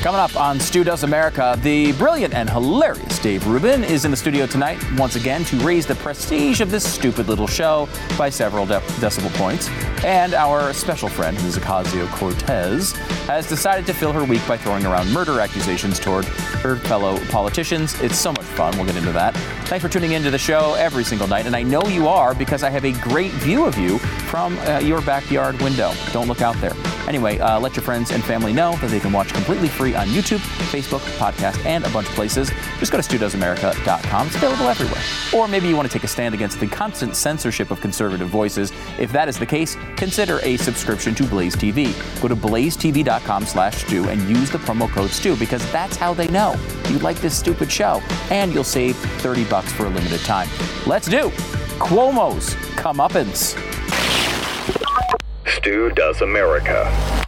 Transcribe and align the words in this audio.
Coming 0.00 0.20
up 0.20 0.36
on 0.36 0.60
Stu 0.60 0.84
Does 0.84 1.02
America, 1.02 1.58
the 1.60 1.90
brilliant 1.94 2.32
and 2.32 2.48
hilarious 2.48 3.18
Dave 3.18 3.44
Rubin 3.48 3.82
is 3.82 4.04
in 4.04 4.12
the 4.12 4.16
studio 4.16 4.46
tonight 4.46 4.78
once 4.96 5.16
again 5.16 5.42
to 5.46 5.56
raise 5.56 5.86
the 5.86 5.96
prestige 5.96 6.60
of 6.60 6.70
this 6.70 6.88
stupid 6.88 7.26
little 7.26 7.48
show 7.48 7.88
by 8.16 8.30
several 8.30 8.64
de- 8.64 8.78
decibel 9.00 9.34
points. 9.34 9.68
And 10.04 10.34
our 10.34 10.72
special 10.72 11.08
friend, 11.08 11.36
Ms. 11.42 11.58
Ocasio 11.58 12.06
Cortez, 12.12 12.92
has 13.26 13.48
decided 13.48 13.86
to 13.86 13.92
fill 13.92 14.12
her 14.12 14.22
week 14.22 14.46
by 14.46 14.56
throwing 14.56 14.86
around 14.86 15.12
murder 15.12 15.40
accusations 15.40 15.98
toward 15.98 16.24
her 16.26 16.76
fellow 16.76 17.18
politicians. 17.26 18.00
It's 18.00 18.16
so 18.16 18.30
much 18.30 18.44
fun. 18.44 18.76
We'll 18.76 18.86
get 18.86 18.96
into 18.96 19.12
that. 19.12 19.36
Thanks 19.66 19.84
for 19.84 19.88
tuning 19.88 20.12
into 20.12 20.30
the 20.30 20.38
show 20.38 20.74
every 20.74 21.02
single 21.02 21.26
night. 21.26 21.46
And 21.46 21.56
I 21.56 21.64
know 21.64 21.82
you 21.82 22.06
are 22.06 22.36
because 22.36 22.62
I 22.62 22.70
have 22.70 22.84
a 22.84 22.92
great 22.92 23.32
view 23.32 23.66
of 23.66 23.76
you 23.76 23.98
from 23.98 24.56
uh, 24.60 24.78
your 24.78 25.02
backyard 25.02 25.60
window. 25.60 25.92
Don't 26.12 26.28
look 26.28 26.40
out 26.40 26.56
there. 26.60 26.74
Anyway, 27.08 27.38
uh, 27.38 27.58
let 27.58 27.74
your 27.74 27.82
friends 27.82 28.10
and 28.10 28.22
family 28.22 28.52
know 28.52 28.76
that 28.76 28.90
they 28.90 29.00
can 29.00 29.12
watch 29.12 29.32
completely 29.32 29.68
free 29.68 29.87
on 29.94 30.08
YouTube, 30.08 30.38
Facebook, 30.70 31.00
podcast, 31.18 31.64
and 31.64 31.84
a 31.84 31.90
bunch 31.90 32.08
of 32.08 32.14
places. 32.14 32.50
Just 32.78 32.92
go 32.92 33.00
to 33.00 33.08
StuDoesAmerica.com. 33.08 34.26
It's 34.26 34.36
available 34.36 34.68
everywhere. 34.68 35.02
Or 35.34 35.48
maybe 35.48 35.68
you 35.68 35.76
want 35.76 35.88
to 35.88 35.92
take 35.92 36.04
a 36.04 36.08
stand 36.08 36.34
against 36.34 36.60
the 36.60 36.66
constant 36.66 37.16
censorship 37.16 37.70
of 37.70 37.80
conservative 37.80 38.28
voices. 38.28 38.72
If 38.98 39.12
that 39.12 39.28
is 39.28 39.38
the 39.38 39.46
case, 39.46 39.76
consider 39.96 40.40
a 40.42 40.56
subscription 40.56 41.14
to 41.16 41.24
Blaze 41.24 41.56
TV. 41.56 41.92
Go 42.20 42.28
to 42.28 42.36
blazetv.com 42.36 43.46
slash 43.46 43.84
Stu 43.84 44.08
and 44.08 44.20
use 44.28 44.50
the 44.50 44.58
promo 44.58 44.88
code 44.88 45.10
Stu 45.10 45.36
because 45.36 45.70
that's 45.72 45.96
how 45.96 46.14
they 46.14 46.28
know 46.28 46.54
you 46.88 46.98
like 46.98 47.18
this 47.18 47.38
stupid 47.38 47.70
show. 47.70 48.02
And 48.30 48.52
you'll 48.52 48.64
save 48.64 48.96
30 48.96 49.44
bucks 49.44 49.72
for 49.72 49.86
a 49.86 49.88
limited 49.88 50.20
time. 50.20 50.48
Let's 50.86 51.08
do 51.08 51.30
Cuomo's 51.78 52.54
Comeuppance. 52.76 53.56
Stu 55.46 55.90
Does 55.90 56.20
America. 56.20 57.27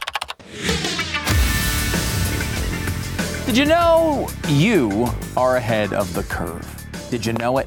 Did 3.50 3.59
you 3.59 3.66
know 3.66 4.28
you 4.46 5.09
are 5.36 5.56
ahead 5.56 5.92
of 5.92 6.14
the 6.14 6.22
curve? 6.22 6.86
Did 7.11 7.27
you 7.27 7.33
know 7.33 7.58
it? 7.58 7.66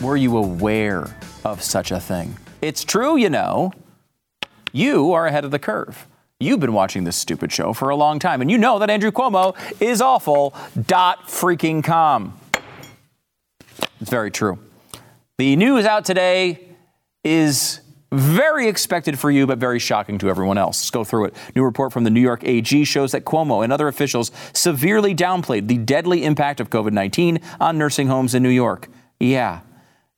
Were 0.00 0.16
you 0.16 0.38
aware 0.38 1.14
of 1.44 1.62
such 1.62 1.90
a 1.90 2.00
thing? 2.00 2.34
It's 2.62 2.82
true, 2.82 3.18
you 3.18 3.28
know. 3.28 3.70
You 4.72 5.12
are 5.12 5.26
ahead 5.26 5.44
of 5.44 5.50
the 5.50 5.58
curve. 5.58 6.06
You've 6.40 6.60
been 6.60 6.72
watching 6.72 7.04
this 7.04 7.18
stupid 7.18 7.52
show 7.52 7.74
for 7.74 7.90
a 7.90 7.94
long 7.94 8.18
time, 8.18 8.40
and 8.40 8.50
you 8.50 8.56
know 8.56 8.78
that 8.78 8.88
Andrew 8.88 9.10
Cuomo 9.10 9.54
is 9.82 10.00
awful. 10.00 10.54
Dot 10.86 11.28
freaking 11.28 11.84
com. 11.84 12.40
It's 14.00 14.08
very 14.08 14.30
true. 14.30 14.58
The 15.36 15.56
news 15.56 15.84
out 15.84 16.06
today 16.06 16.70
is 17.22 17.82
very 18.10 18.68
expected 18.68 19.18
for 19.18 19.30
you, 19.30 19.46
but 19.46 19.58
very 19.58 19.78
shocking 19.78 20.18
to 20.18 20.30
everyone 20.30 20.58
else. 20.58 20.80
Let's 20.80 20.90
go 20.90 21.04
through 21.04 21.26
it. 21.26 21.36
New 21.54 21.62
report 21.62 21.92
from 21.92 22.04
the 22.04 22.10
New 22.10 22.20
York 22.20 22.42
AG 22.44 22.84
shows 22.84 23.12
that 23.12 23.24
Cuomo 23.24 23.62
and 23.62 23.72
other 23.72 23.88
officials 23.88 24.30
severely 24.52 25.14
downplayed 25.14 25.68
the 25.68 25.78
deadly 25.78 26.24
impact 26.24 26.60
of 26.60 26.70
COVID 26.70 26.92
19 26.92 27.40
on 27.60 27.78
nursing 27.78 28.08
homes 28.08 28.34
in 28.34 28.42
New 28.42 28.48
York. 28.48 28.88
Yeah. 29.20 29.60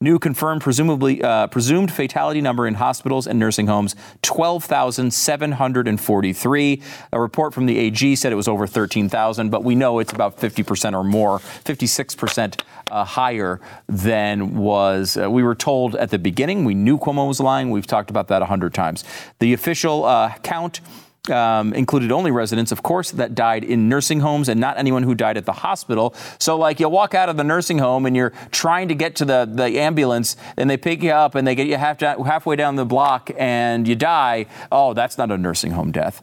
New 0.02 0.18
confirmed, 0.18 0.62
presumably 0.62 1.22
uh, 1.22 1.46
presumed 1.48 1.92
fatality 1.92 2.40
number 2.40 2.66
in 2.66 2.72
hospitals 2.72 3.26
and 3.26 3.38
nursing 3.38 3.66
homes: 3.66 3.94
twelve 4.22 4.64
thousand 4.64 5.12
seven 5.12 5.52
hundred 5.52 5.86
and 5.86 6.00
forty-three. 6.00 6.80
A 7.12 7.20
report 7.20 7.52
from 7.52 7.66
the 7.66 7.76
AG 7.76 8.16
said 8.16 8.32
it 8.32 8.34
was 8.34 8.48
over 8.48 8.66
thirteen 8.66 9.10
thousand, 9.10 9.50
but 9.50 9.62
we 9.62 9.74
know 9.74 9.98
it's 9.98 10.10
about 10.10 10.40
fifty 10.40 10.62
percent 10.62 10.96
or 10.96 11.04
more, 11.04 11.38
fifty-six 11.38 12.14
percent 12.14 12.64
uh, 12.90 13.04
higher 13.04 13.60
than 13.88 14.56
was 14.56 15.18
uh, 15.18 15.30
we 15.30 15.42
were 15.42 15.54
told 15.54 15.94
at 15.96 16.08
the 16.08 16.18
beginning. 16.18 16.64
We 16.64 16.72
knew 16.72 16.96
Cuomo 16.96 17.28
was 17.28 17.38
lying. 17.38 17.68
We've 17.68 17.86
talked 17.86 18.08
about 18.08 18.28
that 18.28 18.40
a 18.40 18.46
hundred 18.46 18.72
times. 18.72 19.04
The 19.38 19.52
official 19.52 20.06
uh, 20.06 20.32
count 20.42 20.80
um, 21.28 21.72
included 21.74 22.12
only 22.12 22.30
residents, 22.30 22.72
of 22.72 22.82
course, 22.82 23.10
that 23.12 23.34
died 23.34 23.64
in 23.64 23.88
nursing 23.88 24.20
homes 24.20 24.48
and 24.48 24.60
not 24.60 24.78
anyone 24.78 25.02
who 25.02 25.14
died 25.14 25.36
at 25.36 25.44
the 25.44 25.52
hospital. 25.52 26.14
So, 26.38 26.56
like, 26.56 26.80
you 26.80 26.88
walk 26.88 27.14
out 27.14 27.28
of 27.28 27.36
the 27.36 27.44
nursing 27.44 27.78
home 27.78 28.06
and 28.06 28.16
you're 28.16 28.32
trying 28.50 28.88
to 28.88 28.94
get 28.94 29.16
to 29.16 29.24
the, 29.24 29.48
the 29.52 29.78
ambulance, 29.78 30.36
and 30.56 30.70
they 30.70 30.76
pick 30.76 31.02
you 31.02 31.10
up 31.10 31.34
and 31.34 31.46
they 31.46 31.54
get 31.54 31.66
you 31.66 31.76
half, 31.76 32.00
halfway 32.00 32.56
down 32.56 32.76
the 32.76 32.86
block 32.86 33.30
and 33.36 33.86
you 33.86 33.96
die. 33.96 34.46
Oh, 34.72 34.94
that's 34.94 35.18
not 35.18 35.30
a 35.30 35.38
nursing 35.38 35.72
home 35.72 35.92
death. 35.92 36.22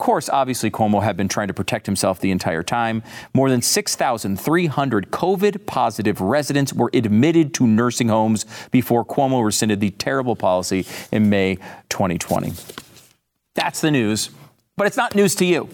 Of 0.00 0.06
course, 0.06 0.28
obviously, 0.28 0.72
Cuomo 0.72 1.02
had 1.04 1.16
been 1.16 1.28
trying 1.28 1.46
to 1.46 1.54
protect 1.54 1.86
himself 1.86 2.18
the 2.18 2.32
entire 2.32 2.64
time. 2.64 3.04
More 3.32 3.48
than 3.48 3.62
6,300 3.62 5.10
COVID 5.12 5.66
positive 5.66 6.20
residents 6.20 6.72
were 6.72 6.90
admitted 6.92 7.54
to 7.54 7.66
nursing 7.68 8.08
homes 8.08 8.44
before 8.72 9.04
Cuomo 9.04 9.44
rescinded 9.44 9.78
the 9.78 9.92
terrible 9.92 10.34
policy 10.34 10.84
in 11.12 11.30
May 11.30 11.56
2020. 11.90 12.52
That's 13.54 13.80
the 13.80 13.90
news. 13.90 14.30
But 14.76 14.86
it's 14.86 14.96
not 14.96 15.14
news 15.14 15.34
to 15.36 15.44
you. 15.44 15.68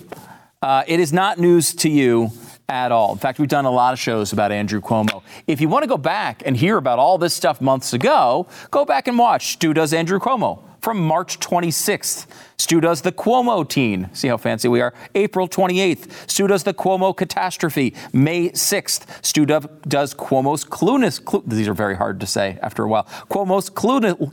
Uh, 0.63 0.85
it 0.87 1.01
is 1.01 1.13
not 1.13 1.39
news 1.39 1.75
to 1.77 1.89
you 1.89 2.31
at 2.69 2.93
all. 2.93 3.13
In 3.13 3.19
fact, 3.19 3.39
we've 3.39 3.49
done 3.49 3.65
a 3.65 3.71
lot 3.71 3.93
of 3.93 3.99
shows 3.99 4.33
about 4.33 4.53
Andrew 4.53 4.81
Cuomo. 4.81 5.23
If 5.47 5.61
you 5.61 5.69
want 5.69 5.83
to 5.83 5.89
go 5.89 5.97
back 5.97 6.43
and 6.45 6.57
hear 6.57 6.77
about 6.77 6.99
all 6.99 7.19
this 7.19 7.35
stuff 7.35 7.61
months 7.61 7.93
ago, 7.93 8.47
go 8.71 8.85
back 8.85 9.09
and 9.09 9.19
watch 9.19 9.55
Stu 9.55 9.73
Does 9.73 9.93
Andrew 9.93 10.19
Cuomo 10.19 10.63
from 10.81 11.01
March 11.01 11.39
26th. 11.41 12.27
Stu 12.59 12.81
does 12.81 13.03
the 13.03 13.13
Cuomo 13.13 13.69
teen. 13.69 14.09
See 14.15 14.29
how 14.29 14.37
fancy 14.37 14.69
we 14.69 14.81
are? 14.81 14.95
April 15.15 15.49
28th. 15.49 16.31
Stu 16.31 16.47
does 16.47 16.63
the 16.63 16.75
Cuomo 16.75 17.17
catastrophe. 17.17 17.95
May 18.13 18.51
6th. 18.51 19.25
Stu 19.25 19.47
does 19.47 20.15
Cuomo's 20.15 20.65
clueless. 20.65 21.23
Clu- 21.23 21.43
these 21.47 21.69
are 21.69 21.75
very 21.75 21.97
hard 21.97 22.21
to 22.21 22.27
say 22.27 22.59
after 22.63 22.83
a 22.83 22.89
while. 22.89 23.05
Cuomo's 23.31 23.71
clueless. 23.71 24.33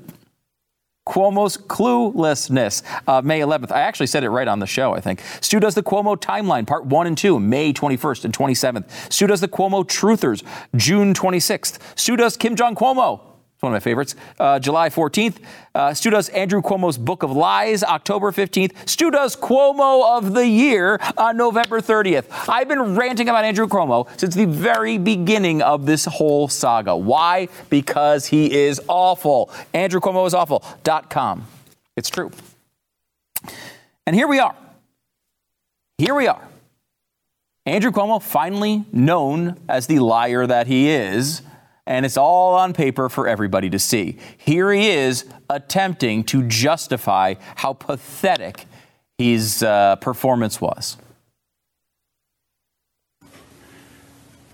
Cuomo's 1.07 1.57
cluelessness, 1.57 2.83
uh, 3.07 3.21
May 3.21 3.39
11th. 3.39 3.71
I 3.71 3.79
actually 3.79 4.07
said 4.07 4.25
it 4.25 4.29
right 4.29 4.47
on 4.47 4.59
the 4.59 4.67
show, 4.67 4.93
I 4.93 4.99
think. 4.99 5.21
Stu 5.39 5.59
does 5.59 5.73
the 5.73 5.81
Cuomo 5.81 6.17
timeline, 6.17 6.67
part 6.67 6.85
one 6.85 7.07
and 7.07 7.17
two, 7.17 7.39
May 7.39 7.71
21st 7.71 8.25
and 8.25 8.37
27th. 8.37 9.11
Stu 9.11 9.25
does 9.25 9.39
the 9.39 9.47
Cuomo 9.47 9.85
truthers, 9.85 10.43
June 10.75 11.13
26th. 11.13 11.79
Stu 11.95 12.17
does 12.17 12.35
Kim 12.35 12.57
Jong 12.57 12.75
Cuomo, 12.75 13.21
it's 13.57 13.63
one 13.63 13.71
of 13.71 13.75
my 13.75 13.79
favorites. 13.79 14.13
Uh, 14.39 14.59
July 14.59 14.89
14th. 14.89 15.37
Uh, 15.73 15.91
Stu 15.91 16.11
does 16.11 16.29
Andrew 16.29 16.61
Cuomo's 16.61 16.95
Book 16.95 17.23
of 17.23 17.31
Lies, 17.31 17.83
October 17.83 18.31
15th. 18.31 18.87
Stu 18.87 19.09
does 19.09 19.35
Cuomo 19.35 20.15
of 20.15 20.35
the 20.35 20.47
Year 20.47 20.99
on 21.17 21.37
November 21.37 21.81
30th. 21.81 22.25
I've 22.47 22.67
been 22.67 22.95
ranting 22.95 23.29
about 23.29 23.45
Andrew 23.45 23.65
Cuomo 23.65 24.07
since 24.19 24.35
the 24.35 24.45
very 24.45 24.99
beginning 24.99 25.63
of 25.63 25.87
this 25.87 26.05
whole 26.05 26.47
saga. 26.47 26.95
Why? 26.95 27.47
Because 27.71 28.27
he 28.27 28.53
is 28.53 28.79
awful. 28.87 29.49
Andrew 29.73 30.01
Cuomo 30.01 30.27
is 30.27 30.35
awful.com. 30.35 31.47
It's 31.95 32.11
true. 32.11 32.29
And 34.05 34.15
here 34.15 34.27
we 34.27 34.37
are. 34.37 34.55
Here 35.97 36.13
we 36.13 36.27
are. 36.27 36.47
Andrew 37.65 37.89
Cuomo, 37.89 38.21
finally 38.21 38.85
known 38.91 39.59
as 39.67 39.87
the 39.87 39.97
liar 39.97 40.45
that 40.45 40.67
he 40.67 40.89
is 40.89 41.41
and 41.87 42.05
it's 42.05 42.17
all 42.17 42.55
on 42.55 42.73
paper 42.73 43.09
for 43.09 43.27
everybody 43.27 43.69
to 43.69 43.79
see. 43.79 44.17
Here 44.37 44.71
he 44.71 44.89
is 44.89 45.25
attempting 45.49 46.25
to 46.25 46.43
justify 46.43 47.35
how 47.55 47.73
pathetic 47.73 48.65
his 49.17 49.63
uh, 49.63 49.95
performance 49.95 50.61
was. 50.61 50.97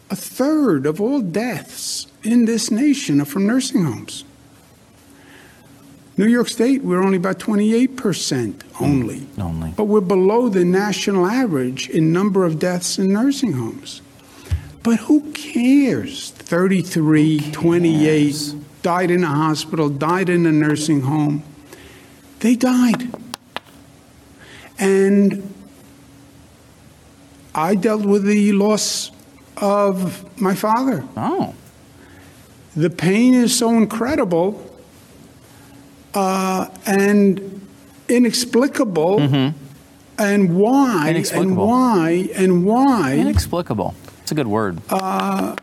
A 0.09 0.15
third 0.15 0.85
of 0.85 1.01
all 1.01 1.21
deaths 1.21 2.07
in 2.21 2.45
this 2.45 2.69
nation 2.69 3.19
are 3.19 3.25
from 3.25 3.47
nursing 3.47 3.83
homes. 3.83 4.23
New 6.15 6.27
York 6.27 6.47
State, 6.47 6.83
we're 6.83 7.01
only 7.01 7.17
about 7.17 7.39
28% 7.39 8.61
only. 8.79 9.21
Mm, 9.21 9.43
only. 9.43 9.73
But 9.75 9.85
we're 9.85 10.01
below 10.01 10.47
the 10.47 10.63
national 10.63 11.25
average 11.25 11.89
in 11.89 12.13
number 12.13 12.45
of 12.45 12.59
deaths 12.59 12.99
in 12.99 13.11
nursing 13.11 13.53
homes. 13.53 14.03
But 14.83 14.99
who 14.99 15.31
cares? 15.31 16.32
33, 16.45 17.37
who 17.37 17.41
cares? 17.43 17.53
28, 17.53 18.81
died 18.83 19.11
in 19.11 19.23
a 19.23 19.27
hospital, 19.27 19.89
died 19.89 20.29
in 20.29 20.45
a 20.45 20.51
nursing 20.51 21.01
home. 21.01 21.43
They 22.39 22.55
died. 22.55 23.09
And 24.77 25.53
I 27.55 27.75
dealt 27.75 28.05
with 28.05 28.25
the 28.25 28.51
loss 28.51 29.11
of 29.57 30.39
my 30.41 30.55
father. 30.55 31.05
Oh. 31.15 31.55
The 32.75 32.89
pain 32.89 33.33
is 33.33 33.57
so 33.57 33.69
incredible 33.69 34.77
uh, 36.13 36.69
and 36.85 37.67
inexplicable. 38.09 39.19
Mm-hmm. 39.19 39.57
And 40.17 40.57
why? 40.57 41.09
Inexplicable. 41.09 41.51
And 41.51 41.57
why? 41.57 42.29
And 42.35 42.65
why? 42.65 43.15
Inexplicable. 43.15 43.95
It's 44.21 44.31
a 44.31 44.35
good 44.35 44.47
word. 44.47 44.79
Uh, 44.89 45.55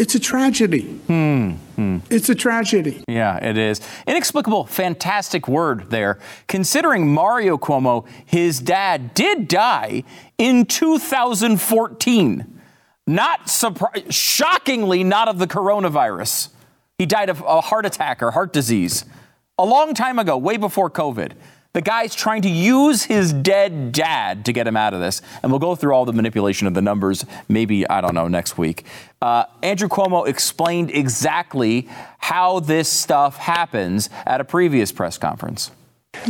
it's 0.00 0.14
a 0.14 0.18
tragedy. 0.18 0.80
Hmm. 0.80 1.50
Hmm. 1.76 1.98
It's 2.08 2.30
a 2.30 2.34
tragedy. 2.34 3.04
Yeah, 3.06 3.36
it 3.36 3.58
is. 3.58 3.80
Inexplicable, 4.06 4.64
fantastic 4.64 5.46
word 5.46 5.90
there. 5.90 6.18
Considering 6.48 7.12
Mario 7.12 7.58
Cuomo, 7.58 8.06
his 8.24 8.60
dad 8.60 9.12
did 9.12 9.46
die 9.46 10.04
in 10.38 10.64
2014. 10.64 12.60
Not 13.06 13.46
surpri- 13.46 14.10
shockingly, 14.10 15.04
not 15.04 15.28
of 15.28 15.38
the 15.38 15.46
coronavirus. 15.46 16.48
He 16.98 17.04
died 17.06 17.28
of 17.28 17.40
a 17.42 17.60
heart 17.60 17.84
attack 17.84 18.22
or 18.22 18.30
heart 18.30 18.52
disease 18.52 19.04
a 19.58 19.64
long 19.64 19.92
time 19.92 20.18
ago, 20.18 20.38
way 20.38 20.56
before 20.56 20.88
COVID. 20.90 21.32
The 21.72 21.82
guy's 21.82 22.16
trying 22.16 22.42
to 22.42 22.48
use 22.48 23.04
his 23.04 23.32
dead 23.32 23.92
dad 23.92 24.44
to 24.46 24.52
get 24.52 24.66
him 24.66 24.76
out 24.76 24.92
of 24.92 24.98
this. 24.98 25.22
And 25.42 25.52
we'll 25.52 25.60
go 25.60 25.76
through 25.76 25.92
all 25.92 26.04
the 26.04 26.12
manipulation 26.12 26.66
of 26.66 26.74
the 26.74 26.82
numbers, 26.82 27.24
maybe, 27.48 27.88
I 27.88 28.00
don't 28.00 28.14
know, 28.14 28.26
next 28.26 28.58
week. 28.58 28.84
Uh, 29.22 29.44
Andrew 29.62 29.88
Cuomo 29.88 30.26
explained 30.26 30.90
exactly 30.90 31.88
how 32.18 32.58
this 32.58 32.88
stuff 32.88 33.36
happens 33.36 34.10
at 34.26 34.40
a 34.40 34.44
previous 34.44 34.90
press 34.90 35.16
conference. 35.16 35.70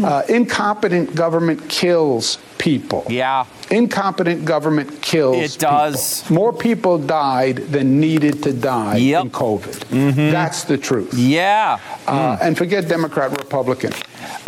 Uh, 0.03 0.23
incompetent 0.29 1.15
government 1.15 1.69
kills 1.69 2.39
people. 2.59 3.05
Yeah. 3.09 3.47
Incompetent 3.71 4.45
government 4.45 5.03
kills. 5.03 5.57
It 5.57 5.59
does. 5.59 6.23
People. 6.23 6.35
More 6.37 6.53
people 6.53 6.99
died 6.99 7.57
than 7.57 7.99
needed 7.99 8.43
to 8.45 8.53
die 8.53 8.97
yep. 8.97 9.25
in 9.25 9.31
COVID. 9.31 9.75
Mm-hmm. 9.87 10.31
That's 10.31 10.65
the 10.65 10.79
truth. 10.79 11.15
Yeah. 11.15 11.79
Uh, 12.07 12.37
mm. 12.37 12.43
And 12.43 12.57
forget 12.57 12.89
Democrat, 12.89 13.31
Republican. 13.33 13.93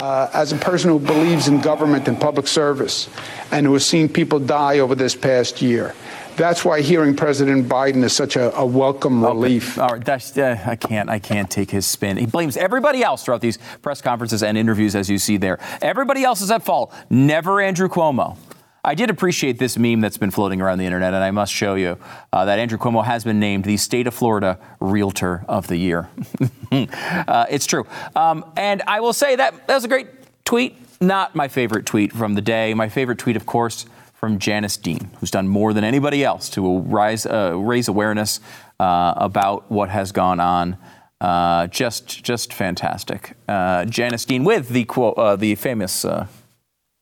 Uh, 0.00 0.30
as 0.32 0.52
a 0.52 0.56
person 0.56 0.90
who 0.90 0.98
believes 0.98 1.48
in 1.48 1.60
government 1.60 2.08
and 2.08 2.20
public 2.20 2.46
service 2.46 3.08
and 3.50 3.66
who 3.66 3.72
has 3.72 3.84
seen 3.84 4.08
people 4.08 4.38
die 4.38 4.78
over 4.78 4.94
this 4.94 5.14
past 5.16 5.60
year, 5.60 5.94
that's 6.36 6.64
why 6.64 6.80
hearing 6.80 7.16
President 7.16 7.68
Biden 7.68 8.02
is 8.04 8.12
such 8.12 8.36
a, 8.36 8.54
a 8.56 8.64
welcome 8.64 9.24
relief. 9.24 9.78
All 9.78 9.88
right, 9.88 10.04
that's, 10.04 10.36
uh, 10.36 10.58
I 10.66 10.76
can't, 10.76 11.08
I 11.08 11.18
can't 11.18 11.50
take 11.50 11.70
his 11.70 11.86
spin. 11.86 12.16
He 12.16 12.26
blames 12.26 12.56
everybody 12.56 13.02
else 13.02 13.24
throughout 13.24 13.40
these 13.40 13.58
press 13.82 14.00
conferences 14.00 14.42
and 14.42 14.56
interviews, 14.56 14.94
as 14.94 15.10
you 15.10 15.18
see 15.18 15.36
there. 15.36 15.58
Everybody 15.80 16.24
else 16.24 16.40
is 16.40 16.50
at 16.50 16.62
fault. 16.62 16.92
Never 17.10 17.60
Andrew 17.60 17.88
Cuomo. 17.88 18.36
I 18.84 18.96
did 18.96 19.10
appreciate 19.10 19.60
this 19.60 19.78
meme 19.78 20.00
that's 20.00 20.18
been 20.18 20.32
floating 20.32 20.60
around 20.60 20.78
the 20.78 20.86
internet, 20.86 21.14
and 21.14 21.22
I 21.22 21.30
must 21.30 21.52
show 21.52 21.76
you 21.76 21.98
uh, 22.32 22.44
that 22.46 22.58
Andrew 22.58 22.78
Cuomo 22.78 23.04
has 23.04 23.22
been 23.22 23.38
named 23.38 23.64
the 23.64 23.76
state 23.76 24.08
of 24.08 24.14
Florida 24.14 24.58
Realtor 24.80 25.44
of 25.48 25.68
the 25.68 25.76
Year. 25.76 26.08
uh, 26.72 27.46
it's 27.48 27.66
true. 27.66 27.86
Um, 28.16 28.44
and 28.56 28.82
I 28.88 28.98
will 28.98 29.12
say 29.12 29.36
that 29.36 29.68
that 29.68 29.74
was 29.74 29.84
a 29.84 29.88
great 29.88 30.08
tweet. 30.44 30.76
Not 31.00 31.36
my 31.36 31.46
favorite 31.46 31.86
tweet 31.86 32.12
from 32.12 32.34
the 32.34 32.40
day. 32.40 32.74
My 32.74 32.88
favorite 32.88 33.18
tweet, 33.18 33.36
of 33.36 33.46
course, 33.46 33.86
from 34.22 34.38
Janice 34.38 34.76
Dean, 34.76 35.10
who's 35.18 35.32
done 35.32 35.48
more 35.48 35.72
than 35.72 35.82
anybody 35.82 36.22
else 36.22 36.48
to 36.50 36.78
rise, 36.78 37.26
uh, 37.26 37.58
raise 37.58 37.88
awareness 37.88 38.38
uh, 38.78 39.14
about 39.16 39.68
what 39.68 39.88
has 39.88 40.12
gone 40.12 40.38
on. 40.38 40.76
Uh, 41.20 41.66
just, 41.66 42.22
just 42.22 42.52
fantastic. 42.52 43.32
Uh, 43.48 43.84
Janice 43.84 44.24
Dean 44.24 44.44
with 44.44 44.68
the 44.68 44.84
quote, 44.84 45.18
uh, 45.18 45.34
the 45.34 45.56
famous 45.56 46.04
uh, 46.04 46.28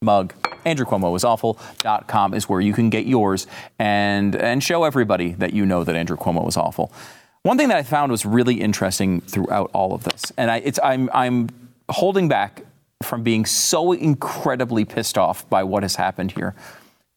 mug. 0.00 0.32
Andrew 0.64 0.86
Cuomo 0.86 1.14
is 1.14 1.22
awful.com 1.22 2.32
is 2.32 2.48
where 2.48 2.62
you 2.62 2.72
can 2.72 2.88
get 2.88 3.04
yours 3.04 3.46
and, 3.78 4.34
and 4.34 4.64
show 4.64 4.84
everybody 4.84 5.32
that 5.32 5.52
you 5.52 5.66
know 5.66 5.84
that 5.84 5.94
Andrew 5.94 6.16
Cuomo 6.16 6.48
is 6.48 6.56
awful. 6.56 6.90
One 7.42 7.58
thing 7.58 7.68
that 7.68 7.76
I 7.76 7.82
found 7.82 8.10
was 8.10 8.24
really 8.24 8.62
interesting 8.62 9.20
throughout 9.20 9.70
all 9.74 9.92
of 9.92 10.04
this, 10.04 10.32
and 10.38 10.50
I, 10.50 10.56
it's, 10.58 10.78
I'm, 10.82 11.10
I'm 11.12 11.50
holding 11.90 12.28
back 12.28 12.62
from 13.02 13.22
being 13.22 13.44
so 13.44 13.92
incredibly 13.92 14.86
pissed 14.86 15.18
off 15.18 15.48
by 15.50 15.64
what 15.64 15.82
has 15.82 15.96
happened 15.96 16.32
here 16.32 16.54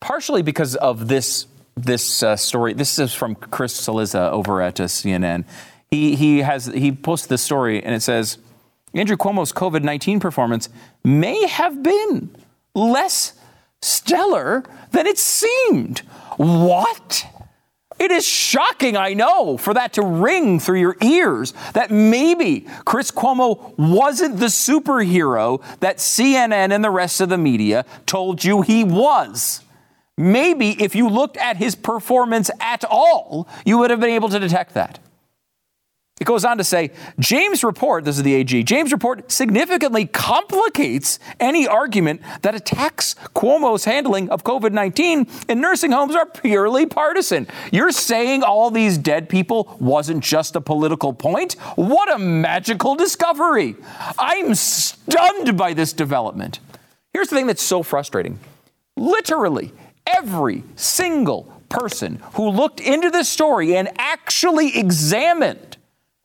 partially 0.04 0.42
because 0.42 0.76
of 0.76 1.08
this 1.08 1.48
this 1.76 2.22
uh, 2.22 2.36
story. 2.36 2.74
This 2.74 3.00
is 3.00 3.14
from 3.14 3.34
Chris 3.34 3.80
Cillizza 3.80 4.30
over 4.32 4.62
at 4.62 4.80
uh, 4.80 4.84
CNN. 4.84 5.46
He 5.90 6.16
he 6.16 6.40
has 6.40 6.66
he 6.66 6.92
posted 6.92 7.30
this 7.30 7.42
story 7.42 7.82
and 7.82 7.96
it 7.96 8.02
says 8.02 8.38
Andrew 8.94 9.16
Cuomo's 9.16 9.54
COVID 9.54 9.82
nineteen 9.82 10.20
performance 10.20 10.68
may 11.06 11.48
have 11.48 11.82
been 11.82 12.36
less 12.76 13.34
stellar 13.82 14.64
than 14.92 15.08
it 15.08 15.18
seemed. 15.18 16.00
What? 16.36 17.26
It 17.98 18.12
is 18.12 18.28
shocking, 18.28 18.98
I 18.98 19.14
know, 19.14 19.56
for 19.56 19.74
that 19.76 19.94
to 19.94 20.02
ring 20.02 20.60
through 20.60 20.82
your 20.82 20.98
ears 21.02 21.54
that 21.74 21.92
maybe 21.92 22.68
Chris 22.84 23.10
Cuomo 23.12 23.78
wasn't 23.78 24.40
the 24.40 24.48
superhero 24.48 25.62
that 25.80 25.98
CNN 25.98 26.74
and 26.74 26.84
the 26.84 26.90
rest 26.90 27.22
of 27.22 27.30
the 27.30 27.38
media 27.38 27.86
told 28.06 28.44
you 28.44 28.64
he 28.64 28.84
was. 28.84 29.62
Maybe 30.18 30.82
if 30.82 30.96
you 30.96 31.10
looked 31.10 31.38
at 31.38 31.58
his 31.58 31.76
performance 31.76 32.52
at 32.60 32.84
all, 32.86 33.48
you 33.66 33.78
would 33.80 33.90
have 33.90 34.00
been 34.00 34.12
able 34.12 34.30
to 34.30 34.40
detect 34.40 34.76
that. 34.76 35.00
It 36.22 36.26
goes 36.26 36.46
on 36.46 36.60
to 36.60 36.64
say 36.64 36.92
James' 37.20 37.64
report, 37.64 38.06
this 38.06 38.18
is 38.18 38.24
the 38.24 38.36
AG, 38.36 38.64
James' 38.64 38.92
report 38.92 39.32
significantly 39.32 40.06
complicates 40.06 41.18
any 41.40 41.68
argument 41.68 42.22
that 42.44 42.54
attacks 42.54 43.16
Cuomo's 43.36 43.86
handling 43.86 44.30
of 44.30 44.44
COVID 44.44 44.72
19 44.72 45.28
in 45.50 45.60
nursing 45.60 45.92
homes 45.92 46.16
are 46.16 46.28
purely 46.28 46.86
partisan. 46.86 47.48
You're 47.72 47.92
saying 47.92 48.44
all 48.44 48.70
these 48.70 49.00
dead 49.00 49.28
people 49.28 49.76
wasn't 49.80 50.24
just 50.24 50.56
a 50.56 50.62
political 50.62 51.14
point? 51.14 51.54
What 51.76 52.14
a 52.14 52.20
magical 52.20 52.94
discovery! 52.96 53.76
I'm 54.20 54.54
stunned 54.54 55.58
by 55.58 55.74
this 55.74 55.94
development. 55.94 56.60
Here's 57.12 57.30
the 57.30 57.36
thing 57.36 57.48
that's 57.48 57.64
so 57.64 57.82
frustrating. 57.82 58.40
Literally, 58.96 59.74
every 60.08 60.64
single 60.76 61.44
person 61.70 62.22
who 62.34 62.50
looked 62.50 62.80
into 62.80 63.10
this 63.10 63.30
story 63.30 63.76
and 63.76 63.90
actually 63.98 64.78
examined 64.78 65.78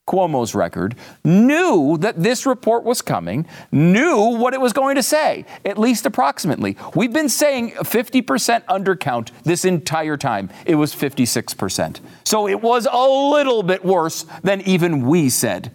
Cuomo's 0.08 0.54
record 0.54 0.96
knew 1.22 1.98
that 1.98 2.20
this 2.20 2.46
report 2.46 2.82
was 2.82 3.02
coming, 3.02 3.46
knew 3.70 4.38
what 4.38 4.54
it 4.54 4.60
was 4.60 4.72
going 4.72 4.96
to 4.96 5.02
say, 5.02 5.44
at 5.66 5.78
least 5.78 6.06
approximately. 6.06 6.76
We've 6.94 7.12
been 7.12 7.28
saying 7.28 7.72
50% 7.72 8.64
undercount 8.64 9.30
this 9.44 9.66
entire 9.66 10.16
time. 10.16 10.48
It 10.64 10.76
was 10.76 10.94
56%. 10.94 12.00
So 12.24 12.48
it 12.48 12.62
was 12.62 12.88
a 12.90 13.06
little 13.06 13.62
bit 13.62 13.84
worse 13.84 14.24
than 14.42 14.62
even 14.62 15.06
we 15.06 15.28
said. 15.28 15.72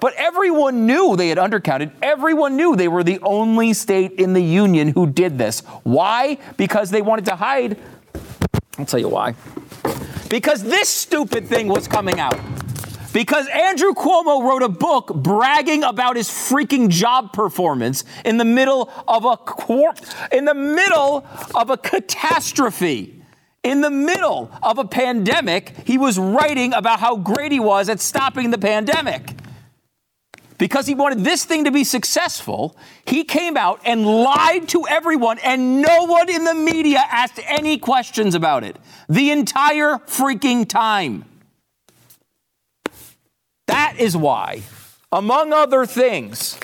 But 0.00 0.14
everyone 0.14 0.86
knew 0.86 1.14
they 1.16 1.28
had 1.28 1.38
undercounted. 1.38 1.92
Everyone 2.02 2.56
knew 2.56 2.74
they 2.74 2.88
were 2.88 3.04
the 3.04 3.18
only 3.22 3.74
state 3.74 4.12
in 4.12 4.32
the 4.32 4.42
union 4.42 4.88
who 4.88 5.06
did 5.06 5.36
this. 5.36 5.60
Why? 5.82 6.38
Because 6.56 6.90
they 6.90 7.02
wanted 7.02 7.26
to 7.26 7.36
hide. 7.36 7.78
I'll 8.78 8.86
tell 8.86 9.00
you 9.00 9.08
why. 9.08 9.34
Because 10.30 10.62
this 10.62 10.88
stupid 10.88 11.46
thing 11.46 11.68
was 11.68 11.86
coming 11.86 12.18
out. 12.18 12.38
Because 13.12 13.48
Andrew 13.48 13.92
Cuomo 13.92 14.42
wrote 14.42 14.62
a 14.62 14.68
book 14.68 15.12
bragging 15.14 15.82
about 15.82 16.16
his 16.16 16.28
freaking 16.28 16.88
job 16.88 17.32
performance 17.32 18.04
in 18.24 18.36
the 18.36 18.44
middle 18.44 18.90
of 19.08 19.24
a 19.24 19.36
in 20.32 20.44
the 20.44 20.54
middle 20.54 21.26
of 21.54 21.70
a 21.70 21.76
catastrophe. 21.76 23.16
In 23.62 23.82
the 23.82 23.90
middle 23.90 24.50
of 24.62 24.78
a 24.78 24.86
pandemic, 24.86 25.74
he 25.84 25.98
was 25.98 26.18
writing 26.18 26.72
about 26.72 27.00
how 27.00 27.16
great 27.16 27.52
he 27.52 27.60
was 27.60 27.90
at 27.90 28.00
stopping 28.00 28.50
the 28.50 28.58
pandemic 28.58 29.34
because 30.60 30.86
he 30.86 30.94
wanted 30.94 31.24
this 31.24 31.46
thing 31.46 31.64
to 31.64 31.70
be 31.70 31.84
successful, 31.84 32.76
he 33.06 33.24
came 33.24 33.56
out 33.56 33.80
and 33.86 34.04
lied 34.04 34.68
to 34.68 34.86
everyone, 34.86 35.38
and 35.38 35.80
no 35.80 36.04
one 36.04 36.28
in 36.28 36.44
the 36.44 36.52
media 36.52 37.02
asked 37.10 37.40
any 37.46 37.78
questions 37.78 38.34
about 38.34 38.62
it 38.62 38.76
the 39.08 39.30
entire 39.30 39.96
freaking 40.06 40.68
time. 40.68 41.24
That 43.68 43.94
is 43.98 44.14
why, 44.14 44.62
among 45.10 45.54
other 45.54 45.86
things, 45.86 46.58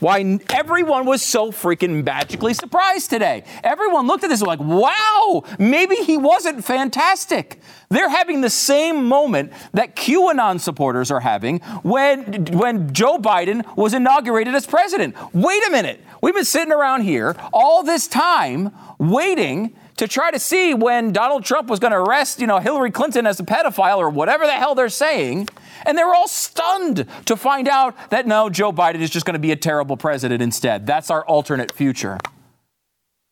why 0.00 0.38
everyone 0.50 1.06
was 1.06 1.22
so 1.22 1.50
freaking 1.50 2.04
magically 2.04 2.54
surprised 2.54 3.10
today. 3.10 3.44
Everyone 3.62 4.06
looked 4.06 4.24
at 4.24 4.28
this 4.28 4.42
like, 4.42 4.60
wow, 4.60 5.44
maybe 5.58 5.96
he 5.96 6.16
wasn't 6.16 6.64
fantastic. 6.64 7.60
They're 7.88 8.08
having 8.08 8.40
the 8.40 8.50
same 8.50 9.06
moment 9.06 9.52
that 9.72 9.96
QAnon 9.96 10.60
supporters 10.60 11.10
are 11.10 11.20
having 11.20 11.58
when, 11.82 12.44
when 12.46 12.92
Joe 12.92 13.18
Biden 13.18 13.64
was 13.76 13.94
inaugurated 13.94 14.54
as 14.54 14.66
president. 14.66 15.16
Wait 15.32 15.66
a 15.66 15.70
minute. 15.70 16.00
We've 16.20 16.34
been 16.34 16.44
sitting 16.44 16.72
around 16.72 17.02
here 17.02 17.36
all 17.52 17.82
this 17.82 18.08
time 18.08 18.72
waiting 18.98 19.76
to 19.96 20.08
try 20.08 20.30
to 20.30 20.38
see 20.38 20.74
when 20.74 21.12
Donald 21.12 21.44
Trump 21.44 21.68
was 21.68 21.78
going 21.78 21.92
to 21.92 21.98
arrest, 21.98 22.40
you 22.40 22.46
know, 22.46 22.58
Hillary 22.58 22.90
Clinton 22.90 23.26
as 23.26 23.38
a 23.38 23.44
pedophile 23.44 23.98
or 23.98 24.10
whatever 24.10 24.46
the 24.46 24.52
hell 24.52 24.74
they're 24.74 24.88
saying. 24.88 25.48
And 25.86 25.96
they 25.96 26.02
were 26.04 26.14
all 26.14 26.28
stunned 26.28 27.06
to 27.26 27.36
find 27.36 27.68
out 27.68 28.10
that 28.10 28.26
no, 28.26 28.48
Joe 28.50 28.72
Biden 28.72 29.00
is 29.00 29.10
just 29.10 29.26
going 29.26 29.34
to 29.34 29.40
be 29.40 29.52
a 29.52 29.56
terrible 29.56 29.96
president 29.96 30.42
instead. 30.42 30.86
That's 30.86 31.10
our 31.10 31.24
alternate 31.26 31.72
future. 31.72 32.18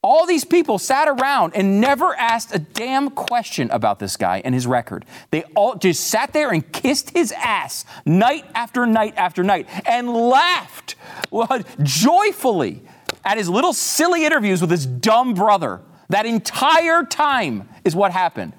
All 0.04 0.26
these 0.26 0.44
people 0.44 0.78
sat 0.78 1.06
around 1.06 1.54
and 1.54 1.80
never 1.80 2.16
asked 2.16 2.52
a 2.52 2.58
damn 2.58 3.08
question 3.10 3.70
about 3.70 4.00
this 4.00 4.16
guy 4.16 4.42
and 4.44 4.52
his 4.52 4.66
record. 4.66 5.04
They 5.30 5.44
all 5.54 5.76
just 5.76 6.08
sat 6.08 6.32
there 6.32 6.50
and 6.50 6.72
kissed 6.72 7.10
his 7.10 7.32
ass 7.32 7.84
night 8.04 8.44
after 8.52 8.84
night 8.84 9.14
after 9.16 9.44
night 9.44 9.68
and 9.86 10.12
laughed 10.12 10.96
joyfully 11.82 12.82
at 13.24 13.38
his 13.38 13.48
little 13.48 13.72
silly 13.72 14.24
interviews 14.24 14.60
with 14.60 14.72
his 14.72 14.86
dumb 14.86 15.34
brother. 15.34 15.80
That 16.12 16.26
entire 16.26 17.04
time 17.04 17.70
is 17.86 17.96
what 17.96 18.12
happened. 18.12 18.52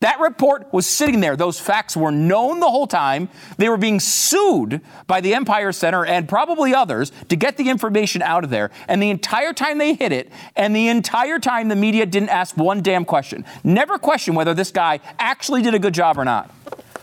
That 0.00 0.18
report 0.18 0.72
was 0.72 0.86
sitting 0.88 1.20
there. 1.20 1.36
Those 1.36 1.60
facts 1.60 1.96
were 1.96 2.10
known 2.10 2.58
the 2.58 2.68
whole 2.68 2.88
time. 2.88 3.28
They 3.58 3.68
were 3.68 3.76
being 3.76 4.00
sued 4.00 4.80
by 5.06 5.20
the 5.20 5.32
Empire 5.32 5.70
Center 5.70 6.04
and 6.04 6.28
probably 6.28 6.74
others 6.74 7.12
to 7.28 7.36
get 7.36 7.58
the 7.58 7.70
information 7.70 8.22
out 8.22 8.42
of 8.42 8.50
there. 8.50 8.72
And 8.88 9.00
the 9.00 9.10
entire 9.10 9.52
time 9.52 9.78
they 9.78 9.94
hid 9.94 10.10
it, 10.10 10.32
and 10.56 10.74
the 10.74 10.88
entire 10.88 11.38
time 11.38 11.68
the 11.68 11.76
media 11.76 12.06
didn't 12.06 12.30
ask 12.30 12.56
one 12.56 12.82
damn 12.82 13.04
question. 13.04 13.44
Never 13.62 13.98
question 13.98 14.34
whether 14.34 14.52
this 14.52 14.72
guy 14.72 14.98
actually 15.20 15.62
did 15.62 15.74
a 15.74 15.78
good 15.78 15.94
job 15.94 16.18
or 16.18 16.24
not. 16.24 16.52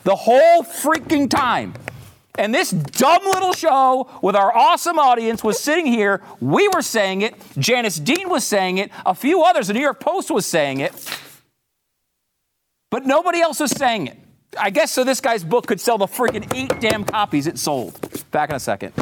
The 0.03 0.17
whole 0.17 0.63
freaking 0.63 1.29
time. 1.29 1.73
And 2.37 2.53
this 2.53 2.71
dumb 2.71 3.23
little 3.25 3.53
show 3.53 4.09
with 4.23 4.35
our 4.35 4.55
awesome 4.55 4.97
audience 4.97 5.43
was 5.43 5.59
sitting 5.59 5.85
here. 5.85 6.21
We 6.39 6.67
were 6.69 6.81
saying 6.81 7.21
it. 7.21 7.35
Janice 7.59 7.97
Dean 7.97 8.27
was 8.27 8.43
saying 8.43 8.79
it. 8.79 8.91
A 9.05 9.13
few 9.13 9.43
others, 9.43 9.67
the 9.67 9.73
New 9.73 9.81
York 9.81 9.99
Post 9.99 10.31
was 10.31 10.45
saying 10.45 10.79
it. 10.79 10.93
But 12.89 13.05
nobody 13.05 13.39
else 13.39 13.59
was 13.59 13.71
saying 13.71 14.07
it. 14.07 14.17
I 14.59 14.69
guess 14.69 14.91
so 14.91 15.03
this 15.03 15.21
guy's 15.21 15.43
book 15.43 15.67
could 15.67 15.79
sell 15.81 15.97
the 15.97 16.07
freaking 16.07 16.51
eight 16.55 16.79
damn 16.79 17.03
copies 17.03 17.47
it 17.47 17.59
sold. 17.59 17.99
Back 18.31 18.49
in 18.49 18.55
a 18.55 18.59
second. 18.59 18.93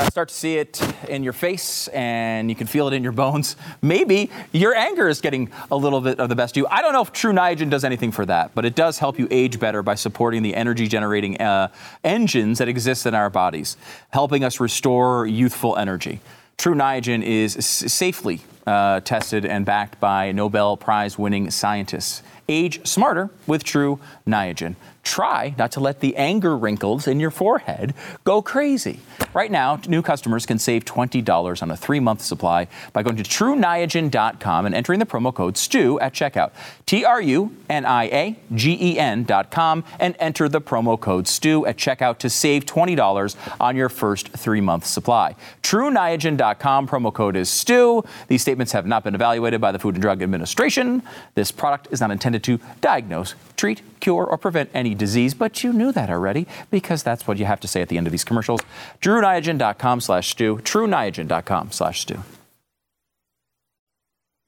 Uh, 0.00 0.08
start 0.10 0.28
to 0.28 0.34
see 0.34 0.56
it 0.56 0.80
in 1.08 1.22
your 1.22 1.32
face 1.32 1.88
and 1.88 2.48
you 2.48 2.56
can 2.56 2.66
feel 2.66 2.88
it 2.88 2.94
in 2.94 3.02
your 3.02 3.12
bones, 3.12 3.56
maybe 3.82 4.30
your 4.52 4.74
anger 4.74 5.08
is 5.08 5.20
getting 5.20 5.50
a 5.70 5.76
little 5.76 6.00
bit 6.00 6.18
of 6.18 6.28
the 6.28 6.34
best 6.34 6.56
of 6.56 6.58
you. 6.58 6.66
I 6.68 6.80
don't 6.80 6.92
know 6.92 7.02
if 7.02 7.12
True 7.12 7.32
Niagen 7.32 7.68
does 7.68 7.84
anything 7.84 8.10
for 8.10 8.24
that, 8.26 8.54
but 8.54 8.64
it 8.64 8.74
does 8.74 8.98
help 8.98 9.18
you 9.18 9.28
age 9.30 9.60
better 9.60 9.82
by 9.82 9.94
supporting 9.94 10.42
the 10.42 10.54
energy 10.54 10.88
generating 10.88 11.40
uh, 11.40 11.68
engines 12.02 12.58
that 12.58 12.68
exist 12.68 13.04
in 13.04 13.14
our 13.14 13.28
bodies, 13.28 13.76
helping 14.10 14.42
us 14.42 14.58
restore 14.58 15.26
youthful 15.26 15.76
energy. 15.76 16.20
True 16.56 16.74
Niagen 16.74 17.22
is 17.22 17.56
s- 17.56 17.92
safely 17.92 18.40
uh, 18.66 19.00
tested 19.00 19.44
and 19.44 19.66
backed 19.66 20.00
by 20.00 20.32
Nobel 20.32 20.76
Prize 20.76 21.18
winning 21.18 21.50
scientists. 21.50 22.22
Age 22.48 22.86
smarter 22.86 23.30
with 23.46 23.64
True 23.64 24.00
Niagen. 24.26 24.76
Try 25.02 25.54
not 25.58 25.72
to 25.72 25.80
let 25.80 26.00
the 26.00 26.16
anger 26.16 26.56
wrinkles 26.56 27.06
in 27.06 27.20
your 27.20 27.30
forehead 27.30 27.94
go 28.24 28.42
crazy. 28.42 29.00
Right 29.32 29.50
now, 29.50 29.80
new 29.88 30.02
customers 30.02 30.46
can 30.46 30.58
save 30.58 30.84
$20 30.84 31.62
on 31.62 31.70
a 31.70 31.76
three 31.76 32.00
month 32.00 32.20
supply 32.20 32.68
by 32.92 33.02
going 33.02 33.16
to 33.16 33.22
trueniagen.com 33.22 34.66
and 34.66 34.74
entering 34.74 34.98
the 34.98 35.06
promo 35.06 35.32
code 35.32 35.56
STEW 35.56 35.98
at 36.00 36.12
checkout. 36.12 36.50
T 36.86 37.04
R 37.04 37.20
U 37.20 37.56
N 37.68 37.86
I 37.86 38.04
A 38.04 38.36
G 38.54 38.76
E 38.80 38.98
N.com 38.98 39.84
and 39.98 40.16
enter 40.18 40.48
the 40.48 40.60
promo 40.60 40.98
code 41.00 41.26
STEW 41.26 41.66
at 41.66 41.76
checkout 41.76 42.18
to 42.18 42.28
save 42.30 42.66
$20 42.66 43.36
on 43.60 43.76
your 43.76 43.88
first 43.88 44.28
three 44.28 44.60
month 44.60 44.84
supply. 44.84 45.34
TrueNiagen.com, 45.62 46.88
promo 46.88 47.12
code 47.12 47.36
is 47.36 47.48
STEW. 47.48 48.02
These 48.28 48.42
statements 48.42 48.72
have 48.72 48.86
not 48.86 49.04
been 49.04 49.14
evaluated 49.14 49.60
by 49.60 49.72
the 49.72 49.78
Food 49.78 49.94
and 49.94 50.02
Drug 50.02 50.22
Administration. 50.22 51.02
This 51.34 51.50
product 51.50 51.88
is 51.90 52.00
not 52.00 52.10
intended 52.10 52.42
to 52.44 52.58
diagnose, 52.80 53.34
treat, 53.60 53.82
cure, 54.00 54.24
or 54.24 54.38
prevent 54.38 54.70
any 54.72 54.94
disease, 54.94 55.34
but 55.34 55.62
you 55.62 55.72
knew 55.72 55.92
that 55.92 56.08
already 56.08 56.46
because 56.70 57.02
that's 57.02 57.26
what 57.26 57.38
you 57.38 57.44
have 57.44 57.60
to 57.60 57.68
say 57.68 57.82
at 57.82 57.88
the 57.88 57.98
end 57.98 58.06
of 58.06 58.10
these 58.10 58.24
commercials. 58.24 58.60
TrueNiagen.com 59.02 60.00
slash 60.00 60.30
stew. 60.30 60.56
TrueNiagen.com 60.58 61.70
slash 61.70 62.00
stew. 62.00 62.22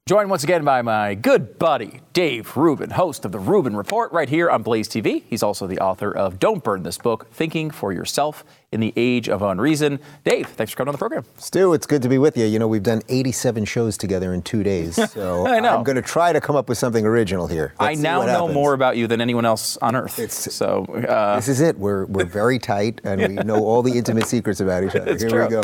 Joined 0.09 0.31
once 0.31 0.43
again 0.43 0.65
by 0.65 0.83
my 0.83 1.15
good 1.15 1.61
buddy, 1.61 2.01
Dave 2.13 2.57
Rubin, 2.57 2.91
host 2.91 3.25
of 3.25 3.31
the 3.31 3.39
Rubin 3.39 3.77
Report 3.77 4.11
right 4.11 4.29
here 4.29 4.51
on 4.51 4.65
Blaze 4.65 4.89
TV. 4.89 5.23
He's 5.29 5.45
also 5.45 5.69
the 5.69 5.79
author 5.79 6.11
of 6.11 6.41
Don't 6.41 6.65
Burn 6.65 6.83
This 6.83 6.99
Book 6.99 7.29
Thinking 7.31 7.71
for 7.71 7.93
Yourself 7.93 8.45
in 8.73 8.81
the 8.81 8.93
Age 8.97 9.29
of 9.29 9.43
Unreason. 9.43 10.01
Dave, 10.25 10.49
thanks 10.49 10.73
for 10.73 10.79
coming 10.79 10.89
on 10.89 10.93
the 10.93 10.99
program. 10.99 11.25
Stu, 11.37 11.75
it's 11.75 11.87
good 11.87 12.03
to 12.03 12.09
be 12.09 12.19
with 12.19 12.37
you. 12.37 12.47
You 12.47 12.59
know, 12.59 12.67
we've 12.67 12.83
done 12.83 13.03
87 13.09 13.67
shows 13.67 13.97
together 13.99 14.33
in 14.33 14.43
two 14.43 14.63
days, 14.63 14.95
so 15.13 15.47
I 15.47 15.61
know. 15.61 15.77
I'm 15.77 15.85
going 15.85 15.97
to 15.97 16.03
try 16.03 16.33
to 16.33 16.41
come 16.41 16.57
up 16.57 16.69
with 16.69 16.79
something 16.79 17.05
original 17.05 17.47
here. 17.47 17.75
I 17.79 17.89
Let's 17.89 17.99
see 17.99 18.03
now 18.03 18.23
know 18.23 18.27
happens. 18.27 18.55
more 18.55 18.73
about 18.73 18.97
you 18.97 19.07
than 19.07 19.21
anyone 19.21 19.45
else 19.45 19.77
on 19.77 19.95
earth. 19.95 20.19
It's- 20.19 20.53
so, 20.55 20.85
uh, 20.87 21.37
This 21.37 21.49
is 21.49 21.61
it. 21.61 21.79
We're 21.79 22.07
we're 22.07 22.25
very 22.25 22.59
tight, 22.59 23.01
and 23.05 23.21
we 23.21 23.29
know 23.45 23.63
all 23.65 23.83
the 23.83 23.93
intimate 23.97 24.27
secrets 24.27 24.61
about 24.61 24.85
each 24.85 24.97
other. 24.97 25.13
it's 25.13 25.23
Here 25.23 25.31
true. 25.31 25.45
we 25.45 25.51
go. 25.51 25.63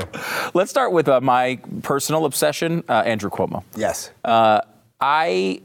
Let's 0.55 0.71
start 0.71 0.93
with 0.93 1.09
uh, 1.09 1.21
my 1.21 1.59
personal 1.83 2.25
obsession, 2.27 2.85
uh, 2.89 3.03
Andrew 3.07 3.31
Cuomo. 3.31 3.65
Yes. 3.75 4.11
Uh, 4.25 4.61
I, 5.01 5.61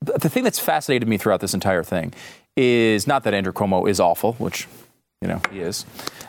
the 0.00 0.18
the 0.18 0.28
thing 0.28 0.42
that's 0.44 0.58
fascinated 0.58 1.08
me 1.08 1.18
throughout 1.18 1.40
this 1.40 1.54
entire 1.54 1.82
thing 1.84 2.12
is 2.56 3.06
not 3.06 3.22
that 3.24 3.32
Andrew 3.34 3.52
Cuomo 3.52 3.88
is 3.88 4.00
awful, 4.00 4.32
which, 4.34 4.66
you 5.22 5.28
know, 5.28 5.40
he 5.52 5.60
is. 5.60 5.84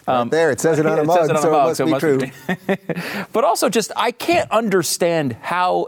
Um, 0.08 0.24
Right 0.28 0.32
there, 0.32 0.52
it 0.52 0.60
says 0.60 0.80
it 0.80 0.86
on 0.86 1.00
a 1.04 1.04
mug, 1.04 1.30
it 1.30 1.36
on 1.36 1.42
so 1.42 1.54
a 1.54 1.64
it 1.64 1.68
must 1.68 1.78
so 1.78 1.86
be 1.86 1.92
must 1.92 2.02
true. 2.02 3.26
but 3.34 3.44
also 3.44 3.70
just 3.70 3.92
I 3.96 4.12
can't 4.12 4.50
understand 4.52 5.34
how 5.42 5.88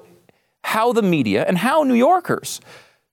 how 0.64 0.94
the 0.94 1.02
media 1.02 1.44
and 1.48 1.58
how 1.58 1.84
New 1.84 1.94
Yorkers 1.96 2.62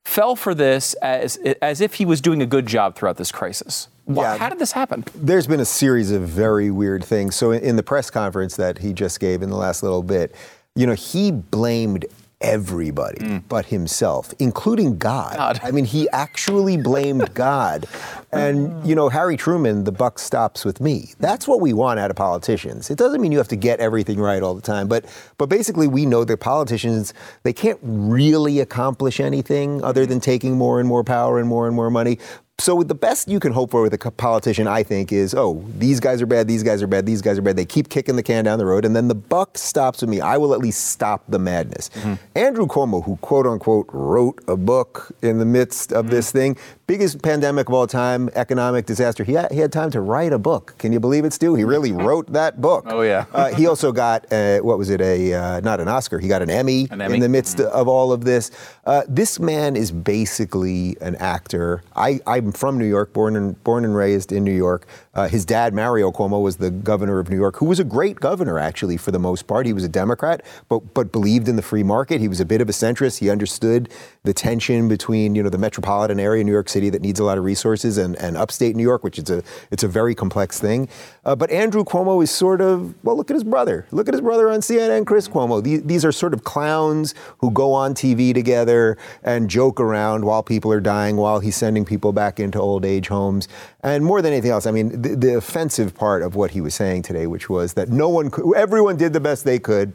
fell 0.04 0.36
for 0.36 0.54
this 0.54 0.94
as 0.94 1.36
as 1.60 1.80
if 1.80 1.94
he 1.94 2.04
was 2.04 2.20
doing 2.20 2.42
a 2.42 2.46
good 2.46 2.66
job 2.66 2.96
throughout 2.96 3.16
this 3.16 3.32
crisis. 3.32 3.88
Why, 4.04 4.24
Yeah. 4.24 4.36
How 4.38 4.48
did 4.48 4.58
this 4.58 4.72
happen? 4.72 5.04
There's 5.14 5.46
been 5.46 5.60
a 5.60 5.64
series 5.64 6.10
of 6.10 6.22
very 6.22 6.70
weird 6.70 7.04
things. 7.04 7.36
So 7.36 7.52
in, 7.52 7.62
in 7.62 7.76
the 7.76 7.82
press 7.82 8.10
conference 8.10 8.56
that 8.56 8.78
he 8.78 8.92
just 8.92 9.20
gave 9.20 9.42
in 9.42 9.50
the 9.50 9.56
last 9.56 9.82
little 9.82 10.02
bit, 10.02 10.34
you 10.74 10.86
know, 10.86 10.94
he 10.94 11.30
blamed 11.30 12.06
everybody 12.40 13.40
but 13.48 13.66
himself, 13.66 14.32
including 14.38 14.98
God. 14.98 15.32
Mm. 15.32 15.36
God. 15.36 15.60
I 15.62 15.70
mean, 15.70 15.84
he 15.84 16.08
actually 16.10 16.76
blamed 16.76 17.32
God. 17.34 17.86
And 18.32 18.86
you 18.86 18.94
know, 18.94 19.08
Harry 19.08 19.36
Truman, 19.36 19.84
the 19.84 19.92
buck 19.92 20.18
stops 20.18 20.64
with 20.64 20.80
me. 20.80 21.14
That's 21.18 21.48
what 21.48 21.60
we 21.60 21.72
want 21.72 22.00
out 22.00 22.10
of 22.10 22.16
politicians. 22.16 22.90
It 22.90 22.98
doesn't 22.98 23.20
mean 23.20 23.32
you 23.32 23.38
have 23.38 23.48
to 23.48 23.56
get 23.56 23.80
everything 23.80 24.18
right 24.18 24.42
all 24.42 24.54
the 24.54 24.62
time, 24.62 24.88
but 24.88 25.04
but 25.38 25.48
basically 25.48 25.86
we 25.86 26.06
know 26.06 26.24
that 26.24 26.38
politicians 26.38 27.12
they 27.42 27.52
can't 27.52 27.78
really 27.82 28.60
accomplish 28.60 29.20
anything 29.20 29.82
other 29.82 30.06
than 30.06 30.20
taking 30.20 30.56
more 30.56 30.80
and 30.80 30.88
more 30.88 31.04
power 31.04 31.38
and 31.38 31.48
more 31.48 31.66
and 31.66 31.74
more 31.74 31.90
money. 31.90 32.18
So 32.60 32.82
the 32.82 32.94
best 32.94 33.26
you 33.26 33.40
can 33.40 33.52
hope 33.52 33.70
for 33.70 33.80
with 33.80 33.94
a 33.94 34.10
politician, 34.10 34.66
I 34.66 34.82
think, 34.82 35.12
is 35.12 35.34
oh, 35.34 35.64
these 35.78 35.98
guys 35.98 36.20
are 36.20 36.26
bad, 36.26 36.46
these 36.46 36.62
guys 36.62 36.82
are 36.82 36.86
bad, 36.86 37.06
these 37.06 37.22
guys 37.22 37.38
are 37.38 37.42
bad. 37.42 37.56
They 37.56 37.64
keep 37.64 37.88
kicking 37.88 38.16
the 38.16 38.22
can 38.22 38.44
down 38.44 38.58
the 38.58 38.66
road, 38.66 38.84
and 38.84 38.94
then 38.94 39.08
the 39.08 39.14
buck 39.14 39.56
stops 39.56 40.02
with 40.02 40.10
me. 40.10 40.20
I 40.20 40.36
will 40.36 40.52
at 40.52 40.60
least 40.60 40.88
stop 40.88 41.24
the 41.26 41.38
madness. 41.38 41.88
Mm-hmm. 41.88 42.14
Andrew 42.36 42.66
Cuomo, 42.66 43.02
who 43.02 43.16
quote 43.16 43.46
unquote 43.46 43.86
wrote 43.90 44.42
a 44.46 44.58
book 44.58 45.10
in 45.22 45.38
the 45.38 45.46
midst 45.46 45.90
of 45.90 46.04
mm-hmm. 46.04 46.14
this 46.14 46.30
thing, 46.30 46.58
biggest 46.90 47.22
pandemic 47.22 47.68
of 47.68 47.74
all 47.76 47.86
time, 47.86 48.28
economic 48.34 48.84
disaster. 48.84 49.22
He 49.22 49.34
had, 49.34 49.52
he 49.52 49.60
had 49.60 49.70
time 49.70 49.92
to 49.92 50.00
write 50.00 50.32
a 50.32 50.40
book. 50.40 50.74
Can 50.78 50.92
you 50.92 50.98
believe 50.98 51.24
it, 51.24 51.32
Stu? 51.32 51.54
He 51.54 51.62
really 51.62 51.92
wrote 52.08 52.32
that 52.32 52.60
book. 52.60 52.86
Oh, 52.88 53.02
yeah. 53.02 53.26
Uh, 53.32 53.54
he 53.54 53.68
also 53.68 53.92
got 53.92 54.26
uh, 54.32 54.58
what 54.58 54.76
was 54.76 54.90
it? 54.90 55.00
A 55.00 55.32
uh, 55.32 55.60
not 55.60 55.78
an 55.78 55.86
Oscar. 55.86 56.18
He 56.18 56.26
got 56.26 56.42
an 56.42 56.50
Emmy, 56.50 56.88
An 56.90 57.00
Emmy? 57.00 57.14
in 57.14 57.20
the 57.20 57.28
midst 57.28 57.60
of 57.60 57.86
all 57.86 58.12
of 58.12 58.24
this. 58.24 58.50
Uh, 58.84 59.02
this 59.06 59.38
man 59.38 59.76
is 59.76 59.92
basically 59.92 60.96
an 61.00 61.14
actor. 61.16 61.84
I, 61.94 62.18
I'm 62.26 62.50
from 62.50 62.76
New 62.76 62.88
York, 62.88 63.12
born 63.12 63.36
and 63.36 63.62
born 63.62 63.84
and 63.84 63.94
raised 63.94 64.32
in 64.32 64.42
New 64.42 64.50
York. 64.50 64.84
Uh, 65.14 65.28
his 65.28 65.44
dad, 65.44 65.72
Mario 65.72 66.10
Cuomo, 66.10 66.42
was 66.42 66.56
the 66.56 66.72
governor 66.72 67.20
of 67.20 67.30
New 67.30 67.36
York, 67.36 67.56
who 67.56 67.66
was 67.66 67.78
a 67.78 67.84
great 67.84 68.16
governor 68.18 68.58
actually 68.58 68.96
for 68.96 69.12
the 69.12 69.18
most 69.20 69.46
part. 69.46 69.64
He 69.64 69.72
was 69.72 69.84
a 69.84 69.88
Democrat, 69.88 70.44
but 70.68 70.92
but 70.92 71.12
believed 71.12 71.46
in 71.46 71.54
the 71.54 71.62
free 71.62 71.84
market. 71.84 72.20
He 72.20 72.26
was 72.26 72.40
a 72.40 72.44
bit 72.44 72.60
of 72.60 72.68
a 72.68 72.72
centrist. 72.72 73.18
He 73.18 73.30
understood 73.30 73.88
the 74.22 74.34
tension 74.34 74.86
between 74.88 75.34
you 75.34 75.42
know 75.42 75.48
the 75.48 75.58
metropolitan 75.58 76.20
area, 76.20 76.44
New 76.44 76.52
York 76.52 76.68
City, 76.68 76.90
that 76.90 77.00
needs 77.00 77.20
a 77.20 77.24
lot 77.24 77.38
of 77.38 77.44
resources, 77.44 77.96
and, 77.96 78.16
and 78.16 78.36
upstate 78.36 78.76
New 78.76 78.82
York, 78.82 79.02
which 79.02 79.18
is 79.18 79.30
a 79.30 79.42
it's 79.70 79.82
a 79.82 79.88
very 79.88 80.14
complex 80.14 80.60
thing. 80.60 80.88
Uh, 81.24 81.34
but 81.34 81.50
Andrew 81.50 81.84
Cuomo 81.84 82.22
is 82.22 82.30
sort 82.30 82.60
of 82.60 82.94
well, 83.02 83.16
look 83.16 83.30
at 83.30 83.34
his 83.34 83.44
brother. 83.44 83.86
Look 83.90 84.08
at 84.08 84.14
his 84.14 84.20
brother 84.20 84.50
on 84.50 84.60
CNN, 84.60 85.06
Chris 85.06 85.28
Cuomo. 85.28 85.62
These, 85.62 85.84
these 85.84 86.04
are 86.04 86.12
sort 86.12 86.34
of 86.34 86.44
clowns 86.44 87.14
who 87.38 87.50
go 87.50 87.72
on 87.72 87.94
TV 87.94 88.34
together 88.34 88.98
and 89.22 89.48
joke 89.48 89.80
around 89.80 90.24
while 90.24 90.42
people 90.42 90.70
are 90.72 90.80
dying, 90.80 91.16
while 91.16 91.40
he's 91.40 91.56
sending 91.56 91.84
people 91.84 92.12
back 92.12 92.38
into 92.38 92.58
old 92.60 92.84
age 92.84 93.08
homes. 93.08 93.48
And 93.82 94.04
more 94.04 94.20
than 94.20 94.32
anything 94.32 94.50
else, 94.50 94.66
I 94.66 94.70
mean, 94.70 95.00
the, 95.00 95.16
the 95.16 95.36
offensive 95.36 95.94
part 95.94 96.22
of 96.22 96.34
what 96.34 96.50
he 96.50 96.60
was 96.60 96.74
saying 96.74 97.02
today, 97.02 97.26
which 97.26 97.48
was 97.48 97.74
that 97.74 97.88
no 97.88 98.08
one, 98.08 98.30
could, 98.30 98.54
everyone 98.54 98.96
did 98.96 99.12
the 99.12 99.20
best 99.20 99.44
they 99.44 99.58
could. 99.58 99.92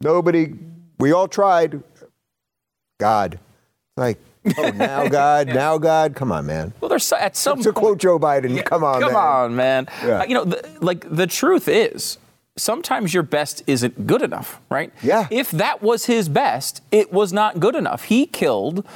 Nobody, 0.00 0.54
we 0.98 1.12
all 1.12 1.28
tried. 1.28 1.82
God, 2.98 3.38
like, 3.96 4.18
oh, 4.58 4.70
now 4.70 5.08
God, 5.20 5.48
now 5.48 5.78
God, 5.78 6.14
come 6.14 6.32
on, 6.32 6.46
man. 6.46 6.72
Well, 6.80 6.88
there's 6.88 7.04
so- 7.04 7.16
at 7.16 7.36
some 7.36 7.58
To 7.58 7.64
point. 7.72 7.76
quote 7.76 7.98
Joe 7.98 8.18
Biden, 8.18 8.64
come 8.64 8.84
on, 8.84 9.00
come 9.00 9.12
man. 9.12 9.22
on, 9.22 9.56
man. 9.56 9.88
Yeah. 10.04 10.20
Uh, 10.20 10.24
you 10.24 10.34
know, 10.34 10.44
the, 10.44 10.68
like 10.80 11.04
the 11.10 11.26
truth 11.26 11.68
is, 11.68 12.18
sometimes 12.56 13.12
your 13.14 13.22
best 13.22 13.62
isn't 13.66 14.06
good 14.06 14.22
enough, 14.22 14.60
right? 14.70 14.92
Yeah. 15.02 15.26
If 15.30 15.50
that 15.52 15.82
was 15.82 16.06
his 16.06 16.28
best, 16.28 16.82
it 16.90 17.12
was 17.12 17.32
not 17.32 17.60
good 17.60 17.74
enough. 17.74 18.04
He 18.04 18.26
killed 18.26 18.86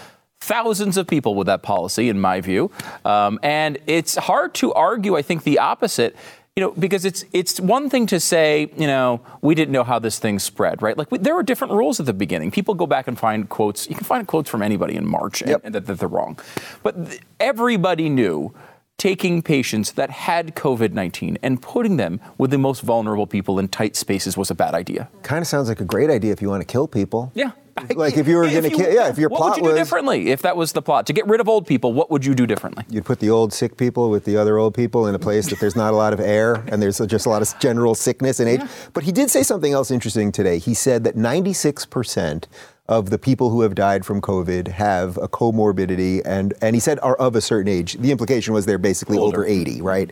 thousands 0.41 0.97
of 0.99 1.07
people 1.07 1.35
with 1.35 1.47
that 1.47 1.63
policy, 1.63 2.09
in 2.09 2.21
my 2.21 2.41
view, 2.41 2.71
um, 3.05 3.39
and 3.43 3.79
it's 3.87 4.17
hard 4.17 4.53
to 4.55 4.73
argue. 4.75 5.17
I 5.17 5.23
think 5.23 5.45
the 5.45 5.59
opposite. 5.59 6.15
You 6.57 6.61
know, 6.67 6.71
because 6.79 7.05
it's 7.05 7.25
it's 7.33 7.59
one 7.59 7.91
thing 7.91 8.07
to 8.07 8.21
say, 8.21 8.71
you 8.77 8.87
know, 8.87 9.21
we 9.43 9.57
didn't 9.57 9.73
know 9.73 9.83
how 9.83 9.99
this 9.99 10.21
thing 10.21 10.39
spread, 10.39 10.83
right? 10.83 10.97
Like 10.97 11.11
we, 11.11 11.19
there 11.19 11.35
were 11.35 11.43
different 11.43 11.73
rules 11.73 11.99
at 11.99 12.07
the 12.07 12.13
beginning. 12.13 12.53
People 12.53 12.75
go 12.75 12.87
back 12.87 13.09
and 13.09 13.19
find 13.19 13.49
quotes. 13.49 13.89
You 13.89 13.97
can 13.97 14.05
find 14.05 14.25
quotes 14.25 14.49
from 14.49 14.63
anybody 14.63 14.95
in 14.95 15.05
March, 15.05 15.41
and- 15.43 15.51
Yep. 15.51 15.61
and, 15.65 15.75
that, 15.75 15.87
that 15.87 15.99
they're 15.99 16.09
wrong. 16.09 16.39
But 16.85 17.07
th- 17.09 17.21
everybody 17.41 18.09
knew 18.09 18.55
taking 18.99 19.43
patients 19.43 19.93
that 19.93 20.11
had 20.11 20.55
COVID 20.55 20.93
19 20.93 21.39
and 21.43 21.61
putting 21.61 21.97
them 21.97 22.21
with 22.39 22.51
the 22.51 22.59
most 22.59 22.83
vulnerable 22.83 23.27
people 23.27 23.59
in 23.59 23.69
tight 23.69 23.97
spaces 23.97 24.37
was 24.37 24.51
a 24.51 24.55
bad 24.55 24.75
idea. 24.75 25.09
Kind 25.23 25.43
of 25.43 25.47
sounds 25.47 25.69
like 25.69 25.81
a 25.81 25.85
great 25.85 26.11
idea 26.11 26.33
if 26.33 26.41
you 26.41 26.49
want 26.49 26.61
to 26.61 26.67
kill 26.67 26.89
people. 26.89 27.33
Yeah. 27.35 27.53
Like 27.97 28.17
if 28.17 28.29
you 28.29 28.37
were 28.37 28.49
going 28.49 28.63
to 28.63 28.71
kill, 28.71 28.93
yeah, 28.93 29.09
if 29.09 29.19
your 29.19 29.29
plot 29.29 29.41
was 29.41 29.41
what 29.41 29.47
plot 29.47 29.51
would 29.51 29.57
you 29.57 29.63
do 29.63 29.69
was 29.81 29.89
differently 29.89 30.31
if 30.31 30.43
that 30.43 30.57
was 30.57 30.73
the 30.73 30.83
plot? 30.83 31.07
To 31.07 31.13
get 31.13 31.27
rid 31.27 31.41
of 31.41 31.49
old 31.49 31.67
people, 31.67 31.93
what 31.93 32.11
would 32.11 32.25
you 32.25 32.35
do 32.35 32.47
differently? 32.47 32.85
you'd 32.89 33.05
put 33.05 33.19
the 33.19 33.31
old 33.31 33.53
sick 33.53 33.77
people 33.77 34.11
with 34.11 34.25
the 34.25 34.37
other 34.37 34.59
old 34.59 34.75
people 34.75 35.09
in 35.09 35.15
a 35.15 35.19
place 35.19 35.49
that 35.51 35.59
there's 35.59 35.75
not 35.75 35.93
a 35.93 35.97
lot 35.97 36.13
of 36.13 36.21
air 36.21 36.65
and 36.69 36.81
there's 36.81 36.99
just 36.99 37.27
a 37.27 37.29
lot 37.29 37.43
of 37.43 37.59
general 37.59 37.95
sickness 37.95 38.39
and 38.39 38.49
age. 38.49 38.61
But 38.93 39.03
he 39.03 39.13
did 39.13 39.29
say 39.29 39.43
something 39.43 39.73
else 39.73 39.91
interesting 39.91 40.31
today. 40.31 40.59
He 40.59 40.73
said 40.73 41.03
that 41.05 41.17
96% 41.17 42.45
of 42.87 43.11
the 43.11 43.19
people 43.19 43.51
who 43.51 43.63
have 43.63 43.75
died 43.75 44.05
from 44.05 44.21
COVID 44.21 44.69
have 44.69 45.17
a 45.17 45.29
comorbidity 45.29 46.21
and 46.25 46.53
and 46.61 46.77
he 46.77 46.81
said 46.81 46.99
are 47.01 47.17
of 47.17 47.35
a 47.35 47.41
certain 47.41 47.73
age. 47.73 47.95
The 47.95 48.11
implication 48.11 48.53
was 48.53 48.67
they're 48.67 48.79
basically 48.79 49.19
Older. 49.19 49.39
over 49.39 49.47
80, 49.47 49.81
right? 49.81 50.11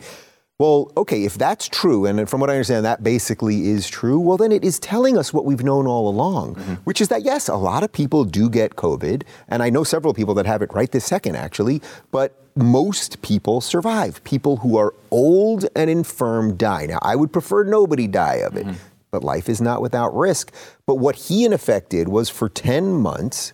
Well, 0.58 0.92
okay, 0.96 1.24
if 1.24 1.34
that's 1.38 1.66
true, 1.66 2.06
and 2.06 2.28
from 2.28 2.40
what 2.40 2.48
I 2.48 2.52
understand, 2.52 2.84
that 2.84 3.02
basically 3.02 3.68
is 3.70 3.88
true, 3.88 4.20
well, 4.20 4.36
then 4.36 4.52
it 4.52 4.62
is 4.62 4.78
telling 4.78 5.18
us 5.18 5.32
what 5.32 5.44
we've 5.44 5.64
known 5.64 5.88
all 5.88 6.08
along, 6.08 6.54
mm-hmm. 6.54 6.74
which 6.84 7.00
is 7.00 7.08
that, 7.08 7.22
yes, 7.22 7.48
a 7.48 7.56
lot 7.56 7.82
of 7.82 7.90
people 7.90 8.24
do 8.24 8.48
get 8.48 8.76
COVID, 8.76 9.24
and 9.48 9.60
I 9.62 9.70
know 9.70 9.82
several 9.82 10.14
people 10.14 10.34
that 10.34 10.46
have 10.46 10.62
it 10.62 10.72
right 10.72 10.88
this 10.88 11.04
second, 11.04 11.34
actually, 11.36 11.82
but 12.12 12.38
most 12.54 13.22
people 13.22 13.60
survive. 13.60 14.22
People 14.22 14.58
who 14.58 14.76
are 14.76 14.94
old 15.10 15.66
and 15.74 15.90
infirm 15.90 16.56
die. 16.56 16.86
Now, 16.86 17.00
I 17.02 17.16
would 17.16 17.32
prefer 17.32 17.64
nobody 17.64 18.06
die 18.06 18.36
of 18.36 18.56
it, 18.56 18.66
mm-hmm. 18.66 18.76
But 19.12 19.22
life 19.22 19.48
is 19.48 19.60
not 19.60 19.80
without 19.80 20.16
risk. 20.16 20.52
But 20.86 20.96
what 20.96 21.14
he, 21.14 21.44
in 21.44 21.52
effect, 21.52 21.90
did 21.90 22.08
was 22.08 22.28
for 22.28 22.48
10 22.48 22.94
months, 22.94 23.52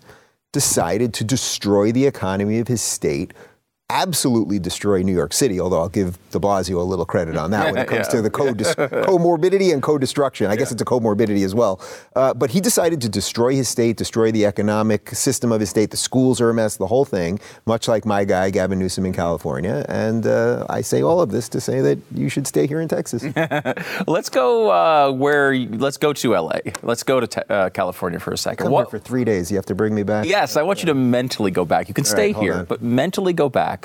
decided 0.53 1.13
to 1.15 1.25
destroy 1.25 1.93
the 1.93 2.07
economy 2.07 2.59
of 2.61 2.69
his 2.69 2.81
state, 2.81 3.35
absolutely 3.91 4.59
destroy 4.59 5.03
New 5.03 5.15
York 5.15 5.33
City, 5.33 5.59
although 5.59 5.81
I'll 5.81 5.89
give 5.89 6.19
de 6.31 6.39
Blasio 6.39 6.77
a 6.77 6.83
little 6.83 7.07
credit 7.07 7.37
on 7.37 7.51
that 7.53 7.73
when 7.73 7.81
it 7.83 7.89
comes 7.89 8.07
Yeah. 8.07 8.13
to 8.17 8.23
the 8.23 8.29
co- 8.31 8.53
dis- 8.53 8.75
comorbidity 8.75 9.73
and 9.73 9.83
co-destruction. 9.83 10.51
I 10.51 10.57
guess 10.57 10.71
it's 10.71 10.83
a 10.83 10.85
comorbidity 10.85 11.43
as 11.43 11.55
well. 11.55 11.81
Uh, 12.15 12.35
but 12.35 12.51
he 12.51 12.61
decided 12.61 13.01
to 13.01 13.09
destroy 13.09 13.55
his 13.55 13.67
state, 13.69 13.97
destroy 13.97 14.31
the 14.31 14.45
economic 14.45 15.09
system 15.11 15.53
of 15.53 15.61
his 15.61 15.71
state. 15.71 15.91
The 15.91 15.97
schools 15.97 16.39
are 16.41 16.51
a 16.51 16.55
mess, 16.55 16.77
the 16.77 16.87
whole 16.87 17.07
thing, 17.07 17.41
much 17.65 17.89
like 17.89 18.05
my 18.05 18.25
guy, 18.25 18.51
Gavin 18.51 18.79
Newsom 18.79 19.07
in 19.07 19.15
California. 19.15 19.87
And 19.89 20.27
uh, 20.27 20.67
I 20.69 20.83
say 20.83 21.03
all 21.03 21.23
of 21.23 21.31
this 21.31 21.49
to 21.51 21.61
say 21.61 21.81
that 21.81 21.99
you 22.15 22.29
should 22.29 22.47
stay 22.47 22.67
here 22.67 22.83
in 22.83 22.89
Texas. 22.89 23.23
Let's 24.07 24.29
go 24.29 24.71
uh, 24.71 25.13
where. 25.13 25.55
Let's 25.57 25.97
go 25.97 26.13
to 26.13 26.33
LA. 26.35 26.59
Let's 26.83 27.03
go 27.03 27.21
to 27.21 27.27
te- 27.27 27.41
uh, 27.49 27.71
California 27.71 28.21
for 28.21 28.33
a 28.33 28.39
second. 28.39 28.65
Come 28.67 28.73
What- 28.73 28.91
here 28.91 28.99
for 29.01 29.05
three 29.05 29.25
days. 29.25 29.51
You 29.51 29.57
have 29.57 29.67
to 29.67 29.75
bring 29.75 29.95
me 29.95 30.03
back. 30.03 30.27
Yes, 30.27 30.57
I 30.57 30.63
want 30.63 30.81
you 30.81 30.87
to 30.87 30.95
mentally 30.95 31.51
go 31.51 31.65
back. 31.65 31.89
You 31.89 31.95
can 31.95 32.05
stay 32.05 32.33
right, 32.33 32.43
here, 32.43 32.55
on. 32.55 32.65
but 32.67 32.83
mentally 32.83 33.33
go 33.33 33.49
back 33.49 33.78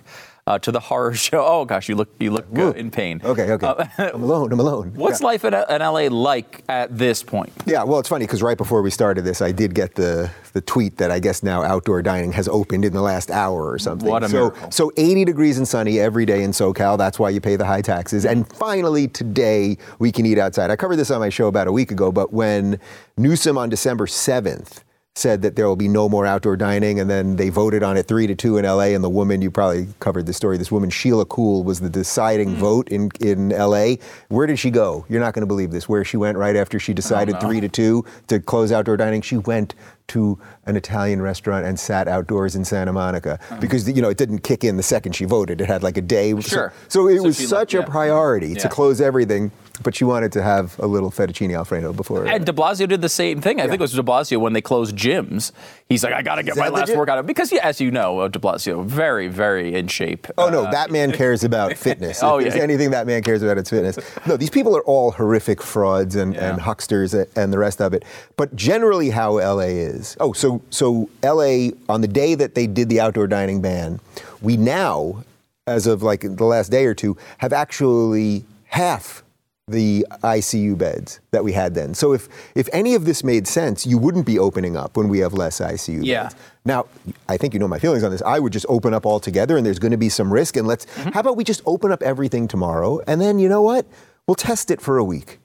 uh, 0.46 0.60
to 0.60 0.72
the 0.72 0.80
horror 0.80 1.14
show. 1.28 1.44
Oh 1.46 1.66
gosh, 1.66 1.88
you 1.88 1.96
look 1.96 2.10
you 2.20 2.32
look 2.32 2.46
uh, 2.58 2.72
in 2.74 2.92
pain. 2.92 3.22
Okay, 3.24 3.52
okay. 3.52 3.66
Uh, 3.66 3.86
I'm 4.14 4.24
alone. 4.24 4.52
I'm 4.52 4.60
alone. 4.60 4.92
what's 4.96 5.22
Yeah. 5.22 5.28
life 5.28 5.46
in, 5.46 5.54
in 5.54 5.82
LA 5.82 6.08
like 6.10 6.64
at 6.68 6.98
this 6.98 7.24
point? 7.24 7.54
Yeah, 7.66 7.84
well, 7.84 8.00
it's 8.00 8.10
funny 8.10 8.26
because 8.26 8.42
right 8.44 8.58
before 8.58 8.82
we 8.82 8.90
started 8.92 9.24
this, 9.24 9.42
I 9.42 9.52
did 9.52 9.74
get 9.74 9.96
the 9.96 10.30
the 10.52 10.62
tweet 10.62 10.98
that 10.98 11.10
I 11.12 11.20
guess 11.20 11.42
now 11.44 11.64
outdoor 11.64 12.02
dining 12.02 12.32
has 12.34 12.48
opened 12.48 12.86
in 12.86 12.94
the 12.94 13.02
last 13.02 13.32
hour 13.32 13.72
or 13.72 13.80
something. 13.80 14.08
What 14.08 14.24
a 14.24 14.30
so, 14.30 14.36
miracle. 14.38 14.72
So 14.72 14.92
80 14.98 15.26
degrees 15.26 15.58
and 15.58 15.68
sunny 15.68 16.00
every 16.00 16.26
day 16.26 16.44
in 16.44 16.52
SoCal. 16.52 16.98
That's 16.98 17.18
why 17.18 17.30
you 17.30 17.42
pay 17.42 17.56
the 17.56 17.66
high 17.66 17.82
taxes. 17.82 18.26
And 18.26 18.48
finally, 18.54 19.08
today 19.08 19.78
we 19.98 20.12
can 20.12 20.26
eat 20.26 20.38
outside. 20.38 20.70
I 20.70 20.76
covered 20.76 20.98
this 20.98 21.10
on 21.10 21.20
my 21.22 21.30
show 21.30 21.48
about 21.48 21.68
a 21.68 21.72
week 21.72 21.90
ago, 21.92 22.12
but 22.12 22.34
when 22.34 22.80
Newsom 23.18 23.58
on 23.58 23.70
December 23.70 24.06
7th 24.06 24.84
said 25.16 25.44
that 25.44 25.56
there 25.56 25.68
will 25.68 25.76
be 25.76 25.88
no 25.88 26.10
more 26.10 26.26
outdoor 26.26 26.58
dining, 26.58 27.00
and 27.00 27.08
then 27.08 27.36
they 27.36 27.50
voted 27.50 27.84
on 27.84 27.98
it 27.98 28.08
three 28.08 28.26
to 28.26 28.34
two 28.34 28.58
in 28.58 28.66
LA. 28.66 28.94
And 28.96 29.04
the 29.04 29.10
woman, 29.10 29.44
you 29.44 29.52
probably 29.52 29.88
covered 30.00 30.26
the 30.26 30.34
story, 30.34 30.58
this 30.58 30.72
woman, 30.72 30.90
Sheila 30.90 31.26
Kuehl, 31.26 31.64
was 31.64 31.80
the 31.80 31.90
deciding 31.90 32.50
mm-hmm. 32.50 32.60
vote 32.60 32.90
in, 32.90 33.12
in 33.20 33.50
LA. 33.50 33.96
Where 34.30 34.48
did 34.48 34.58
she 34.58 34.72
go? 34.72 35.06
You're 35.10 35.22
not 35.22 35.36
going 35.36 35.42
to 35.42 35.48
believe 35.48 35.70
this. 35.70 35.88
Where 35.88 36.04
she 36.04 36.18
went 36.18 36.38
right 36.38 36.56
after 36.56 36.80
she 36.80 36.94
oh, 36.94 36.96
decided 36.96 37.40
three 37.40 37.62
to 37.62 37.70
two 37.70 38.06
to 38.28 38.40
close 38.40 38.72
outdoor 38.72 38.98
dining, 38.98 39.22
she 39.22 39.38
went 39.38 39.76
to 40.08 40.38
an 40.66 40.76
Italian 40.76 41.22
restaurant 41.22 41.66
and 41.66 41.80
sat 41.80 42.08
outdoors 42.08 42.56
in 42.56 42.66
Santa 42.66 42.92
Monica 42.92 43.34
uh-huh. 43.34 43.58
because 43.62 43.90
you 43.90 44.02
know 44.02 44.10
it 44.10 44.18
didn't 44.18 44.40
kick 44.40 44.64
in 44.64 44.78
the 44.78 44.84
second 44.84 45.14
she 45.14 45.26
voted. 45.26 45.62
It 45.62 45.68
had 45.68 45.84
like 45.84 45.98
a 45.98 46.02
day. 46.02 46.32
So- 46.34 46.42
Sure. 46.42 46.74
So, 46.88 47.08
it 47.08 47.18
So 47.18 47.24
was 47.24 47.50
such 47.50 47.74
a 47.74 47.80
yeah. 47.80 47.86
priority 47.86 48.56
to 48.56 48.70
close 48.70 49.00
everything, 49.00 49.52
but 49.82 49.96
she 49.96 50.04
wanted 50.04 50.32
to 50.34 50.44
have 50.44 50.78
a 50.80 50.86
little 50.86 51.10
fettuccine 51.10 51.56
alfredo 51.58 51.94
before. 51.94 52.26
And 52.28 52.46
De 52.46 52.52
Blasio 52.52 52.88
did 52.88 53.02
the 53.02 53.10
same 53.10 53.42
thing. 53.42 53.60
I 53.60 53.64
think 53.64 53.76
it 53.76 53.82
was 53.82 53.94
De 53.94 54.04
Blasio 54.04 54.40
when 54.40 54.54
they 54.54 54.62
closed 54.62 54.96
gyms. 54.96 55.52
He's 55.90 56.04
like, 56.04 56.14
I 56.14 56.22
got 56.22 56.36
to 56.36 56.44
get 56.44 56.56
my 56.56 56.70
last 56.70 56.82
legit? 56.82 56.98
workout 56.98 57.18
in. 57.20 57.26
because, 57.26 57.52
yeah, 57.52 57.66
as 57.66 57.82
you 57.82 57.90
know, 57.90 58.20
uh, 58.20 58.28
De 58.28 58.38
Blasio 58.38 58.86
very, 58.86 59.28
very 59.28 59.74
in 59.74 59.88
shape. 59.88 60.28
Oh 60.38 60.50
no, 60.50 60.66
Uh, 60.66 60.72
that 60.72 60.92
man 60.92 61.12
cares 61.12 61.44
about 61.44 61.76
fitness. 61.78 62.22
Oh, 62.22 62.38
if 62.38 62.44
there's 62.44 62.56
yeah. 62.58 62.62
anything 62.62 62.92
that 62.92 63.08
man 63.08 63.24
cares 63.24 63.42
about, 63.42 63.58
it's 63.58 63.72
fitness. 63.72 63.98
No, 64.28 64.38
these 64.38 64.52
people 64.52 64.78
are 64.78 64.84
all 64.84 65.12
horrific 65.12 65.62
frauds 65.62 66.16
and, 66.16 66.36
and 66.38 66.62
hucksters 66.62 67.16
and 67.36 67.52
the 67.52 67.58
rest 67.58 67.82
of 67.82 67.94
it. 67.96 68.04
But 68.38 68.56
generally, 68.56 69.10
how 69.10 69.34
LA 69.40 69.62
is. 69.62 70.16
Oh, 70.20 70.34
so 70.34 70.62
so 70.70 71.10
LA 71.24 71.70
on 71.90 72.02
the 72.02 72.08
day 72.08 72.36
that 72.36 72.54
they 72.54 72.68
did 72.68 72.90
the 72.90 73.00
outdoor 73.00 73.26
dining 73.26 73.60
ban, 73.62 74.00
we 74.42 74.56
now, 74.56 75.24
as 75.66 75.88
of 75.88 76.04
like 76.04 76.22
the 76.22 76.46
last 76.46 76.70
day 76.70 76.86
or 76.86 76.94
two, 76.94 77.18
have 77.40 77.54
actually 77.54 78.46
half 78.68 79.23
the 79.68 80.06
ICU 80.24 80.78
beds 80.78 81.22
that 81.32 81.44
we 81.44 81.54
had 81.54 81.74
then. 81.74 81.94
So 81.94 82.12
if 82.12 82.28
if 82.56 82.68
any 82.74 82.96
of 82.96 83.06
this 83.06 83.24
made 83.24 83.48
sense, 83.48 83.86
you 83.86 83.98
wouldn't 83.98 84.26
be 84.26 84.38
opening 84.38 84.76
up 84.76 84.98
when 84.98 85.08
we 85.08 85.20
have 85.20 85.34
less 85.34 85.60
ICU 85.62 86.02
Yeah. 86.04 86.24
beds. 86.24 86.36
Now, 86.66 86.86
I 87.30 87.38
think 87.38 87.54
you 87.54 87.60
know 87.60 87.68
my 87.68 87.80
feelings 87.80 88.04
on 88.04 88.12
this. 88.12 88.22
I 88.24 88.40
would 88.40 88.52
just 88.54 88.66
open 88.68 88.94
up 88.94 89.06
altogether 89.06 89.56
and 89.58 89.66
there's 89.66 89.80
going 89.80 89.92
to 89.92 89.98
be 89.98 90.10
some 90.10 90.32
risk 90.34 90.58
and 90.58 90.68
let's 90.68 90.86
Mm-hmm. 90.86 91.10
how 91.12 91.22
about 91.22 91.38
we 91.38 91.44
just 91.46 91.62
open 91.66 91.92
up 91.92 92.04
everything 92.04 92.48
tomorrow 92.48 93.00
and 93.08 93.22
then 93.22 93.40
you 93.40 93.48
know 93.48 93.62
what? 93.62 93.86
We'll 94.28 94.36
test 94.36 94.70
it 94.70 94.82
for 94.82 94.98
a 94.98 95.04
week. 95.04 95.40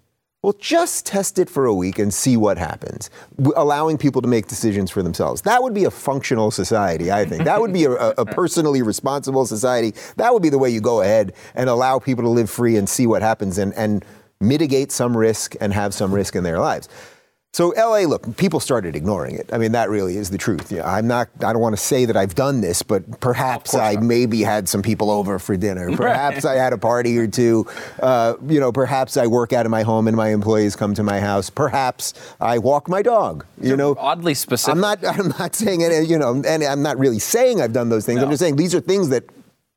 We'll 0.48 0.56
just 0.58 1.04
test 1.04 1.38
it 1.38 1.50
for 1.50 1.66
a 1.66 1.74
week 1.74 1.98
and 1.98 2.12
see 2.12 2.38
what 2.38 2.56
happens, 2.56 3.11
allowing 3.54 3.98
people 3.98 4.22
to 4.22 4.28
make 4.28 4.46
decisions 4.46 4.90
for 4.90 5.02
themselves. 5.02 5.42
That 5.42 5.62
would 5.62 5.74
be 5.74 5.84
a 5.84 5.90
functional 5.90 6.50
society, 6.50 7.12
I 7.12 7.26
think. 7.26 7.44
That 7.44 7.61
would 7.61 7.70
be 7.70 7.84
a, 7.84 7.92
a- 7.92 8.24
personally 8.24 8.80
responsible 8.80 9.44
society. 9.44 9.92
That 10.16 10.32
would 10.32 10.42
be 10.42 10.48
the 10.48 10.56
way 10.56 10.70
you 10.70 10.80
go 10.80 11.02
ahead 11.02 11.34
and 11.54 11.68
allow 11.68 11.98
people 11.98 12.24
to 12.24 12.30
live 12.30 12.48
free 12.48 12.78
and 12.78 12.88
see 12.88 13.06
what 13.06 13.20
happens 13.20 13.58
and, 13.58 13.74
and 13.74 14.06
mitigate 14.40 14.90
some 14.90 15.14
risk 15.14 15.54
and 15.61 15.74
have 15.74 15.92
some 15.92 16.14
risk 16.14 16.34
in 16.34 16.44
their 16.44 16.58
lives. 16.58 16.88
So 17.54 17.72
LA, 17.76 18.00
look, 18.00 18.37
people 18.37 18.61
started 18.61 18.94
ignoring 18.94 19.34
it. 19.34 19.48
I 19.52 19.58
mean, 19.58 19.72
that 19.72 19.88
really 19.88 20.16
is 20.16 20.30
the 20.30 20.37
truth. 20.37 20.70
Yeah, 20.70 20.88
I'm 20.88 21.06
not. 21.06 21.28
I 21.38 21.52
don't 21.52 21.62
want 21.62 21.74
to 21.74 21.82
say 21.82 22.04
that 22.04 22.16
I've 22.16 22.34
done 22.34 22.61
this, 22.61 22.82
but 22.82 23.20
perhaps 23.20 23.74
I 23.74 23.96
maybe 23.96 24.42
had 24.42 24.68
some 24.68 24.82
people 24.82 25.11
over 25.11 25.38
for 25.38 25.56
dinner. 25.56 25.90
Perhaps 25.96 26.44
I 26.44 26.54
had 26.54 26.72
a 26.72 26.78
party 26.78 27.16
or 27.16 27.26
two. 27.26 27.66
Uh, 28.00 28.34
you 28.46 28.61
know, 28.61 28.70
perhaps 28.70 29.16
I 29.16 29.26
work 29.26 29.52
out 29.52 29.64
of 29.64 29.70
my 29.70 29.82
home 29.82 30.06
and 30.06 30.16
my 30.16 30.28
employees 30.28 30.76
come 30.76 30.94
to 30.94 31.02
my 31.02 31.20
house. 31.20 31.48
Perhaps 31.48 32.14
I 32.38 32.58
walk 32.58 32.88
my 32.88 33.00
dog. 33.02 33.46
You 33.61 33.76
know, 33.76 33.96
oddly 33.98 34.34
specific. 34.34 34.74
I'm 34.74 34.80
not. 34.80 35.04
I'm 35.18 35.28
not 35.38 35.54
saying 35.54 35.82
any. 35.82 36.06
You 36.06 36.18
know, 36.18 36.42
and 36.46 36.62
I'm 36.62 36.82
not 36.82 36.98
really 36.98 37.18
saying 37.18 37.62
I've 37.62 37.72
done 37.72 37.88
those 37.88 38.04
things. 38.04 38.22
I'm 38.22 38.28
just 38.28 38.40
saying 38.40 38.56
these 38.56 38.74
are 38.74 38.80
things 38.80 39.08
that 39.08 39.24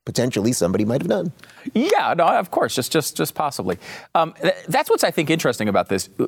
potentially 0.05 0.51
somebody 0.51 0.85
might 0.85 1.01
have 1.01 1.09
done. 1.09 1.31
Yeah, 1.73 2.13
no, 2.17 2.25
of 2.25 2.51
course, 2.51 2.75
just 2.75 2.91
just 2.91 3.15
just 3.15 3.35
possibly. 3.35 3.77
Um, 4.15 4.33
th- 4.41 4.55
that's 4.67 4.89
what's 4.89 5.03
I 5.03 5.11
think 5.11 5.29
interesting 5.29 5.67
about 5.67 5.89
this. 5.89 6.09
Uh, 6.19 6.27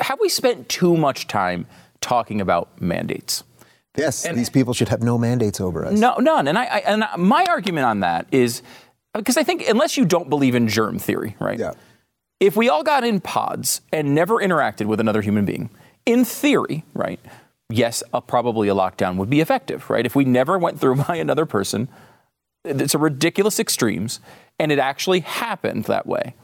Have 0.00 0.18
we 0.20 0.28
spent 0.28 0.68
too 0.68 0.96
much 0.96 1.26
time 1.26 1.66
talking 2.00 2.40
about 2.40 2.80
mandates? 2.80 3.44
Yes, 3.96 4.24
and, 4.24 4.36
these 4.36 4.50
people 4.50 4.74
should 4.74 4.88
have 4.88 5.02
no 5.02 5.16
mandates 5.16 5.60
over 5.60 5.86
us. 5.86 5.98
No, 5.98 6.16
none. 6.16 6.48
And 6.48 6.58
I, 6.58 6.64
I 6.64 6.78
and 6.80 7.04
my 7.16 7.44
argument 7.48 7.86
on 7.86 8.00
that 8.00 8.26
is 8.32 8.62
because 9.14 9.36
I 9.36 9.44
think 9.44 9.68
unless 9.68 9.96
you 9.96 10.04
don't 10.04 10.28
believe 10.28 10.54
in 10.54 10.66
germ 10.68 10.98
theory, 10.98 11.36
right? 11.38 11.58
Yeah. 11.58 11.72
If 12.40 12.56
we 12.56 12.68
all 12.68 12.82
got 12.82 13.04
in 13.04 13.20
pods 13.20 13.80
and 13.92 14.14
never 14.14 14.38
interacted 14.38 14.86
with 14.86 14.98
another 14.98 15.22
human 15.22 15.44
being, 15.44 15.70
in 16.04 16.24
theory, 16.24 16.84
right? 16.92 17.20
Yes, 17.70 18.02
a, 18.12 18.20
probably 18.20 18.68
a 18.68 18.74
lockdown 18.74 19.16
would 19.16 19.30
be 19.30 19.40
effective, 19.40 19.88
right? 19.88 20.04
If 20.04 20.14
we 20.14 20.24
never 20.24 20.58
went 20.58 20.80
through 20.80 20.96
by 21.08 21.16
another 21.16 21.46
person, 21.46 21.88
it's 22.64 22.94
a 22.94 22.98
ridiculous 22.98 23.60
extremes, 23.60 24.20
and 24.58 24.72
it 24.72 24.78
actually 24.78 25.20
happened 25.20 25.84
that 25.84 26.06
way. 26.06 26.34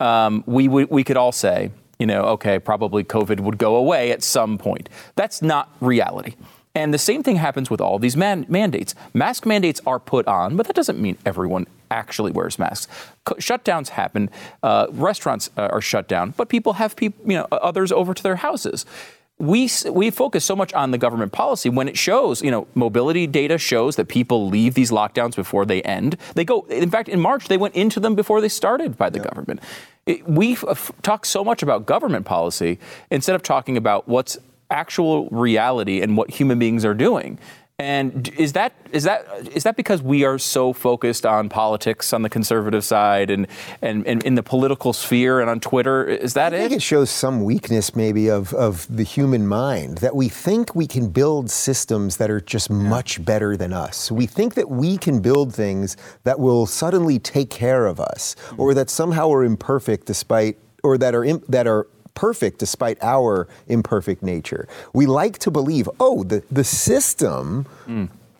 Um, 0.00 0.44
we 0.46 0.68
would 0.68 0.90
we 0.90 1.04
could 1.04 1.16
all 1.16 1.32
say, 1.32 1.70
you 1.98 2.06
know, 2.06 2.22
okay, 2.22 2.58
probably 2.58 3.04
COVID 3.04 3.40
would 3.40 3.58
go 3.58 3.76
away 3.76 4.12
at 4.12 4.22
some 4.22 4.58
point. 4.58 4.88
That's 5.16 5.42
not 5.42 5.70
reality. 5.80 6.34
And 6.76 6.92
the 6.92 6.98
same 6.98 7.22
thing 7.22 7.36
happens 7.36 7.70
with 7.70 7.80
all 7.80 8.00
these 8.00 8.16
man- 8.16 8.46
mandates. 8.48 8.96
Mask 9.12 9.46
mandates 9.46 9.80
are 9.86 10.00
put 10.00 10.26
on, 10.26 10.56
but 10.56 10.66
that 10.66 10.74
doesn't 10.74 11.00
mean 11.00 11.16
everyone 11.24 11.68
actually 11.88 12.32
wears 12.32 12.58
masks. 12.58 12.92
Shutdowns 13.24 13.90
happen. 13.90 14.28
Uh, 14.60 14.88
restaurants 14.90 15.50
uh, 15.56 15.68
are 15.70 15.80
shut 15.80 16.08
down, 16.08 16.34
but 16.36 16.48
people 16.48 16.72
have 16.74 16.96
people, 16.96 17.30
you 17.30 17.38
know, 17.38 17.46
others 17.52 17.92
over 17.92 18.12
to 18.12 18.22
their 18.22 18.36
houses 18.36 18.84
we 19.38 19.68
we 19.90 20.10
focus 20.10 20.44
so 20.44 20.54
much 20.54 20.72
on 20.74 20.92
the 20.92 20.98
government 20.98 21.32
policy 21.32 21.68
when 21.68 21.88
it 21.88 21.98
shows, 21.98 22.40
you 22.40 22.50
know, 22.50 22.68
mobility 22.74 23.26
data 23.26 23.58
shows 23.58 23.96
that 23.96 24.06
people 24.06 24.48
leave 24.48 24.74
these 24.74 24.90
lockdowns 24.90 25.34
before 25.34 25.66
they 25.66 25.82
end. 25.82 26.16
They 26.34 26.44
go, 26.44 26.62
in 26.68 26.90
fact, 26.90 27.08
in 27.08 27.20
March 27.20 27.48
they 27.48 27.56
went 27.56 27.74
into 27.74 27.98
them 27.98 28.14
before 28.14 28.40
they 28.40 28.48
started 28.48 28.96
by 28.96 29.10
the 29.10 29.18
government. 29.18 29.60
It, 30.06 30.28
we 30.28 30.52
f- 30.52 30.92
talk 31.02 31.26
so 31.26 31.42
much 31.42 31.62
about 31.62 31.84
government 31.86 32.26
policy 32.26 32.78
instead 33.10 33.34
of 33.34 33.42
talking 33.42 33.76
about 33.76 34.06
what's 34.06 34.38
actual 34.70 35.28
reality 35.30 36.00
and 36.00 36.16
what 36.16 36.30
human 36.30 36.58
beings 36.58 36.84
are 36.84 36.94
doing. 36.94 37.38
And 37.80 38.28
is 38.38 38.52
that 38.52 38.72
is 38.92 39.02
that 39.02 39.26
is 39.52 39.64
that 39.64 39.74
because 39.74 40.00
we 40.00 40.22
are 40.22 40.38
so 40.38 40.72
focused 40.72 41.26
on 41.26 41.48
politics 41.48 42.12
on 42.12 42.22
the 42.22 42.30
conservative 42.30 42.84
side 42.84 43.32
and 43.32 43.48
and, 43.82 44.06
and 44.06 44.22
in 44.22 44.36
the 44.36 44.44
political 44.44 44.92
sphere 44.92 45.40
and 45.40 45.50
on 45.50 45.58
Twitter? 45.58 46.04
Is 46.04 46.34
that 46.34 46.52
it 46.52 46.58
I 46.58 46.68
think 46.68 46.74
it? 46.74 46.82
shows 46.82 47.10
some 47.10 47.42
weakness, 47.42 47.96
maybe, 47.96 48.30
of, 48.30 48.54
of 48.54 48.86
the 48.88 49.02
human 49.02 49.48
mind 49.48 49.98
that 49.98 50.14
we 50.14 50.28
think 50.28 50.76
we 50.76 50.86
can 50.86 51.08
build 51.08 51.50
systems 51.50 52.18
that 52.18 52.30
are 52.30 52.40
just 52.40 52.70
much 52.70 53.24
better 53.24 53.56
than 53.56 53.72
us. 53.72 54.08
We 54.08 54.26
think 54.26 54.54
that 54.54 54.70
we 54.70 54.96
can 54.96 55.20
build 55.20 55.52
things 55.52 55.96
that 56.22 56.38
will 56.38 56.66
suddenly 56.66 57.18
take 57.18 57.50
care 57.50 57.86
of 57.86 57.98
us, 57.98 58.36
hmm. 58.50 58.60
or 58.60 58.74
that 58.74 58.88
somehow 58.88 59.32
are 59.32 59.42
imperfect 59.42 60.06
despite, 60.06 60.58
or 60.84 60.96
that 60.98 61.12
are 61.12 61.24
im- 61.24 61.42
that 61.48 61.66
are 61.66 61.88
perfect 62.14 62.58
despite 62.58 62.98
our 63.02 63.48
imperfect 63.68 64.22
nature. 64.22 64.68
We 64.92 65.06
like 65.06 65.38
to 65.38 65.50
believe, 65.50 65.88
oh, 66.00 66.24
the 66.24 66.42
the 66.50 66.64
system 66.64 67.66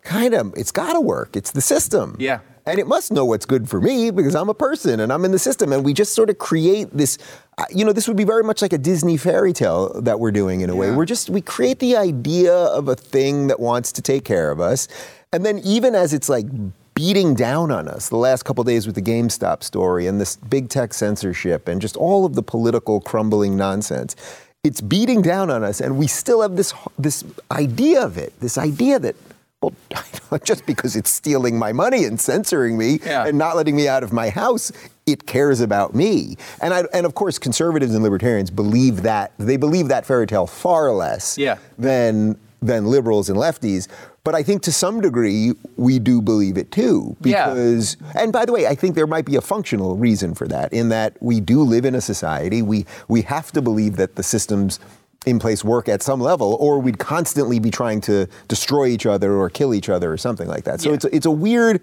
kind 0.03 0.35
of 0.35 0.55
it's 0.57 0.73
got 0.73 0.93
to 0.93 1.01
work. 1.01 1.37
It's 1.37 1.51
the 1.51 1.61
system. 1.61 2.17
Yeah. 2.19 2.41
And 2.67 2.79
it 2.79 2.87
must 2.87 3.13
know 3.13 3.27
what's 3.27 3.45
good 3.45 3.69
for 3.69 3.79
me 3.79 4.11
because 4.11 4.35
I'm 4.35 4.49
a 4.49 4.55
person 4.55 5.01
and 5.01 5.13
I'm 5.13 5.25
in 5.27 5.33
the 5.33 5.39
system. 5.39 5.71
And 5.71 5.85
we 5.85 5.93
just 5.93 6.15
sort 6.15 6.31
of 6.31 6.39
create 6.39 6.89
this, 6.97 7.19
uh, 7.59 7.65
you 7.71 7.85
know, 7.85 7.93
this 7.93 8.09
would 8.09 8.17
be 8.17 8.25
very 8.25 8.43
much 8.43 8.63
like 8.63 8.73
a 8.73 8.79
Disney 8.79 9.19
fairy 9.19 9.53
tale 9.53 10.01
that 10.01 10.19
we're 10.19 10.31
doing 10.31 10.63
in 10.63 10.71
a 10.71 10.75
way. 10.75 10.91
We're 10.91 11.05
just, 11.05 11.29
we 11.29 11.43
create 11.43 11.79
the 11.81 11.95
idea 11.97 12.55
of 12.55 12.89
a 12.89 12.97
thing 12.97 13.49
that 13.49 13.61
wants 13.61 13.93
to 13.93 14.03
take 14.03 14.25
care 14.25 14.51
of 14.51 14.61
us. 14.61 14.89
And 15.31 15.45
then 15.45 15.59
even 15.59 15.95
as 15.95 16.15
it's 16.15 16.31
like 16.31 16.47
beating 16.95 17.35
down 17.35 17.71
on 17.71 17.89
us 17.89 18.09
the 18.09 18.17
last 18.17 18.45
couple 18.45 18.63
days 18.65 18.87
with 18.87 18.95
the 18.95 19.03
GameStop 19.03 19.63
story 19.63 20.07
and 20.07 20.21
this 20.21 20.37
big 20.37 20.69
tech 20.69 20.95
censorship 20.95 21.67
and 21.69 21.81
just 21.81 21.97
all 21.97 22.25
of 22.25 22.35
the 22.35 22.43
political 22.43 23.01
crumbling 23.01 23.57
nonsense, 23.57 24.15
it's 24.63 24.81
beating 24.81 25.21
down 25.21 25.51
on 25.51 25.65
us. 25.65 25.81
And 25.81 25.99
we 25.99 26.07
still 26.07 26.41
have 26.43 26.57
this, 26.57 26.73
this 26.99 27.25
idea 27.51 28.03
of 28.05 28.17
it, 28.17 28.33
this 28.41 28.57
idea 28.57 28.99
that, 29.01 29.17
well, 29.61 29.73
just 30.45 30.65
because 30.67 30.95
it's 30.97 31.11
stealing 31.11 31.59
my 31.59 31.73
money 31.73 32.05
and 32.05 32.21
censoring 32.21 32.79
me 32.79 33.01
Yeah. 33.05 33.27
and 33.27 33.37
not 33.39 33.57
letting 33.57 33.77
me 33.77 33.89
out 33.89 34.03
of 34.05 34.13
my 34.13 34.31
house, 34.31 34.71
it 35.07 35.27
cares 35.27 35.61
about 35.61 35.95
me. 35.95 36.37
And 36.63 36.73
I, 36.73 36.85
and 36.95 37.05
of 37.07 37.15
course, 37.15 37.39
conservatives 37.39 37.95
and 37.95 38.03
libertarians 38.05 38.51
believe 38.51 39.03
that 39.03 39.33
they 39.39 39.57
believe 39.57 39.89
that 39.89 40.07
fairy 40.07 40.27
tale 40.27 40.47
far 40.47 40.91
less 40.93 41.37
Yeah. 41.37 41.59
than 41.79 42.39
than 42.63 42.87
liberals 42.87 43.29
and 43.29 43.39
lefties. 43.39 43.89
But 44.25 44.35
I 44.35 44.43
think 44.43 44.63
to 44.63 44.73
some 44.73 45.03
degree 45.03 45.53
we 45.77 45.99
do 45.99 46.23
believe 46.23 46.57
it 46.57 46.73
too. 46.73 47.15
Yeah. 47.23 47.51
Because 47.51 47.97
and 48.15 48.33
by 48.33 48.47
the 48.47 48.53
way, 48.53 48.67
I 48.67 48.75
think 48.75 48.95
there 48.95 49.07
might 49.07 49.27
be 49.27 49.37
a 49.37 49.43
functional 49.43 49.97
reason 49.97 50.35
for 50.35 50.49
that, 50.49 50.73
in 50.73 50.89
that 50.89 51.17
we 51.21 51.41
do 51.41 51.63
live 51.63 51.85
in 51.85 51.95
a 51.95 52.01
society. 52.01 52.63
We 52.63 52.87
we 53.09 53.23
have 53.23 53.53
to 53.53 53.61
believe 53.63 53.97
that 53.97 54.17
the 54.17 54.23
systems 54.23 54.81
in 55.27 55.39
place 55.39 55.63
work 55.65 55.89
at 55.89 56.03
some 56.03 56.21
level, 56.21 56.57
or 56.61 56.79
we'd 56.79 56.99
constantly 56.99 57.59
be 57.59 57.71
trying 57.71 58.01
to 58.03 58.27
destroy 58.49 58.87
each 58.87 59.07
other 59.07 59.33
or 59.35 59.49
kill 59.51 59.73
each 59.75 59.89
other 59.89 60.11
or 60.13 60.17
something 60.19 60.49
like 60.49 60.65
that. 60.65 60.81
So 60.81 60.89
Yeah. 60.91 60.95
it's 60.97 61.05
it's 61.07 61.27
a 61.27 61.31
weird 61.31 61.81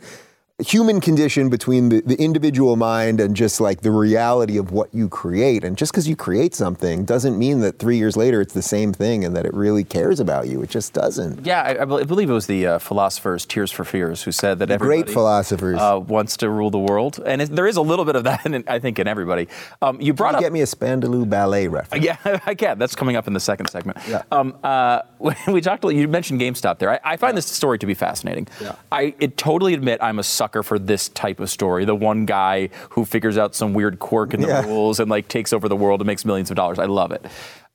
human 0.61 1.01
condition 1.01 1.49
between 1.49 1.89
the, 1.89 2.01
the 2.01 2.15
individual 2.21 2.75
mind 2.75 3.19
and 3.19 3.35
just 3.35 3.59
like 3.61 3.81
the 3.81 3.91
reality 3.91 4.57
of 4.57 4.71
what 4.71 4.93
you 4.93 5.09
create. 5.09 5.63
And 5.63 5.77
just 5.77 5.91
because 5.91 6.07
you 6.07 6.15
create 6.15 6.55
something 6.55 7.05
doesn't 7.05 7.37
mean 7.37 7.59
that 7.61 7.79
three 7.79 7.97
years 7.97 8.15
later 8.15 8.41
it's 8.41 8.53
the 8.53 8.61
same 8.61 8.93
thing 8.93 9.25
and 9.25 9.35
that 9.35 9.45
it 9.45 9.53
really 9.53 9.83
cares 9.83 10.19
about 10.19 10.47
you. 10.47 10.61
It 10.61 10.69
just 10.69 10.93
doesn't. 10.93 11.45
Yeah, 11.45 11.61
I, 11.61 11.81
I 11.81 11.85
believe 11.85 12.29
it 12.29 12.33
was 12.33 12.47
the 12.47 12.67
uh, 12.67 12.79
philosophers 12.79 13.45
Tears 13.45 13.71
for 13.71 13.83
Fears 13.83 14.23
who 14.23 14.31
said 14.31 14.59
that 14.59 14.69
everybody 14.71 15.03
Great 15.03 15.13
philosophers. 15.13 15.79
uh, 15.79 15.99
wants 15.99 16.37
to 16.37 16.49
rule 16.49 16.69
the 16.69 16.79
world, 16.79 17.19
and 17.25 17.41
it, 17.41 17.49
there 17.49 17.67
is 17.67 17.77
a 17.77 17.81
little 17.81 18.05
bit 18.05 18.15
of 18.15 18.23
that, 18.25 18.45
in, 18.45 18.63
I 18.67 18.79
think, 18.79 18.99
in 18.99 19.07
everybody. 19.07 19.47
Um, 19.81 19.99
you 20.01 20.13
brought 20.13 20.29
Can 20.29 20.35
up 20.37 20.41
get 20.41 20.51
me 20.51 20.61
a 20.61 20.67
Spandau 20.67 21.25
Ballet 21.25 21.67
reference? 21.67 22.03
Yeah, 22.03 22.17
I 22.45 22.55
can. 22.55 22.77
That's 22.77 22.95
coming 22.95 23.15
up 23.15 23.27
in 23.27 23.33
the 23.33 23.39
second 23.39 23.69
segment. 23.69 23.97
Yeah. 24.07 24.23
Um, 24.31 24.57
uh, 24.63 25.01
when 25.17 25.35
we 25.47 25.61
talked. 25.61 25.83
You 25.83 26.07
mentioned 26.07 26.39
GameStop 26.41 26.79
there. 26.79 26.91
I, 26.91 26.99
I 27.13 27.17
find 27.17 27.35
this 27.37 27.45
story 27.45 27.79
to 27.79 27.85
be 27.85 27.93
fascinating. 27.93 28.47
Yeah. 28.59 28.75
I 28.91 29.15
it 29.19 29.37
totally 29.37 29.73
admit 29.73 29.99
I'm 30.01 30.19
a 30.19 30.23
sucker 30.23 30.50
for 30.61 30.77
this 30.77 31.07
type 31.09 31.39
of 31.39 31.49
story. 31.49 31.85
The 31.85 31.95
one 31.95 32.25
guy 32.25 32.69
who 32.91 33.05
figures 33.05 33.37
out 33.37 33.55
some 33.55 33.73
weird 33.73 33.99
quirk 33.99 34.33
in 34.33 34.41
the 34.41 34.47
Yeah. 34.47 34.65
rules 34.65 34.99
and 34.99 35.09
like 35.09 35.27
takes 35.27 35.53
over 35.53 35.67
the 35.69 35.75
world 35.75 36.01
and 36.01 36.07
makes 36.07 36.25
millions 36.25 36.49
of 36.51 36.55
dollars. 36.57 36.77
I 36.79 36.85
love 36.85 37.11
it. 37.11 37.25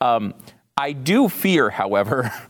Um, 0.00 0.34
I 0.76 0.92
do 0.92 1.28
fear, 1.28 1.70
however. 1.70 2.30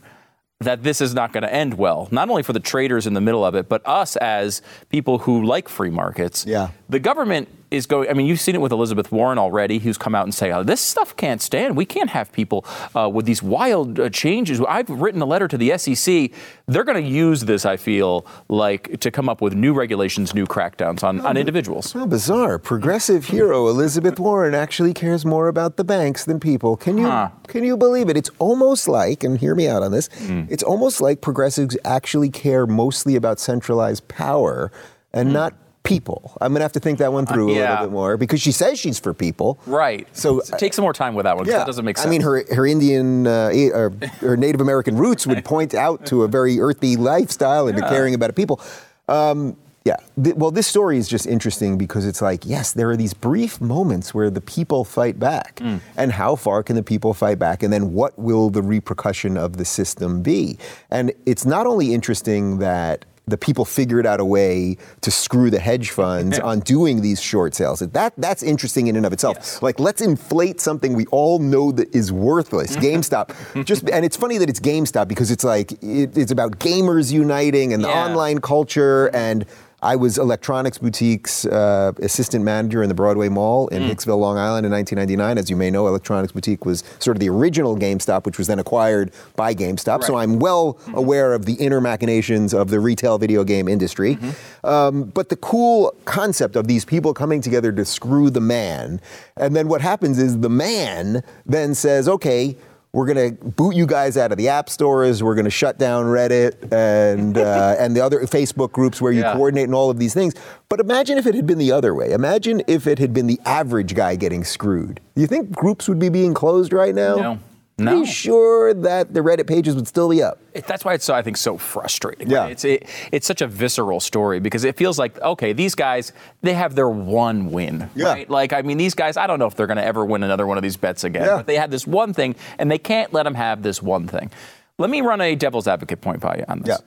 That 0.61 0.81
this 0.81 1.01
is 1.01 1.13
not 1.13 1.33
going 1.33 1.43
to 1.43 1.53
end 1.53 1.75
well, 1.75 2.07
not 2.09 2.29
only 2.31 2.41
for 2.41 2.51
the 2.51 2.59
traders 2.59 3.05
in 3.05 3.13
the 3.13 3.21
middle 3.21 3.45
of 3.45 3.53
it, 3.53 3.69
but 3.69 3.83
us 3.85 4.15
as 4.15 4.63
people 4.89 5.19
who 5.19 5.45
like 5.45 5.69
free 5.69 5.91
markets. 5.91 6.47
Yeah. 6.47 6.69
The 6.89 6.99
government 6.99 7.49
is 7.69 7.85
going. 7.85 8.09
I 8.09 8.13
mean, 8.13 8.27
you've 8.27 8.39
seen 8.39 8.55
it 8.55 8.61
with 8.61 8.71
Elizabeth 8.71 9.11
Warren 9.11 9.37
already, 9.37 9.79
who's 9.79 9.97
come 9.97 10.15
out 10.15 10.23
and 10.23 10.33
say, 10.33 10.53
oh, 10.53 10.63
"This 10.63 10.79
stuff 10.79 11.13
can't 11.17 11.41
stand. 11.41 11.75
We 11.75 11.83
can't 11.85 12.09
have 12.11 12.31
people 12.31 12.63
uh, 12.95 13.09
with 13.09 13.25
these 13.25 13.43
wild 13.43 13.99
uh, 13.99 14.09
changes." 14.09 14.61
I've 14.61 14.89
written 14.89 15.21
a 15.21 15.25
letter 15.25 15.49
to 15.49 15.57
the 15.57 15.77
SEC. 15.77 16.31
They're 16.65 16.85
going 16.85 17.03
to 17.03 17.09
use 17.09 17.41
this. 17.41 17.65
I 17.65 17.75
feel 17.75 18.25
like 18.47 19.01
to 19.01 19.11
come 19.11 19.27
up 19.27 19.41
with 19.41 19.53
new 19.53 19.73
regulations, 19.73 20.33
new 20.33 20.45
crackdowns 20.45 21.03
on, 21.03 21.19
on 21.25 21.35
individuals. 21.35 21.91
How 21.91 22.05
bizarre. 22.05 22.57
Progressive 22.57 23.25
hero 23.25 23.67
Elizabeth 23.67 24.17
Warren 24.17 24.55
actually 24.55 24.93
cares 24.93 25.25
more 25.25 25.49
about 25.49 25.75
the 25.75 25.83
banks 25.83 26.23
than 26.23 26.39
people. 26.39 26.77
Can 26.77 26.97
you 26.97 27.07
Huh. 27.07 27.29
can 27.47 27.65
you 27.65 27.75
believe 27.75 28.07
it? 28.07 28.15
It's 28.15 28.29
almost 28.39 28.87
like, 28.87 29.25
and 29.25 29.37
hear 29.37 29.55
me 29.55 29.67
out 29.67 29.83
on 29.83 29.91
this, 29.91 30.07
Hmm. 30.25 30.43
it's 30.49 30.63
almost 30.63 31.01
like 31.01 31.19
progressives 31.19 31.75
actually 31.83 32.29
care 32.29 32.65
mostly 32.65 33.17
about 33.17 33.39
centralized 33.41 34.07
power 34.07 34.71
and 35.13 35.33
not 35.33 35.53
people. 35.87 36.37
I'm 36.41 36.53
gonna 36.53 36.63
have 36.65 36.73
to 36.73 36.79
think 36.79 36.99
that 36.99 37.11
one 37.13 37.25
through 37.25 37.49
a 37.49 37.53
Hmm. 37.53 37.57
yeah. 37.59 37.71
little 37.71 37.85
bit 37.87 37.91
more 37.93 38.17
because 38.17 38.41
she 38.41 38.51
says 38.51 38.77
she's 38.79 38.99
for 38.99 39.13
people. 39.13 39.57
Right. 39.65 40.07
So, 40.13 40.41
take 40.57 40.73
some 40.73 40.83
more 40.83 40.93
time 40.93 41.15
with 41.15 41.23
that 41.25 41.35
one. 41.35 41.45
'cause 41.45 41.53
that 41.53 41.65
doesn't 41.65 41.85
make 41.85 41.97
sense. 41.97 42.07
I 42.07 42.09
mean, 42.09 42.21
her 42.21 42.43
her 42.53 42.65
Indian 42.67 43.25
uh, 43.27 43.51
or 43.73 43.93
her 44.19 44.37
Native 44.37 44.61
American 44.61 44.97
roots 44.97 45.25
would 45.25 45.43
point 45.45 45.73
out 45.73 46.05
to 46.07 46.23
a 46.23 46.27
very 46.27 46.59
earthy 46.59 46.95
lifestyle 46.95 47.67
and 47.67 47.77
to 47.77 47.87
caring 47.87 48.13
about 48.13 48.35
people. 48.35 48.59
Um, 49.07 49.55
yeah. 49.85 49.95
Well, 50.17 50.51
this 50.51 50.67
story 50.67 50.97
is 50.97 51.07
just 51.07 51.25
interesting 51.25 51.77
because 51.77 52.05
it's 52.05 52.21
like, 52.21 52.45
yes, 52.45 52.73
there 52.73 52.89
are 52.89 52.97
these 52.97 53.13
brief 53.13 53.61
moments 53.61 54.13
where 54.13 54.29
the 54.29 54.41
people 54.41 54.83
fight 54.83 55.17
back, 55.17 55.59
Hmm. 55.59 55.77
and 55.95 56.11
how 56.11 56.35
far 56.35 56.61
can 56.61 56.75
the 56.75 56.83
people 56.83 57.13
fight 57.13 57.39
back, 57.39 57.63
and 57.63 57.71
then 57.71 57.93
what 57.93 58.17
will 58.19 58.49
the 58.49 58.61
repercussion 58.61 59.37
of 59.37 59.55
the 59.55 59.63
system 59.63 60.21
be? 60.21 60.57
And 60.91 61.13
it's 61.25 61.45
not 61.45 61.65
only 61.67 61.93
interesting 61.93 62.57
that 62.59 63.05
the 63.27 63.37
people 63.37 63.65
figured 63.65 64.05
out 64.05 64.19
a 64.19 64.25
way 64.25 64.77
to 65.01 65.11
screw 65.11 65.49
the 65.49 65.59
hedge 65.59 65.89
funds 65.91 66.39
on 66.39 66.61
doing 66.61 67.01
these 67.01 67.21
short 67.21 67.53
sales. 67.53 67.79
That 67.79 68.13
that's 68.17 68.41
interesting 68.41 68.87
in 68.87 68.95
and 68.95 69.05
of 69.05 69.13
itself. 69.13 69.35
Yes. 69.37 69.61
Like 69.61 69.79
let's 69.79 70.01
inflate 70.01 70.61
something 70.61 70.93
we 70.93 71.05
all 71.07 71.39
know 71.39 71.71
that 71.73 71.93
is 71.93 72.11
worthless. 72.11 72.75
Mm-hmm. 72.75 72.85
GameStop. 72.99 73.65
Just 73.65 73.89
and 73.89 74.05
it's 74.05 74.15
funny 74.17 74.37
that 74.37 74.49
it's 74.49 74.59
GameStop 74.61 75.07
because 75.07 75.29
it's 75.31 75.43
like 75.43 75.71
it, 75.83 76.17
it's 76.17 76.31
about 76.31 76.59
gamers 76.59 77.11
uniting 77.11 77.73
and 77.73 77.83
the 77.83 77.89
Yeah. 77.89 78.05
online 78.05 78.39
culture 78.39 79.07
and 79.13 79.45
I 79.81 79.95
was 79.95 80.17
Electronics 80.17 80.79
Boutique's 80.79 81.45
uh, 81.45 81.91
assistant 82.01 82.43
manager 82.43 82.81
in 82.81 82.89
the 82.89 82.95
Broadway 82.95 83.29
Mall 83.29 83.67
in 83.67 83.83
Hicksville, 83.83 84.17
Long 84.17 84.35
Island 84.35 84.65
in 84.65 84.71
1999. 84.71 85.37
As 85.37 85.51
you 85.51 85.55
may 85.55 85.69
know, 85.69 85.87
Electronics 85.87 86.33
Boutique 86.33 86.65
was 86.65 86.83
sort 86.97 87.15
of 87.15 87.19
the 87.19 87.29
original 87.29 87.77
GameStop, 87.77 88.25
which 88.25 88.39
was 88.39 88.47
then 88.47 88.57
acquired 88.57 89.11
by 89.35 89.53
GameStop. 89.53 90.03
So 90.03 90.15
I'm 90.15 90.39
well 90.39 90.79
aware 90.95 91.33
of 91.33 91.45
the 91.45 91.53
inner 91.53 91.79
machinations 91.79 92.55
of 92.55 92.69
the 92.69 92.79
retail 92.79 93.19
video 93.19 93.43
game 93.43 93.67
industry. 93.67 94.17
Um, 94.63 95.03
but 95.03 95.29
the 95.29 95.35
cool 95.35 95.93
concept 96.05 96.55
of 96.55 96.67
these 96.67 96.83
people 96.83 97.13
coming 97.13 97.39
together 97.39 97.71
to 97.71 97.85
screw 97.85 98.31
the 98.31 98.41
man, 98.41 98.99
and 99.35 99.55
then 99.55 99.67
what 99.67 99.81
happens 99.81 100.17
is 100.17 100.39
the 100.39 100.49
man 100.49 101.23
then 101.45 101.75
says, 101.75 102.09
okay. 102.09 102.57
We're 102.93 103.05
gonna 103.05 103.31
boot 103.31 103.75
you 103.75 103.85
guys 103.85 104.17
out 104.17 104.31
of 104.31 104.37
the 104.37 104.47
app 104.49 104.69
stores. 104.69 105.21
We're 105.21 105.35
gonna 105.35 105.49
shut 105.49 105.77
down 105.77 106.05
Reddit 106.05 106.71
and 106.71 107.37
uh, 107.37 107.75
and 107.77 107.95
the 107.95 108.01
other 108.01 108.21
Facebook 108.21 108.71
groups 108.71 109.01
where 109.01 109.11
you 109.11 109.21
Yeah. 109.21 109.33
coordinate 109.33 109.65
and 109.65 109.75
all 109.75 109.89
of 109.89 109.99
these 109.99 110.13
things. 110.13 110.33
But 110.69 110.79
imagine 110.79 111.17
if 111.17 111.27
it 111.27 111.35
had 111.35 111.45
been 111.45 111.57
the 111.59 111.71
other 111.71 111.93
way. 111.93 112.11
Imagine 112.11 112.61
if 112.67 112.87
it 112.87 112.97
had 112.99 113.13
been 113.13 113.27
the 113.27 113.39
average 113.45 113.93
guy 113.93 114.15
getting 114.15 114.43
screwed. 114.43 114.99
Do 115.15 115.21
you 115.21 115.27
think 115.27 115.51
groups 115.51 115.87
would 115.87 115.99
be 115.99 116.09
being 116.09 116.33
closed 116.33 116.73
right 116.73 116.95
now? 116.95 117.15
No. 117.15 117.39
Pretty 117.77 117.91
No. 117.91 118.05
sure 118.05 118.73
that 118.73 119.13
the 119.13 119.19
Reddit 119.19 119.45
pages 119.45 119.75
would 119.75 119.87
still 119.87 120.09
be 120.09 120.23
up. 120.23 120.39
It- 120.53 120.65
that's 120.65 120.83
why 120.83 120.93
it's 120.95 121.05
so 121.05 121.13
I 121.13 121.21
think 121.21 121.37
so 121.37 121.57
frustrating. 121.59 122.27
Yeah. 122.29 122.39
right? 122.39 122.51
It's 122.51 122.65
it, 122.65 122.87
it's 123.11 123.27
such 123.27 123.41
a 123.43 123.47
visceral 123.47 123.99
story 123.99 124.39
because 124.39 124.63
it 124.63 124.75
feels 124.75 124.97
like 124.97 125.19
okay, 125.21 125.53
these 125.53 125.75
guys 125.75 126.11
they 126.41 126.53
have 126.55 126.73
their 126.73 126.89
one 126.89 127.51
win, 127.51 127.87
Yeah. 127.95 128.07
right? 128.07 128.29
Like 128.29 128.51
I 128.51 128.63
mean, 128.63 128.77
these 128.77 128.95
guys 128.95 129.15
I 129.15 129.27
don't 129.27 129.37
know 129.37 129.45
if 129.45 129.55
they're 129.55 129.67
going 129.67 129.77
to 129.77 129.85
ever 129.85 130.03
win 130.05 130.23
another 130.23 130.47
one 130.47 130.57
of 130.57 130.63
these 130.63 130.75
bets 130.77 131.03
again, 131.03 131.25
Yeah. 131.25 131.37
but 131.37 131.45
they 131.45 131.55
had 131.55 131.69
this 131.69 131.85
one 131.85 132.13
thing 132.13 132.35
and 132.57 132.71
they 132.71 132.79
can't 132.79 133.13
let 133.13 133.23
them 133.23 133.35
have 133.35 133.61
this 133.61 133.79
one 133.81 134.07
thing. 134.07 134.31
Let 134.79 134.89
me 134.89 135.01
run 135.01 135.21
a 135.21 135.35
devil's 135.35 135.67
advocate 135.67 136.01
point 136.01 136.19
by 136.19 136.37
you 136.37 136.45
on 136.47 136.61
this. 136.61 136.79
Yeah. 136.79 136.83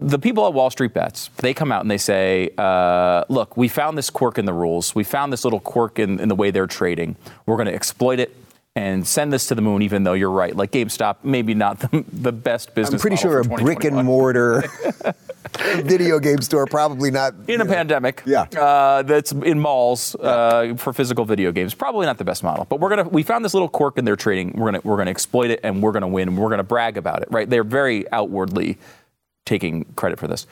The 0.00 0.18
people 0.20 0.46
at 0.46 0.52
Wall 0.52 0.68
Street 0.70 0.92
Bets, 0.92 1.30
they 1.38 1.54
come 1.54 1.72
out 1.72 1.80
and 1.80 1.90
they 1.90 1.96
say, 1.96 2.50
uh, 2.58 3.24
look, 3.30 3.56
we 3.56 3.68
found 3.68 3.96
this 3.96 4.10
quirk 4.10 4.36
in 4.36 4.44
the 4.44 4.52
rules. 4.52 4.94
We 4.94 5.02
found 5.02 5.32
this 5.32 5.44
little 5.44 5.60
quirk 5.60 5.98
in, 5.98 6.20
in 6.20 6.28
the 6.28 6.34
way 6.34 6.50
they're 6.50 6.66
trading. 6.66 7.16
We're 7.46 7.56
going 7.56 7.68
to 7.68 7.74
exploit 7.74 8.20
it 8.20 8.36
and 8.76 9.06
send 9.06 9.32
this 9.32 9.46
to 9.46 9.54
the 9.54 9.62
moon, 9.62 9.82
even 9.82 10.02
though 10.02 10.14
you're 10.14 10.30
right. 10.30 10.54
Like 10.54 10.72
GameStop, 10.72 11.18
maybe 11.22 11.54
not 11.54 11.78
the, 11.80 12.04
the 12.12 12.32
best 12.32 12.74
business 12.74 13.00
I'm 13.00 13.00
pretty 13.00 13.16
sure 13.16 13.38
a 13.40 13.44
brick 13.44 13.84
and 13.84 14.04
mortar 14.04 14.64
video 15.82 16.18
game 16.18 16.40
store, 16.40 16.66
probably 16.66 17.10
not. 17.12 17.34
in 17.46 17.60
a 17.60 17.66
pandemic. 17.66 18.22
Yeah. 18.26 18.42
Uh, 18.42 19.02
that's 19.02 19.30
in 19.30 19.60
malls 19.60 20.16
uh, 20.16 20.74
for 20.76 20.92
physical 20.92 21.24
video 21.24 21.52
games. 21.52 21.72
Probably 21.74 22.06
not 22.06 22.18
the 22.18 22.24
best 22.24 22.42
model, 22.42 22.64
but 22.64 22.80
we're 22.80 22.88
gonna. 22.90 23.08
We 23.08 23.22
found 23.22 23.44
this 23.44 23.54
little 23.54 23.68
quirk 23.68 23.96
in 23.96 24.04
their 24.04 24.16
trading. 24.16 24.52
We're 24.56 24.66
gonna 24.72 24.80
we're 24.82 24.96
gonna 24.96 25.10
exploit 25.12 25.50
it 25.50 25.60
and 25.62 25.80
we're 25.82 25.92
gonna 25.92 26.08
win. 26.08 26.28
and 26.28 26.36
We're 26.38 26.50
gonna 26.50 26.64
brag 26.64 26.96
about 26.96 27.22
it. 27.22 27.28
Right? 27.30 27.48
They're 27.48 27.62
very 27.64 28.10
outwardly 28.10 28.78
taking 29.46 29.84
credit 29.94 30.18
for 30.18 30.26
this, 30.26 30.46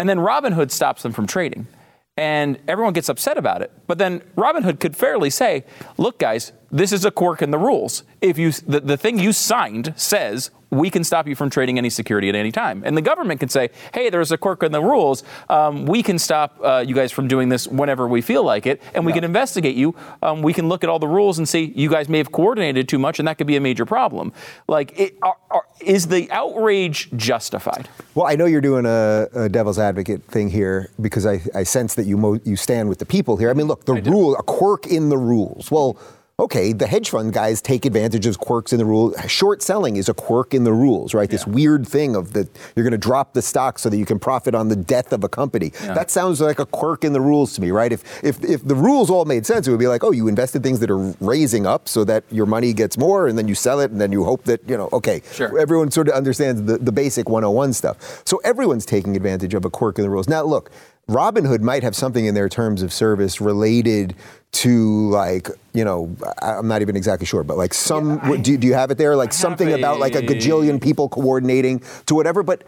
and 0.00 0.08
then 0.08 0.18
Robinhood 0.18 0.72
stops 0.72 1.02
them 1.04 1.12
from 1.12 1.26
trading. 1.28 1.68
And 2.16 2.60
everyone 2.68 2.92
gets 2.92 3.08
upset 3.08 3.36
about 3.36 3.60
it. 3.62 3.72
But 3.86 3.98
then 3.98 4.20
Robinhood 4.36 4.78
could 4.78 4.96
fairly 4.96 5.30
say, 5.30 5.64
look, 5.96 6.18
guys, 6.18 6.52
this 6.70 6.92
is 6.92 7.04
a 7.04 7.10
quirk 7.10 7.42
in 7.42 7.50
the 7.50 7.58
rules. 7.58 8.04
If 8.20 8.38
you 8.38 8.52
the, 8.52 8.80
the 8.80 8.96
thing 8.96 9.18
you 9.18 9.32
signed 9.32 9.94
says 9.96 10.50
we 10.74 10.90
can 10.90 11.04
stop 11.04 11.26
you 11.26 11.34
from 11.34 11.50
trading 11.50 11.78
any 11.78 11.90
security 11.90 12.28
at 12.28 12.34
any 12.34 12.52
time. 12.52 12.82
And 12.84 12.96
the 12.96 13.02
government 13.02 13.40
can 13.40 13.48
say, 13.48 13.70
hey, 13.92 14.10
there's 14.10 14.32
a 14.32 14.38
quirk 14.38 14.62
in 14.62 14.72
the 14.72 14.82
rules. 14.82 15.22
Um, 15.48 15.86
we 15.86 16.02
can 16.02 16.18
stop 16.18 16.58
uh, 16.62 16.84
you 16.86 16.94
guys 16.94 17.12
from 17.12 17.28
doing 17.28 17.48
this 17.48 17.66
whenever 17.66 18.08
we 18.08 18.20
feel 18.20 18.42
like 18.42 18.66
it, 18.66 18.82
and 18.94 19.06
we 19.06 19.12
can 19.12 19.24
investigate 19.24 19.76
you. 19.76 19.94
Um, 20.22 20.42
we 20.42 20.52
can 20.52 20.68
look 20.68 20.84
at 20.84 20.90
all 20.90 20.98
the 20.98 21.08
rules 21.08 21.38
and 21.38 21.48
see 21.48 21.72
you 21.74 21.88
guys 21.88 22.08
may 22.08 22.18
have 22.18 22.32
coordinated 22.32 22.88
too 22.88 22.98
much, 22.98 23.18
and 23.18 23.28
that 23.28 23.38
could 23.38 23.46
be 23.46 23.56
a 23.56 23.60
major 23.60 23.86
problem. 23.86 24.32
Like, 24.68 24.98
it, 24.98 25.16
are, 25.22 25.36
are, 25.50 25.66
is 25.80 26.06
the 26.08 26.30
outrage 26.30 27.10
justified? 27.16 27.88
Well, 28.14 28.26
I 28.26 28.34
know 28.34 28.46
you're 28.46 28.60
doing 28.60 28.86
a, 28.86 29.28
a 29.34 29.48
devil's 29.48 29.78
advocate 29.78 30.24
thing 30.24 30.50
here 30.50 30.90
because 31.00 31.26
I, 31.26 31.40
I 31.54 31.62
sense 31.62 31.94
that 31.94 32.06
you 32.06 32.16
mo- 32.16 32.40
you 32.44 32.56
stand 32.56 32.88
with 32.88 32.98
the 32.98 33.06
people 33.06 33.36
here. 33.36 33.50
I 33.50 33.54
mean, 33.54 33.66
look, 33.66 33.84
the 33.84 33.94
rule, 33.94 34.36
a 34.36 34.42
quirk 34.42 34.86
in 34.86 35.08
the 35.08 35.18
rules. 35.18 35.70
Well, 35.70 35.98
okay, 36.38 36.72
the 36.72 36.86
hedge 36.88 37.10
fund 37.10 37.32
guys 37.32 37.62
take 37.62 37.84
advantage 37.84 38.26
of 38.26 38.38
quirks 38.38 38.72
in 38.72 38.78
the 38.78 38.84
rule. 38.84 39.14
Short 39.28 39.62
selling 39.62 39.96
is 39.96 40.08
a 40.08 40.14
quirk 40.14 40.52
in 40.52 40.64
the 40.64 40.72
rules, 40.72 41.14
right? 41.14 41.30
This 41.30 41.46
weird 41.46 41.86
thing 41.86 42.16
of 42.16 42.32
that 42.32 42.48
you're 42.74 42.82
going 42.82 42.90
to 42.90 42.98
drop 42.98 43.34
the 43.34 43.42
stock 43.42 43.78
so 43.78 43.88
that 43.88 43.96
you 43.96 44.04
can 44.04 44.18
profit 44.18 44.52
on 44.54 44.66
the 44.68 44.74
death 44.74 45.12
of 45.12 45.22
a 45.22 45.28
company. 45.28 45.68
That 45.82 46.10
sounds 46.10 46.40
like 46.40 46.58
a 46.58 46.66
quirk 46.66 47.04
in 47.04 47.12
the 47.12 47.20
rules 47.20 47.52
to 47.54 47.60
me, 47.60 47.70
right? 47.70 47.92
If 47.92 48.02
if 48.24 48.42
if 48.44 48.66
the 48.66 48.74
rules 48.74 49.10
all 49.10 49.24
made 49.24 49.46
sense, 49.46 49.68
it 49.68 49.70
would 49.70 49.78
be 49.80 49.86
like, 49.86 50.02
oh, 50.02 50.10
you 50.10 50.26
invested 50.26 50.62
things 50.64 50.80
that 50.80 50.90
are 50.90 51.14
raising 51.20 51.66
up 51.66 51.88
so 51.88 52.02
that 52.04 52.24
your 52.32 52.46
money 52.46 52.72
gets 52.72 52.98
more, 52.98 53.28
and 53.28 53.38
then 53.38 53.46
you 53.46 53.54
sell 53.54 53.78
it, 53.80 53.92
and 53.92 54.00
then 54.00 54.10
you 54.10 54.24
hope 54.24 54.44
that 54.44 54.60
you 54.68 54.76
know, 54.76 54.88
okay, 54.92 55.22
Sure. 55.32 55.56
everyone 55.58 55.90
sort 55.92 56.08
of 56.08 56.14
understands 56.14 56.62
the, 56.64 56.78
the 56.78 56.92
basic 56.92 57.28
101 57.28 57.72
stuff. 57.74 58.22
So 58.26 58.38
everyone's 58.44 58.86
taking 58.86 59.14
advantage 59.16 59.54
of 59.54 59.64
a 59.64 59.70
quirk 59.70 59.98
in 59.98 60.02
the 60.02 60.10
rules. 60.10 60.28
Now, 60.28 60.42
look, 60.42 60.70
Robinhood 61.08 61.60
might 61.60 61.82
have 61.84 61.94
something 61.94 62.24
in 62.24 62.34
their 62.34 62.48
terms 62.48 62.82
of 62.82 62.92
service 62.92 63.40
related 63.40 64.14
to 64.52 65.10
like, 65.10 65.48
you 65.74 65.84
know, 65.84 66.16
I- 66.40 66.52
I'm 66.52 66.68
not 66.68 66.82
even 66.82 66.96
exactly 66.96 67.26
sure, 67.26 67.42
but 67.42 67.56
like 67.58 67.74
some, 67.74 68.20
what- 68.28 68.42
do, 68.42 68.56
do 68.56 68.66
you 68.66 68.74
have 68.74 68.90
it 68.92 68.96
there? 68.98 69.16
Like 69.16 69.30
have 69.30 69.34
something 69.34 69.72
about 69.72 69.98
like 69.98 70.14
a 70.14 70.18
a- 70.18 70.22
gajillion 70.22 70.80
people 70.80 71.08
coordinating 71.08 71.82
to 72.06 72.14
whatever, 72.14 72.42
but 72.44 72.62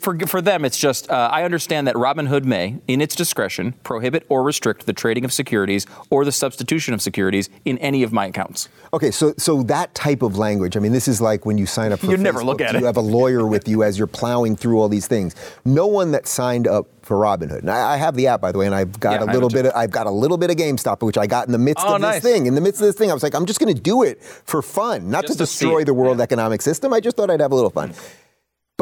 For, 0.00 0.18
for 0.26 0.40
them, 0.42 0.64
it's 0.64 0.78
just 0.78 1.10
uh, 1.10 1.30
I 1.32 1.44
understand 1.44 1.86
that 1.86 1.94
Robinhood 1.96 2.44
may, 2.44 2.76
in 2.86 3.00
its 3.00 3.14
discretion, 3.14 3.72
prohibit 3.84 4.26
or 4.28 4.42
restrict 4.42 4.84
the 4.86 4.92
trading 4.92 5.24
of 5.24 5.32
securities 5.32 5.86
or 6.10 6.24
the 6.24 6.32
substitution 6.32 6.92
of 6.94 7.00
securities 7.00 7.48
in 7.64 7.78
any 7.78 8.02
of 8.02 8.12
my 8.12 8.26
accounts. 8.26 8.68
Okay, 8.92 9.10
so 9.10 9.32
so 9.38 9.62
that 9.64 9.94
type 9.94 10.20
of 10.22 10.36
language. 10.36 10.76
I 10.76 10.80
mean, 10.80 10.92
this 10.92 11.08
is 11.08 11.20
like 11.20 11.46
when 11.46 11.56
you 11.56 11.64
sign 11.66 11.90
up 11.92 12.00
for 12.00 12.06
You'd 12.06 12.20
never 12.20 12.44
look 12.44 12.58
Facebook, 12.58 12.66
at 12.66 12.72
You 12.74 12.80
it. 12.80 12.84
have 12.84 12.98
a 12.98 13.00
lawyer 13.00 13.46
with 13.46 13.66
you 13.66 13.82
as 13.82 13.96
you're 13.98 14.06
plowing 14.06 14.56
through 14.56 14.78
all 14.78 14.88
these 14.90 15.06
things. 15.06 15.34
No 15.64 15.86
one 15.86 16.10
that 16.12 16.26
signed 16.26 16.68
up 16.68 16.86
for 17.02 17.16
Robinhood. 17.16 17.60
And 17.60 17.70
I, 17.70 17.94
I 17.94 17.96
have 17.96 18.14
the 18.14 18.28
app, 18.28 18.40
by 18.40 18.52
the 18.52 18.58
way, 18.58 18.66
and 18.66 18.74
I've 18.74 18.98
got 19.00 19.20
Yeah, 19.20 19.30
a 19.30 19.32
little 19.32 19.48
bit. 19.48 19.66
Of, 19.66 19.72
I've 19.74 19.90
got 19.90 20.06
a 20.06 20.10
little 20.10 20.36
bit 20.38 20.50
of 20.50 20.56
GameStop, 20.56 21.02
which 21.02 21.18
I 21.18 21.26
got 21.26 21.46
in 21.46 21.52
the 21.52 21.58
midst 21.58 21.84
Oh, 21.86 21.96
of 21.96 22.00
nice. 22.00 22.22
this 22.22 22.32
thing. 22.32 22.46
In 22.46 22.54
the 22.54 22.60
midst 22.60 22.80
of 22.80 22.86
this 22.86 22.96
thing, 22.96 23.10
I 23.10 23.14
was 23.14 23.22
like, 23.22 23.34
I'm 23.34 23.46
just 23.46 23.60
going 23.60 23.74
to 23.74 23.80
do 23.80 24.02
it 24.02 24.22
for 24.22 24.62
fun, 24.62 25.10
not 25.10 25.22
Just 25.22 25.34
to 25.34 25.38
to 25.38 25.50
destroy 25.50 25.80
it, 25.82 25.84
the 25.86 25.94
world 25.94 26.18
yeah. 26.18 26.24
economic 26.24 26.62
system. 26.62 26.92
I 26.92 27.00
just 27.00 27.16
thought 27.16 27.30
I'd 27.30 27.40
have 27.40 27.52
a 27.52 27.54
little 27.54 27.70
fun. 27.70 27.92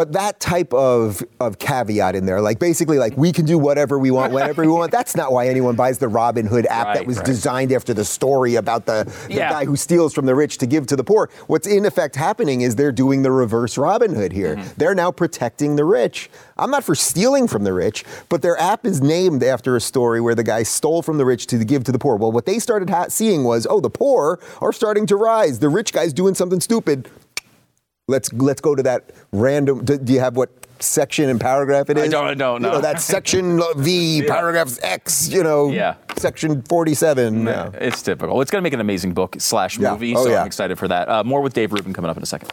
But 0.01 0.13
that 0.13 0.41
type 0.41 0.73
of, 0.73 1.23
of 1.41 1.59
caveat 1.59 2.15
in 2.17 2.25
there, 2.25 2.41
like 2.41 2.59
basically 2.59 2.97
like 2.97 3.15
we 3.19 3.33
can 3.33 3.45
do 3.45 3.59
whatever 3.59 3.99
we 3.99 4.11
want, 4.11 4.33
whenever 4.33 4.63
we 4.63 4.69
want, 4.69 4.91
that's 4.91 5.15
not 5.15 5.31
why 5.31 5.47
anyone 5.47 5.77
buys 5.77 5.99
the 5.99 6.07
Robinhood 6.07 6.65
app 6.71 6.95
that 6.95 7.05
was 7.05 7.19
right. 7.19 7.27
designed 7.27 7.71
after 7.71 7.93
the 7.93 8.07
story 8.07 8.55
about 8.55 8.87
the, 8.87 9.05
the 9.29 9.35
Yeah. 9.35 9.51
guy 9.51 9.67
who 9.67 9.77
steals 9.77 10.15
from 10.15 10.25
the 10.25 10.35
rich 10.35 10.57
to 10.57 10.67
give 10.67 10.87
to 10.87 10.97
the 10.97 11.05
poor. 11.05 11.29
What's 11.49 11.67
in 11.67 11.85
effect 11.85 12.17
happening 12.17 12.63
is 12.63 12.77
they're 12.77 12.93
doing 12.93 13.21
the 13.21 13.31
reverse 13.31 13.77
Robin 13.77 14.15
Hood 14.15 14.33
here. 14.33 14.57
Mm-hmm. 14.57 14.71
They're 14.79 14.95
now 14.95 15.13
protecting 15.13 15.77
the 15.77 15.85
rich. 15.85 16.31
I'm 16.57 16.71
not 16.71 16.83
for 16.83 16.95
stealing 16.95 17.47
from 17.47 17.65
the 17.65 17.75
rich, 17.75 18.03
but 18.31 18.41
their 18.41 18.59
app 18.59 18.87
is 18.87 19.03
named 19.03 19.43
after 19.43 19.77
a 19.77 19.83
story 19.83 20.23
where 20.23 20.35
the 20.35 20.45
guy 20.45 20.63
stole 20.63 21.03
from 21.03 21.19
the 21.19 21.27
rich 21.27 21.47
to 21.49 21.63
give 21.63 21.85
to 21.85 21.93
the 21.93 21.99
poor. 21.99 22.17
Well, 22.17 22.33
what 22.33 22.47
they 22.47 22.59
started 22.59 22.89
ha- 22.89 23.09
seeing 23.09 23.45
was, 23.45 23.67
oh, 23.69 23.81
the 23.81 23.91
poor 23.91 24.41
are 24.63 24.73
starting 24.73 25.05
to 25.09 25.17
rise. 25.17 25.59
The 25.59 25.69
rich 25.69 25.93
guy's 25.93 26.15
doing 26.15 26.35
something 26.35 26.63
stupid. 26.63 27.07
Let's 28.11 28.33
let's 28.33 28.61
go 28.61 28.75
to 28.75 28.83
that 28.83 29.13
random. 29.33 29.85
Do, 29.85 29.97
do 29.97 30.13
you 30.13 30.19
have 30.21 30.37
what 30.37 30.51
section 30.81 31.29
and 31.29 31.41
paragraph 31.41 31.91
it 31.91 31.97
is? 31.99 32.05
I 32.05 32.09
don't- 32.09 32.27
I 32.27 32.35
don't 32.35 32.61
You 32.63 32.69
know 32.69 32.75
know. 32.75 32.81
that 32.81 33.01
section 33.01 33.61
V, 33.77 34.23
paragraphs 34.27 34.79
X. 34.83 35.29
You 35.29 35.43
know, 35.45 35.71
Yeah. 35.71 35.95
section 36.17 36.63
forty-seven. 36.63 37.47
Yeah. 37.47 37.71
It's 37.75 38.03
typical. 38.03 38.41
It's 38.41 38.51
going 38.51 38.61
to 38.63 38.65
make 38.65 38.73
an 38.73 38.81
amazing 38.81 39.13
book 39.15 39.37
slash 39.39 39.79
Yeah. 39.79 39.93
movie, 39.93 40.15
Oh, 40.17 40.25
so 40.25 40.31
yeah. 40.31 40.41
I'm 40.41 40.47
excited 40.47 40.79
for 40.79 40.89
that. 40.89 41.09
Uh, 41.09 41.23
more 41.23 41.41
with 41.41 41.53
Dave 41.55 41.73
Rubin 41.73 41.93
coming 41.93 42.11
up 42.11 42.17
in 42.17 42.23
a 42.23 42.27
second. 42.27 42.51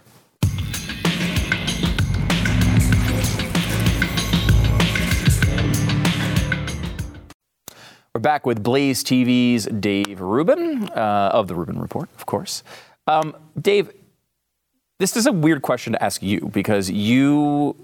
We're 8.14 8.22
back 8.22 8.46
with 8.48 8.64
Blaze 8.64 9.04
TV's 9.04 9.66
Dave 9.66 10.20
Rubin 10.22 10.90
uh, 10.90 11.30
of 11.34 11.48
the 11.48 11.54
Rubin 11.56 11.80
Report, 11.80 12.10
of 12.18 12.26
course. 12.26 12.64
Um, 13.06 13.36
Dave, 13.62 13.92
this 15.00 15.16
is 15.16 15.26
a 15.26 15.32
weird 15.32 15.62
question 15.62 15.94
to 15.94 16.04
ask 16.04 16.22
you 16.22 16.50
because 16.54 16.90
you 16.90 17.76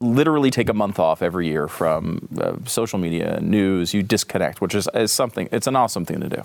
literally 0.00 0.50
take 0.50 0.68
a 0.68 0.74
month 0.74 0.98
off 0.98 1.22
every 1.22 1.46
year 1.46 1.68
from 1.68 2.28
uh, 2.40 2.54
social 2.66 2.98
media, 2.98 3.40
news. 3.40 3.94
You 3.94 4.02
disconnect, 4.02 4.60
which 4.60 4.74
is, 4.74 4.88
is 4.94 5.12
something. 5.12 5.48
It's 5.52 5.66
an 5.66 5.76
awesome 5.76 6.04
thing 6.04 6.20
to 6.20 6.28
do. 6.28 6.42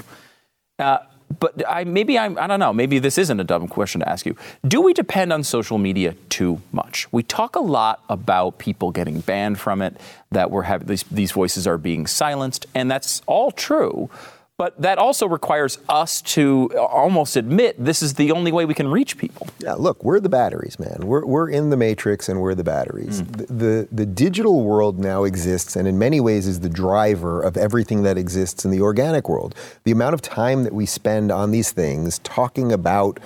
Uh, 0.79 0.99
but 1.39 1.61
I 1.67 1.83
maybe 1.83 2.17
I'm, 2.17 2.37
I 2.37 2.47
don't 2.47 2.59
know. 2.59 2.71
Maybe 2.71 2.99
this 2.99 3.17
isn't 3.17 3.39
a 3.39 3.43
dumb 3.43 3.67
question 3.67 3.99
to 3.99 4.09
ask 4.09 4.25
you. 4.25 4.35
Do 4.65 4.81
we 4.81 4.93
depend 4.93 5.33
on 5.33 5.43
social 5.43 5.77
media 5.77 6.15
too 6.29 6.61
much? 6.71 7.11
We 7.11 7.21
talk 7.21 7.55
a 7.55 7.61
lot 7.61 8.03
about 8.09 8.59
people 8.59 8.91
getting 8.91 9.19
banned 9.19 9.59
from 9.59 9.81
it, 9.81 9.99
that 10.31 10.51
we're 10.51 10.63
having 10.63 10.87
these, 10.87 11.03
these 11.03 11.31
voices 11.31 11.67
are 11.67 11.77
being 11.77 12.07
silenced, 12.07 12.65
and 12.73 12.89
that's 12.89 13.21
all 13.25 13.51
true. 13.51 14.09
But 14.57 14.81
that 14.81 14.97
also 14.97 15.27
requires 15.27 15.77
us 15.87 16.19
to 16.33 16.75
almost 16.75 17.35
admit 17.35 17.75
this 17.77 18.01
is 18.01 18.15
the 18.15 18.31
only 18.31 18.51
way 18.51 18.65
we 18.65 18.73
can 18.73 18.87
reach 18.87 19.15
people. 19.15 19.47
Yeah, 19.59 19.75
look, 19.75 20.03
we're 20.03 20.19
the 20.19 20.29
batteries, 20.29 20.79
man. 20.79 21.01
We're, 21.03 21.23
we're 21.25 21.47
in 21.47 21.69
the 21.69 21.77
matrix 21.77 22.27
and 22.27 22.41
we're 22.41 22.55
the 22.55 22.63
batteries. 22.63 23.21
Mm. 23.21 23.37
The, 23.37 23.53
the, 23.53 23.87
the 23.91 24.05
digital 24.07 24.63
world 24.63 24.97
now 24.97 25.25
exists 25.25 25.75
and 25.75 25.87
in 25.87 25.99
many 25.99 26.19
ways 26.19 26.47
is 26.47 26.61
the 26.61 26.69
driver 26.69 27.39
of 27.39 27.55
everything 27.55 28.01
that 28.01 28.17
exists 28.17 28.65
in 28.65 28.71
the 28.71 28.81
organic 28.81 29.29
world. 29.29 29.53
The 29.83 29.91
amount 29.91 30.15
of 30.15 30.23
time 30.23 30.63
that 30.63 30.73
we 30.73 30.87
spend 30.87 31.31
on 31.31 31.51
these 31.51 31.71
things 31.71 32.17
talking 32.19 32.71
about 32.71 33.19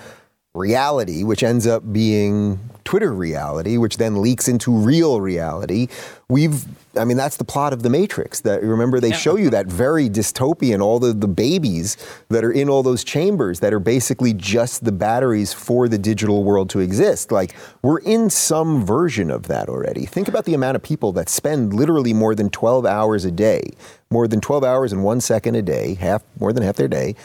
reality, 0.53 1.23
which 1.23 1.43
ends 1.43 1.65
up 1.65 1.93
being 1.93 2.59
Twitter 2.83 3.13
reality, 3.13 3.77
which 3.77 3.97
then 3.97 4.21
leaks 4.21 4.49
into 4.49 4.71
real 4.71 5.21
reality. 5.21 5.87
We've, 6.27 6.65
I 6.97 7.05
mean, 7.05 7.15
that's 7.15 7.37
the 7.37 7.45
plot 7.45 7.71
of 7.71 7.83
The 7.83 7.89
Matrix. 7.89 8.41
That 8.41 8.61
remember 8.61 8.99
they 8.99 9.13
show 9.13 9.37
you 9.37 9.49
that 9.51 9.67
very 9.67 10.09
dystopian, 10.09 10.81
all 10.81 10.99
the, 10.99 11.13
the 11.13 11.27
babies 11.27 11.95
that 12.27 12.43
are 12.43 12.51
in 12.51 12.67
all 12.67 12.83
those 12.83 13.05
chambers 13.05 13.61
that 13.61 13.73
are 13.73 13.79
basically 13.79 14.33
just 14.33 14.83
the 14.83 14.91
batteries 14.91 15.53
for 15.53 15.87
the 15.87 15.97
digital 15.97 16.43
world 16.43 16.69
to 16.71 16.79
exist. 16.79 17.31
Like 17.31 17.55
we're 17.81 17.99
in 17.99 18.29
some 18.29 18.85
version 18.85 19.31
of 19.31 19.43
that 19.43 19.69
already. 19.69 20.05
Think 20.05 20.27
about 20.27 20.43
the 20.43 20.53
amount 20.53 20.75
of 20.75 20.83
people 20.83 21.13
that 21.13 21.29
spend 21.29 21.73
literally 21.73 22.13
more 22.13 22.35
than 22.35 22.49
12 22.49 22.85
hours 22.85 23.23
a 23.23 23.31
day, 23.31 23.69
more 24.09 24.27
than 24.27 24.41
12 24.41 24.65
hours 24.65 24.91
and 24.91 25.03
one 25.03 25.21
second 25.21 25.55
a 25.55 25.61
day, 25.61 25.93
half 25.93 26.23
more 26.39 26.51
than 26.51 26.63
half 26.63 26.75
their 26.75 26.89
day, 26.89 27.15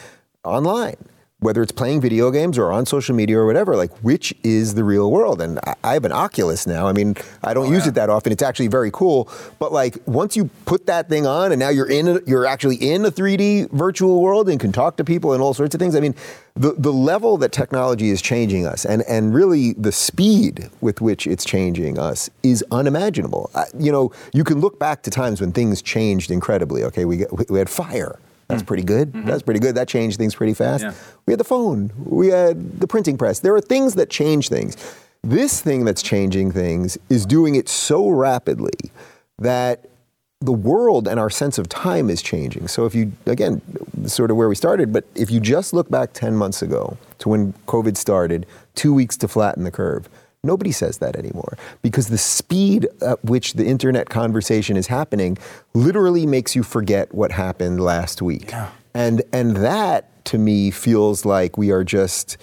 online 0.45 0.97
whether 1.41 1.63
it's 1.63 1.73
playing 1.73 2.01
video 2.01 2.31
games 2.31 2.57
or 2.57 2.73
on 2.73 2.87
social 2.87 3.15
media 3.15 3.39
or 3.39 3.45
whatever, 3.45 3.77
like 3.77 3.93
which 3.99 4.33
is 4.43 4.75
the 4.75 4.83
real 4.83 5.11
world? 5.11 5.43
And 5.43 5.61
I, 5.85 5.93
have 5.93 6.07
an 6.07 6.13
Oculus 6.13 6.67
now. 6.67 6.87
I 6.87 6.95
mean, 6.95 7.15
I 7.45 7.53
don't 7.53 7.69
oh, 7.69 7.73
use 7.73 7.87
it 7.87 7.95
that 7.95 8.09
often. 8.09 8.33
It's 8.33 8.43
actually 8.43 8.69
very 8.69 8.91
cool. 8.91 9.29
But 9.59 9.71
like 9.71 9.99
once 10.07 10.35
you 10.35 10.47
put 10.65 10.87
that 10.87 11.11
thing 11.11 11.27
on 11.27 11.53
and 11.53 11.59
now 11.59 11.69
you're 11.69 11.91
in, 11.91 12.09
a, 12.09 12.21
you're 12.27 12.47
actually 12.47 12.77
in 12.77 13.05
a 13.05 13.11
3D 13.11 13.71
virtual 13.71 14.23
world 14.23 14.49
and 14.49 14.59
can 14.59 14.73
talk 14.73 14.97
to 14.97 15.05
people 15.05 15.35
and 15.35 15.43
all 15.43 15.53
sorts 15.53 15.75
of 15.75 15.79
things. 15.79 15.95
I 15.95 16.01
mean, 16.01 16.15
the, 16.55 16.73
the 16.73 16.93
level 16.93 17.37
that 17.37 17.53
technology 17.53 18.09
is 18.09 18.23
changing 18.23 18.67
us 18.67 18.87
and, 18.87 19.03
and 19.03 19.35
really 19.35 19.75
the 19.75 19.93
speed 19.93 20.71
with 20.81 21.03
which 21.03 21.27
it's 21.27 21.45
changing 21.45 21.99
us 21.99 22.31
is 22.43 22.65
unimaginable. 22.71 23.51
I, 23.55 23.65
you 23.79 23.93
know, 23.93 24.11
you 24.33 24.43
can 24.43 24.61
look 24.61 24.79
back 24.79 25.03
to 25.03 25.11
times 25.11 25.43
when 25.43 25.53
things 25.53 25.83
changed 25.83 26.31
incredibly. 26.31 26.83
Okay, 26.85 27.05
we, 27.05 27.27
we 27.51 27.59
had 27.59 27.69
fire. 27.69 28.19
That's 28.49 28.63
mm. 28.63 28.67
pretty 28.67 28.85
good. 28.85 29.13
Mm-hmm. 29.13 29.27
That's 29.27 29.43
pretty 29.43 29.61
good. 29.61 29.75
That 29.75 29.89
changed 29.89 30.19
things 30.19 30.35
pretty 30.35 30.55
fast. 30.55 30.85
Yeah. 30.85 30.93
We 31.27 31.33
had 31.33 31.41
the 31.41 31.45
phone. 31.45 31.93
We 31.99 32.29
had 32.29 32.81
the 32.81 32.87
printing 32.87 33.19
press. 33.19 33.41
There 33.41 33.55
are 33.55 33.61
things 33.61 33.95
that 33.95 34.11
change 34.11 34.49
things. 34.49 34.77
This 35.23 35.61
thing 35.61 35.85
that's 35.85 36.03
changing 36.03 36.53
things 36.53 36.99
is 37.09 37.27
doing 37.27 37.57
it 37.57 37.69
so 37.69 38.09
rapidly 38.09 38.93
that 39.39 39.89
the 40.41 40.53
world 40.53 41.09
and 41.09 41.19
our 41.19 41.31
sense 41.31 41.59
of 41.59 41.69
time 41.69 42.11
is 42.11 42.23
changing. 42.23 42.69
So 42.69 42.87
if 42.87 42.95
you 42.95 43.13
again, 43.27 43.61
sort 44.07 44.31
of 44.31 44.37
where 44.37 44.49
we 44.49 44.55
started, 44.55 44.93
but 44.93 45.05
if 45.15 45.31
you 45.31 45.41
just 45.41 45.73
look 45.73 45.91
back 45.91 46.13
10 46.13 46.37
months 46.37 46.63
ago 46.63 46.97
to 47.19 47.29
when 47.31 47.55
COVID 47.67 47.97
started, 47.97 48.47
2 48.75 48.93
weeks 48.93 49.17
to 49.19 49.29
flatten 49.29 49.65
the 49.65 49.71
curve. 49.71 50.09
Nobody 50.47 50.73
says 50.73 50.99
that 50.99 51.17
anymore 51.17 51.59
because 51.83 52.09
the 52.09 52.19
speed 52.19 52.89
at 53.01 53.23
which 53.25 53.55
the 53.55 53.67
internet 53.67 54.09
conversation 54.09 54.77
is 54.77 54.87
happening 54.87 55.37
literally 55.75 56.27
makes 56.27 56.57
you 56.57 56.63
forget 56.63 57.15
what 57.15 57.33
happened 57.33 57.81
last 57.81 58.23
week. 58.23 58.53
And 58.95 59.23
and 59.33 59.57
that 59.57 60.25
to 60.27 60.39
me 60.39 60.71
feels 60.71 61.25
like 61.25 61.59
we 61.59 61.71
are 61.71 61.85
just 61.85 62.37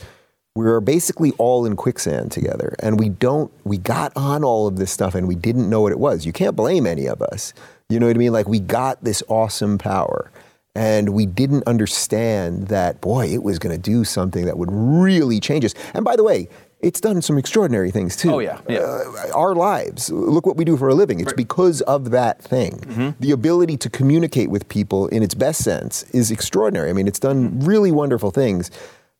we 0.55 0.67
are 0.67 0.79
basically 0.79 1.31
all 1.39 1.65
in 1.65 1.75
quicksand 1.75 2.31
together 2.31 2.75
and 2.79 2.99
we 2.99 3.09
don't 3.09 3.51
we 3.63 3.77
got 3.77 4.11
on 4.15 4.43
all 4.43 4.67
of 4.67 4.77
this 4.77 4.91
stuff 4.91 5.15
and 5.15 5.27
we 5.27 5.35
didn't 5.35 5.69
know 5.69 5.81
what 5.81 5.91
it 5.91 5.99
was. 5.99 6.25
You 6.25 6.33
can't 6.33 6.55
blame 6.55 6.85
any 6.85 7.07
of 7.07 7.21
us. 7.21 7.53
You 7.89 7.99
know 7.99 8.07
what 8.07 8.15
I 8.15 8.19
mean? 8.19 8.33
Like 8.33 8.47
we 8.47 8.59
got 8.59 9.03
this 9.03 9.23
awesome 9.27 9.77
power 9.77 10.31
and 10.75 11.09
we 11.09 11.25
didn't 11.25 11.63
understand 11.67 12.67
that 12.67 13.01
boy 13.01 13.27
it 13.27 13.43
was 13.43 13.59
going 13.59 13.75
to 13.75 13.81
do 13.81 14.03
something 14.03 14.45
that 14.45 14.57
would 14.57 14.71
really 14.71 15.39
change 15.39 15.65
us. 15.65 15.73
And 15.93 16.03
by 16.03 16.15
the 16.15 16.23
way, 16.23 16.49
it's 16.83 17.01
done 17.01 17.21
some 17.21 17.37
extraordinary 17.37 17.89
things 17.91 18.15
too. 18.15 18.31
Oh, 18.33 18.39
yeah, 18.39 18.59
yeah. 18.69 18.79
Uh, 18.79 19.31
our 19.33 19.55
lives. 19.55 20.11
Look 20.11 20.45
what 20.45 20.57
we 20.57 20.65
do 20.65 20.77
for 20.77 20.89
a 20.89 20.93
living. 20.93 21.19
It's 21.19 21.33
because 21.33 21.81
of 21.81 22.11
that 22.11 22.41
thing. 22.43 22.73
Mm-hmm. 22.79 23.09
The 23.19 23.31
ability 23.31 23.77
to 23.77 23.89
communicate 23.89 24.49
with 24.49 24.67
people 24.69 25.07
in 25.07 25.23
its 25.23 25.33
best 25.33 25.63
sense 25.63 26.03
is 26.11 26.29
extraordinary. 26.31 26.89
I 26.89 26.93
mean, 26.93 27.07
it's 27.07 27.19
done 27.19 27.33
Mm-hmm. 27.49 27.65
really 27.65 27.91
wonderful 27.91 28.31
things. 28.31 28.69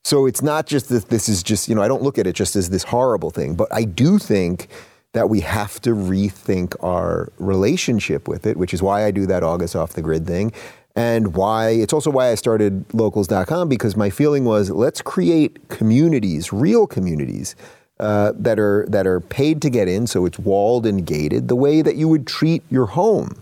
So 0.04 0.26
it's 0.26 0.42
not 0.42 0.68
just 0.68 0.90
that 0.90 1.10
this 1.10 1.28
is 1.30 1.42
just, 1.42 1.68
you 1.70 1.76
know, 1.76 1.82
I 1.82 1.88
don't 1.88 2.02
look 2.04 2.18
at 2.20 2.28
it 2.28 2.36
just 2.36 2.56
as 2.56 2.70
this 2.70 2.84
horrible 2.84 3.32
thing, 3.32 3.56
but 3.56 3.70
I 3.72 3.86
do 3.86 4.20
think 4.20 4.68
that 5.14 5.30
we 5.30 5.40
have 5.42 5.80
to 5.82 5.92
rethink 5.92 6.76
our 6.84 7.32
relationship 7.40 8.28
with 8.28 8.46
it, 8.46 8.58
which 8.58 8.74
is 8.74 8.82
why 8.82 9.06
I 9.06 9.12
do 9.12 9.26
that 9.28 9.44
August 9.44 9.76
off 9.76 9.94
the 9.94 10.02
grid 10.02 10.26
thing. 10.28 10.52
And 10.96 11.36
why 11.36 11.70
it's 11.70 11.94
also 11.94 12.12
why 12.12 12.30
I 12.30 12.36
started 12.36 12.86
locals.com 12.94 13.68
because 13.68 13.98
my 13.98 14.10
feeling 14.10 14.46
was 14.46 14.70
let's 14.70 15.02
create 15.02 15.68
communities, 15.70 16.54
real 16.54 16.86
communities 16.86 17.56
uh, 18.00 18.34
that 18.36 18.60
are 18.60 18.86
that 18.90 19.08
are 19.08 19.20
paid 19.20 19.62
to 19.64 19.70
get 19.70 19.88
in, 19.88 20.08
so 20.08 20.26
it's 20.26 20.38
walled 20.38 20.86
and 20.86 21.06
gated, 21.06 21.48
the 21.48 21.56
way 21.56 21.82
that 21.82 21.96
you 21.96 22.08
would 22.08 22.28
treat 22.28 22.64
your 22.70 22.88
home. 22.88 23.42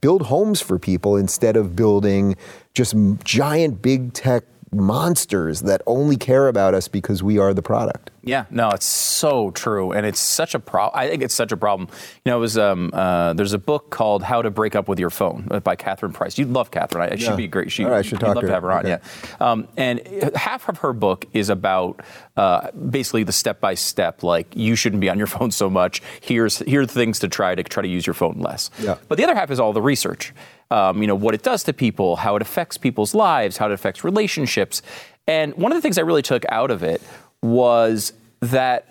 Build 0.00 0.22
homes 0.22 0.60
for 0.60 0.78
people 0.78 1.16
instead 1.16 1.56
of 1.56 1.76
building 1.76 2.36
just 2.74 2.94
giant 3.22 3.82
big 3.82 4.12
tech 4.12 4.44
monsters 4.72 5.62
that 5.62 5.82
only 5.86 6.16
care 6.16 6.48
about 6.48 6.74
us 6.74 6.88
because 6.88 7.22
we 7.22 7.38
are 7.38 7.52
the 7.54 7.62
product. 7.62 8.10
Yeah, 8.22 8.44
no, 8.50 8.68
it's 8.70 8.84
so 8.84 9.50
true, 9.52 9.92
and 9.92 10.04
it's 10.04 10.20
such 10.20 10.54
a 10.54 10.58
problem. 10.58 11.00
I 11.00 11.08
think 11.08 11.22
it's 11.22 11.34
such 11.34 11.52
a 11.52 11.56
problem. 11.56 11.88
You 12.24 12.30
know, 12.30 12.36
it 12.36 12.40
was 12.40 12.58
um, 12.58 12.90
uh, 12.92 13.32
there's 13.32 13.54
a 13.54 13.58
book 13.58 13.88
called 13.90 14.22
"How 14.22 14.42
to 14.42 14.50
Break 14.50 14.74
Up 14.76 14.88
with 14.88 14.98
Your 15.00 15.08
Phone" 15.08 15.48
uh, 15.50 15.60
by 15.60 15.74
Catherine 15.74 16.12
Price. 16.12 16.36
You'd 16.36 16.50
love 16.50 16.70
Catherine. 16.70 17.02
I, 17.10 17.14
Yeah. 17.14 17.30
She'd 17.30 17.36
be 17.38 17.48
great. 17.48 17.72
She, 17.72 17.84
All 17.84 17.90
right, 17.92 17.98
I 17.98 18.02
should 18.02 18.20
talk 18.20 18.34
love 18.34 18.42
to 18.42 18.42
to 18.42 18.46
her. 18.48 18.52
have 18.52 18.62
her 18.62 18.72
on. 18.72 18.80
Okay. 18.80 18.88
Yeah, 18.90 19.50
um, 19.50 19.68
and 19.78 20.00
half 20.36 20.68
of 20.68 20.78
her 20.78 20.92
book 20.92 21.24
is 21.32 21.48
about 21.48 22.02
uh, 22.36 22.70
basically 22.72 23.22
the 23.24 23.32
step 23.32 23.58
by 23.58 23.72
step. 23.74 24.22
Like 24.22 24.54
you 24.54 24.76
shouldn't 24.76 25.00
be 25.00 25.08
on 25.08 25.16
your 25.16 25.26
phone 25.38 25.50
so 25.50 25.70
much. 25.70 26.02
Here's 26.20 26.58
here 26.58 26.82
are 26.82 26.86
things 26.86 27.20
to 27.20 27.28
try 27.28 27.54
to 27.54 27.62
try 27.62 27.82
to 27.82 27.88
use 27.88 28.06
your 28.06 28.14
phone 28.14 28.38
less. 28.38 28.70
Yeah. 28.78 28.98
But 29.08 29.16
the 29.16 29.24
other 29.24 29.34
half 29.34 29.50
is 29.50 29.58
all 29.58 29.72
the 29.72 29.82
research. 29.82 30.34
Um, 30.70 31.00
you 31.00 31.08
know 31.08 31.14
what 31.16 31.34
it 31.34 31.42
does 31.42 31.64
to 31.64 31.72
people, 31.72 32.16
how 32.16 32.36
it 32.36 32.42
affects 32.42 32.76
people's 32.78 33.14
lives, 33.14 33.56
how 33.56 33.66
it 33.66 33.72
affects 33.72 34.04
relationships. 34.04 34.82
And 35.26 35.54
one 35.56 35.72
of 35.72 35.76
the 35.76 35.82
things 35.82 35.98
I 35.98 36.02
really 36.02 36.22
took 36.22 36.44
out 36.48 36.70
of 36.70 36.82
it 36.82 37.02
was 37.42 38.12
that 38.40 38.86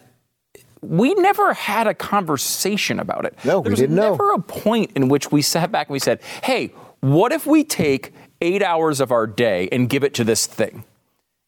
we 0.82 1.14
never 1.16 1.54
had 1.54 1.88
a 1.88 1.94
conversation 1.94 3.00
about 3.00 3.26
it. 3.26 3.38
No, 3.44 3.62
there 3.62 3.62
we 3.62 3.70
was 3.72 3.80
didn't 3.80 3.96
know. 3.96 4.02
There 4.02 4.12
was 4.12 4.20
never 4.20 4.34
a 4.34 4.40
point 4.40 4.92
in 4.96 5.10
which 5.10 5.32
we 5.32 5.42
sat 5.42 5.72
back 5.72 5.88
and 5.88 5.94
we 5.94 6.00
said, 6.00 6.22
"Hey, 6.44 6.74
what 7.02 7.32
if 7.32 7.46
we 7.46 7.64
take 7.64 8.14
eight 8.42 8.62
hours 8.64 9.00
of 9.02 9.12
our 9.12 9.28
day 9.28 9.68
and 9.72 9.90
give 9.90 10.04
it 10.04 10.14
to 10.16 10.24
this 10.24 10.46
thing? 10.46 10.84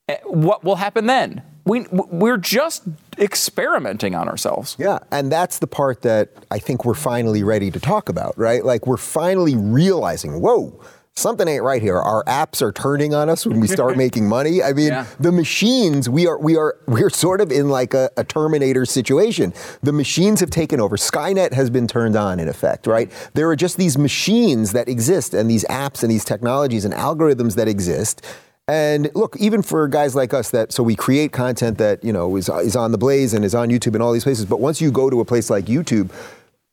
Eh, 0.10 0.18
What 0.26 0.64
will 0.64 0.76
happen 0.78 1.06
then? 1.08 1.42
We 1.66 1.86
we're 1.92 2.38
just 2.38 2.84
experimenting 3.18 4.16
on 4.16 4.28
ourselves." 4.28 4.76
Yeah, 4.80 5.00
and 5.12 5.32
that's 5.32 5.60
the 5.60 5.68
part 5.68 6.02
that 6.02 6.30
I 6.50 6.60
think 6.60 6.86
we're 6.86 6.94
finally 6.94 7.44
ready 7.44 7.72
to 7.72 7.80
talk 7.80 8.10
about, 8.10 8.38
right? 8.38 8.64
Like 8.66 8.88
we're 8.88 8.98
finally 8.98 9.56
realizing, 9.56 10.42
whoa, 10.42 10.80
something 11.16 11.48
ain't 11.48 11.64
right 11.64 11.82
here. 11.82 11.98
Our 11.98 12.24
apps 12.24 12.62
are 12.62 12.72
turning 12.72 13.14
on 13.14 13.30
us 13.30 13.46
when 13.46 13.60
we 13.60 13.68
start 13.68 13.96
making 14.06 14.28
money. 14.28 14.64
I 14.64 14.74
mean, 14.74 14.88
Yeah. 14.90 15.06
the 15.20 15.32
machines, 15.32 16.10
we 16.10 16.26
are 16.28 16.38
we 16.40 16.58
are 16.58 16.78
we're 16.88 17.10
sort 17.10 17.42
of 17.42 17.52
in 17.52 17.70
like 17.70 17.94
a, 17.94 18.10
a 18.18 18.24
Terminator 18.24 18.86
situation. 18.86 19.54
The 19.84 19.94
machines 19.94 20.40
have 20.40 20.50
taken 20.50 20.80
over. 20.82 20.98
Skynet 20.98 21.54
has 21.54 21.70
been 21.70 21.88
turned 21.88 22.16
on 22.16 22.40
in 22.40 22.48
effect, 22.50 22.88
right? 22.88 23.12
There 23.34 23.50
are 23.50 23.56
just 23.56 23.78
these 23.78 23.98
machines 23.98 24.72
that 24.72 24.88
exist 24.90 25.34
and 25.34 25.50
these 25.50 25.66
apps 25.66 26.02
and 26.02 26.12
these 26.12 26.26
technologies 26.26 26.86
and 26.86 26.94
algorithms 26.94 27.56
that 27.56 27.68
exist. 27.68 28.26
And 28.72 29.12
look, 29.16 29.36
even 29.38 29.64
for 29.64 29.86
guys 29.90 30.16
like 30.16 30.34
us 30.34 30.52
that 30.52 30.72
so 30.72 30.82
we 30.82 30.96
create 30.96 31.34
content 31.34 31.78
that, 31.80 32.02
you 32.06 32.14
know, 32.14 32.38
is 32.38 32.48
is 32.48 32.78
on 32.78 32.94
the 32.94 32.98
blaze 32.98 33.34
and 33.34 33.44
is 33.44 33.54
on 33.54 33.68
YouTube 33.68 33.96
and 33.96 34.02
all 34.02 34.14
these 34.14 34.24
places, 34.24 34.46
but 34.46 34.62
once 34.62 34.80
you 34.80 34.92
go 34.92 35.10
to 35.10 35.20
a 35.20 35.26
place 35.26 35.50
like 35.50 35.66
YouTube, 35.66 36.10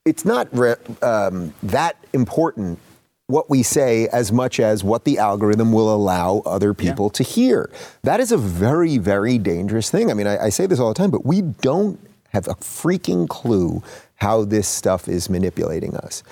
it's 0.04 0.24
not 0.24 0.46
re- 0.56 0.76
um, 1.02 1.52
that 1.60 1.96
important 2.12 2.78
what 3.26 3.50
we 3.50 3.64
say 3.64 4.06
as 4.08 4.30
much 4.30 4.60
as 4.60 4.84
what 4.84 5.04
the 5.04 5.18
algorithm 5.18 5.72
will 5.72 5.92
allow 5.92 6.40
other 6.46 6.72
people 6.72 7.10
to 7.10 7.24
hear. 7.24 7.68
That 8.04 8.20
is 8.20 8.30
a 8.30 8.38
very, 8.38 8.96
very 8.98 9.36
dangerous 9.36 9.90
thing. 9.90 10.08
I 10.08 10.14
mean, 10.14 10.28
I, 10.28 10.44
I 10.44 10.48
say 10.50 10.66
this 10.66 10.78
all 10.78 10.88
the 10.88 10.94
time, 10.94 11.10
but 11.10 11.26
we 11.26 11.42
don't 11.42 11.98
have 12.28 12.46
a 12.46 12.54
freaking 12.54 13.28
clue 13.28 13.82
how 14.14 14.44
this 14.44 14.68
stuff 14.68 15.08
is 15.08 15.28
manipulating 15.28 15.96
us. 15.96 16.22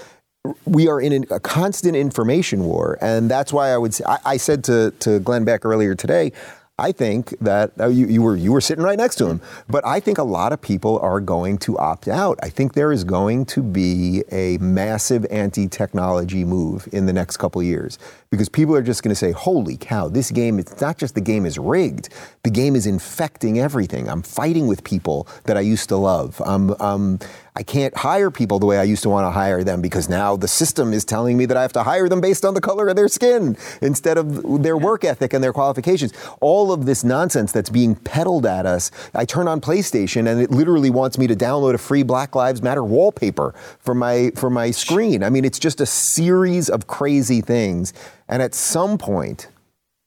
We 0.65 0.89
are 0.89 1.01
in 1.01 1.25
a 1.31 1.41
constant 1.41 1.97
information 1.97 2.65
war, 2.65 2.99
and 3.01 3.31
that's 3.31 3.53
why 3.53 3.71
I 3.71 3.79
would 3.79 3.95
say, 3.95 4.05
I, 4.07 4.19
I 4.25 4.37
said 4.37 4.65
to, 4.65 4.93
to 5.01 5.21
Glenn 5.21 5.45
Beck 5.45 5.65
earlier 5.65 5.95
today, 5.95 6.33
I 6.79 6.93
think 6.93 7.35
that 7.41 7.73
uh, 7.81 7.89
you, 7.89 8.07
you 8.07 8.21
were 8.21 8.37
you 8.37 8.53
were 8.53 8.61
sitting 8.61 8.85
right 8.85 8.99
next 8.99 9.17
to 9.17 9.27
him, 9.27 9.41
but 9.67 9.83
I 9.87 9.99
think 9.99 10.19
a 10.19 10.23
lot 10.23 10.53
of 10.53 10.61
people 10.61 10.99
are 10.99 11.21
going 11.21 11.57
to 11.59 11.79
opt 11.79 12.07
out. 12.07 12.39
I 12.43 12.51
think 12.51 12.75
there 12.75 12.93
is 12.93 13.03
going 13.03 13.47
to 13.47 13.63
be 13.63 14.25
a 14.31 14.59
massive 14.59 15.25
anti-technology 15.31 16.45
move 16.45 16.87
in 16.93 17.07
the 17.07 17.15
next 17.15 17.39
couple 17.39 17.63
years 17.63 17.99
because 18.29 18.51
people 18.51 18.77
are 18.77 18.83
just 18.83 19.03
going 19.03 19.09
to 19.09 19.17
say, 19.17 19.33
"Holy 19.33 19.79
cow! 19.79 20.09
This 20.09 20.31
game! 20.31 20.59
It's 20.59 20.79
not 20.79 20.99
just 20.99 21.15
the 21.15 21.23
game 21.23 21.47
is 21.47 21.59
rigged. 21.59 22.11
The 22.43 22.51
game 22.51 22.77
is 22.77 22.87
infecting 22.87 23.59
everything. 23.59 24.07
I'm 24.07 24.21
fighting 24.21 24.67
with 24.67 24.85
people 24.85 25.29
that 25.45 25.57
I 25.57 25.61
used 25.61 25.89
to 25.89 25.97
love. 25.97 26.43
I'm, 26.45 26.79
um, 26.83 27.21
I 27.57 27.63
can't 27.63 27.97
hire 27.97 28.31
people 28.31 28.59
the 28.59 28.67
way 28.67 28.79
I 28.79 28.83
used 28.83 29.03
to 29.05 29.09
want 29.09 29.25
to 29.25 29.31
hire 29.31 29.65
them 29.65 29.81
because 29.81 30.11
now 30.11 30.37
the 30.37 30.47
system 30.47 30.93
is 30.93 31.07
telling 31.07 31.39
me 31.39 31.47
that 31.47 31.57
I 31.57 31.63
have 31.63 31.73
to 31.73 31.83
hire 31.83 32.07
them 32.07 32.21
based 32.21 32.45
on 32.45 32.53
the 32.53 32.61
color 32.61 32.89
of 32.89 32.97
their 32.97 33.09
skin 33.09 33.57
instead 33.81 34.19
of 34.19 34.63
their 34.63 34.77
work 34.77 35.05
ethic 35.05 35.33
and 35.33 35.43
their 35.43 35.55
qualifications. 35.55 36.13
All 36.41 36.71
of 36.71 36.85
this 36.85 37.03
nonsense 37.03 37.53
that's 37.53 37.71
being 37.71 37.95
peddled 37.95 38.45
at 38.45 38.67
us. 38.67 38.91
I 39.15 39.25
turn 39.25 39.49
on 39.49 39.63
PlayStation 39.63 40.31
and 40.31 40.39
it 40.39 40.51
literally 40.51 40.91
wants 40.91 41.17
me 41.17 41.27
to 41.29 41.35
download 41.35 41.73
a 41.73 41.79
free 41.79 42.03
Black 42.03 42.35
Lives 42.35 42.61
Matter 42.61 42.85
wallpaper 42.85 43.55
for 43.79 43.95
my 43.95 44.33
for 44.37 44.51
my 44.51 44.71
screen. 44.71 45.25
I 45.25 45.31
mean, 45.31 45.47
it's 45.47 45.59
just 45.59 45.81
a 45.81 45.87
series 45.87 46.69
of 46.69 46.87
crazy 46.87 47.41
things. 47.41 47.95
And 48.29 48.43
at 48.43 48.55
some 48.55 48.99
point, 48.99 49.49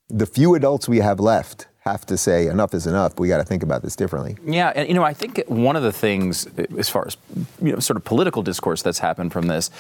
the 0.08 0.28
few 0.28 0.54
adults 0.54 0.88
we 0.88 1.00
have 1.00 1.20
left 1.20 1.69
have 1.80 2.06
to 2.08 2.18
say 2.18 2.48
enough 2.48 2.74
is 2.74 2.86
enough. 2.88 3.20
We 3.20 3.28
got 3.28 3.38
to 3.38 3.44
think 3.44 3.64
about 3.64 3.82
this 3.82 3.96
differently. 3.96 4.38
Yeah, 4.46 4.72
and 4.76 4.88
you 4.88 4.94
know, 4.94 5.04
I 5.04 5.14
think 5.14 5.44
one 5.48 5.76
of 5.76 5.84
the 5.84 5.94
things, 5.94 6.48
as 6.78 6.90
far 6.90 7.08
as 7.08 7.18
you 7.62 7.74
know, 7.74 7.80
sort 7.80 7.98
of 7.98 8.04
political 8.04 8.44
discourse 8.44 8.82
that's 8.82 9.00
happened 9.00 9.32
from 9.32 9.48
this, 9.48 9.72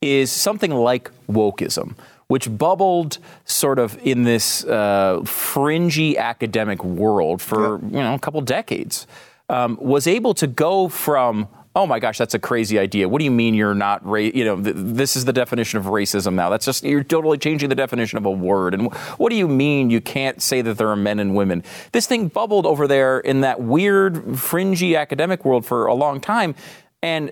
is 0.00 0.30
something 0.30 0.70
like 0.70 1.10
wokeism, 1.28 1.96
which 2.28 2.56
bubbled 2.56 3.18
sort 3.44 3.78
of 3.78 3.98
in 4.06 4.22
this 4.22 4.64
uh, 4.64 5.22
fringy 5.24 6.16
academic 6.16 6.84
world 6.84 7.42
for 7.42 7.80
you 7.84 8.02
know 8.02 8.14
a 8.14 8.18
couple 8.18 8.40
decades, 8.40 9.06
um, 9.48 9.76
was 9.80 10.06
able 10.06 10.34
to 10.34 10.46
go 10.46 10.88
from. 10.88 11.48
Oh 11.78 11.86
my 11.86 11.98
gosh, 12.00 12.18
that's 12.18 12.34
a 12.34 12.38
crazy 12.38 12.78
idea. 12.78 13.08
What 13.08 13.20
do 13.20 13.24
you 13.24 13.30
mean 13.30 13.54
you're 13.54 13.74
not 13.74 14.04
ra- 14.04 14.18
You 14.18 14.44
know, 14.44 14.60
th- 14.62 14.74
this 14.76 15.14
is 15.16 15.24
the 15.24 15.32
definition 15.32 15.78
of 15.78 15.84
racism 15.86 16.34
now. 16.34 16.50
That's 16.50 16.64
just 16.64 16.82
you're 16.82 17.04
totally 17.04 17.38
changing 17.38 17.68
the 17.68 17.74
definition 17.76 18.18
of 18.18 18.24
a 18.26 18.30
word. 18.30 18.74
And 18.74 18.92
wh- 18.92 19.20
what 19.20 19.30
do 19.30 19.36
you 19.36 19.46
mean 19.46 19.88
you 19.90 20.00
can't 20.00 20.42
say 20.42 20.60
that 20.62 20.76
there 20.78 20.88
are 20.88 20.96
men 20.96 21.18
and 21.20 21.36
women? 21.36 21.62
This 21.92 22.06
thing 22.06 22.28
bubbled 22.28 22.66
over 22.66 22.88
there 22.88 23.20
in 23.20 23.42
that 23.42 23.60
weird, 23.60 24.38
fringy 24.38 24.96
academic 24.96 25.44
world 25.44 25.64
for 25.64 25.86
a 25.86 25.94
long 25.94 26.20
time, 26.20 26.54
and 27.02 27.30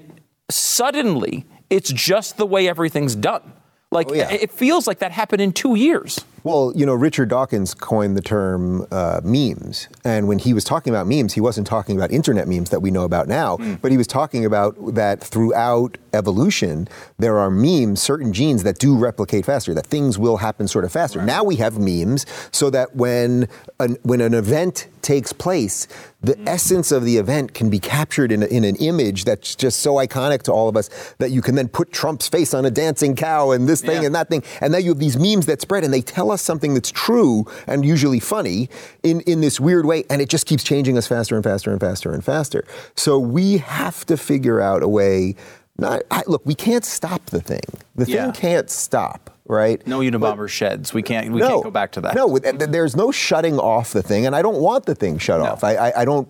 suddenly 0.48 1.44
it's 1.70 1.90
just 1.92 2.36
the 2.36 2.46
way 2.46 2.68
everything's 2.68 3.14
done. 3.16 3.52
Like 3.90 4.10
Oh, 4.10 4.14
yeah. 4.14 4.30
it 4.30 4.50
feels 4.52 4.86
like 4.86 4.98
that 5.00 5.12
happened 5.12 5.40
in 5.42 5.52
two 5.52 5.74
years. 5.74 6.24
Well, 6.46 6.72
you 6.76 6.86
know, 6.86 6.94
Richard 6.94 7.28
Dawkins 7.28 7.74
coined 7.74 8.16
the 8.16 8.22
term 8.22 8.86
uh, 8.92 9.20
memes. 9.24 9.88
And 10.04 10.28
when 10.28 10.38
he 10.38 10.54
was 10.54 10.62
talking 10.62 10.92
about 10.92 11.08
memes, 11.08 11.32
he 11.32 11.40
wasn't 11.40 11.66
talking 11.66 11.96
about 11.96 12.12
internet 12.12 12.46
memes 12.46 12.70
that 12.70 12.78
we 12.78 12.92
know 12.92 13.02
about 13.02 13.26
now, 13.26 13.56
but 13.82 13.90
he 13.90 13.98
was 13.98 14.06
talking 14.06 14.44
about 14.44 14.94
that 14.94 15.20
throughout 15.20 15.98
evolution, 16.12 16.86
there 17.18 17.36
are 17.36 17.50
memes, 17.50 18.00
certain 18.00 18.32
genes 18.32 18.62
that 18.62 18.78
do 18.78 18.96
replicate 18.96 19.44
faster, 19.44 19.74
that 19.74 19.88
things 19.88 20.20
will 20.20 20.36
happen 20.36 20.68
sort 20.68 20.84
of 20.84 20.92
faster. 20.92 21.20
Now 21.20 21.42
we 21.42 21.56
have 21.56 21.80
memes 21.80 22.24
so 22.52 22.70
that 22.70 22.94
when 22.94 23.48
an, 23.80 23.96
when 24.04 24.20
an 24.20 24.32
event 24.32 24.86
takes 25.02 25.32
place, 25.32 25.88
the 26.20 26.36
essence 26.48 26.90
of 26.90 27.04
the 27.04 27.16
event 27.16 27.54
can 27.54 27.70
be 27.70 27.78
captured 27.78 28.32
in, 28.32 28.42
a, 28.42 28.46
in 28.46 28.64
an 28.64 28.74
image 28.76 29.24
that's 29.24 29.54
just 29.54 29.80
so 29.80 29.94
iconic 29.94 30.42
to 30.42 30.52
all 30.52 30.68
of 30.68 30.76
us 30.76 30.88
that 31.18 31.30
you 31.30 31.42
can 31.42 31.54
then 31.54 31.68
put 31.68 31.92
Trump's 31.92 32.28
face 32.28 32.54
on 32.54 32.64
a 32.64 32.70
dancing 32.70 33.14
cow 33.14 33.50
and 33.50 33.68
this 33.68 33.80
thing 33.80 34.02
Yeah. 34.02 34.06
and 34.06 34.14
that 34.14 34.28
thing. 34.28 34.42
And 34.60 34.72
now 34.72 34.78
you 34.78 34.90
have 34.90 34.98
these 34.98 35.16
memes 35.16 35.46
that 35.46 35.60
spread 35.60 35.84
and 35.84 35.92
they 35.92 36.00
tell 36.00 36.30
us 36.32 36.35
us 36.36 36.42
something 36.42 36.74
that's 36.74 36.90
true 36.92 37.46
and 37.66 37.84
usually 37.84 38.20
funny 38.20 38.68
in, 39.02 39.22
in 39.22 39.40
this 39.40 39.58
weird 39.58 39.86
way, 39.86 40.04
and 40.10 40.20
it 40.20 40.28
just 40.28 40.44
keeps 40.46 40.62
changing 40.62 40.98
us 40.98 41.06
faster 41.06 41.34
and 41.34 41.42
faster 41.42 41.70
and 41.72 41.80
faster 41.80 42.12
and 42.12 42.22
faster. 42.22 42.64
So 42.94 43.18
we 43.18 43.56
have 43.58 44.04
to 44.06 44.16
figure 44.16 44.60
out 44.60 44.82
a 44.82 44.88
way. 44.88 45.34
Not, 45.78 46.02
I, 46.10 46.22
look, 46.26 46.42
we 46.44 46.54
can't 46.54 46.84
stop 46.84 47.24
the 47.26 47.40
thing. 47.40 47.64
The 47.94 48.04
Yeah. 48.04 48.24
thing 48.26 48.32
can't 48.32 48.70
stop, 48.70 49.30
right? 49.46 49.84
No 49.86 50.00
Unabomber 50.00 50.48
sheds. 50.48 50.92
We 50.92 51.02
can't. 51.02 51.32
We 51.32 51.40
no, 51.40 51.48
can't 51.48 51.64
go 51.64 51.70
back 51.70 51.92
to 51.92 52.00
that. 52.02 52.14
No, 52.14 52.38
there's 52.38 52.94
no 52.94 53.10
shutting 53.10 53.58
off 53.58 53.92
the 53.92 54.02
thing, 54.02 54.26
and 54.26 54.36
I 54.36 54.42
don't 54.42 54.60
want 54.60 54.84
the 54.86 54.94
thing 54.94 55.18
shut 55.18 55.40
off. 55.40 55.64
I, 55.64 55.74
I, 55.74 56.02
I 56.02 56.04
don't. 56.04 56.28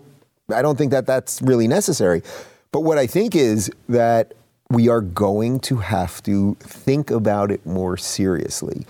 I 0.49 0.61
don't 0.61 0.77
think 0.77 0.91
that 0.91 1.05
that's 1.05 1.41
really 1.41 1.67
necessary. 1.67 2.23
But 2.71 2.81
what 2.81 2.97
I 2.97 3.05
think 3.07 3.35
is 3.35 3.69
that 3.89 4.33
we 4.69 4.89
are 4.89 5.01
going 5.01 5.59
to 5.61 5.77
have 5.77 6.21
to 6.23 6.55
think 6.59 7.09
about 7.09 7.51
it 7.51 7.65
more 7.65 7.97
seriously. 7.97 8.85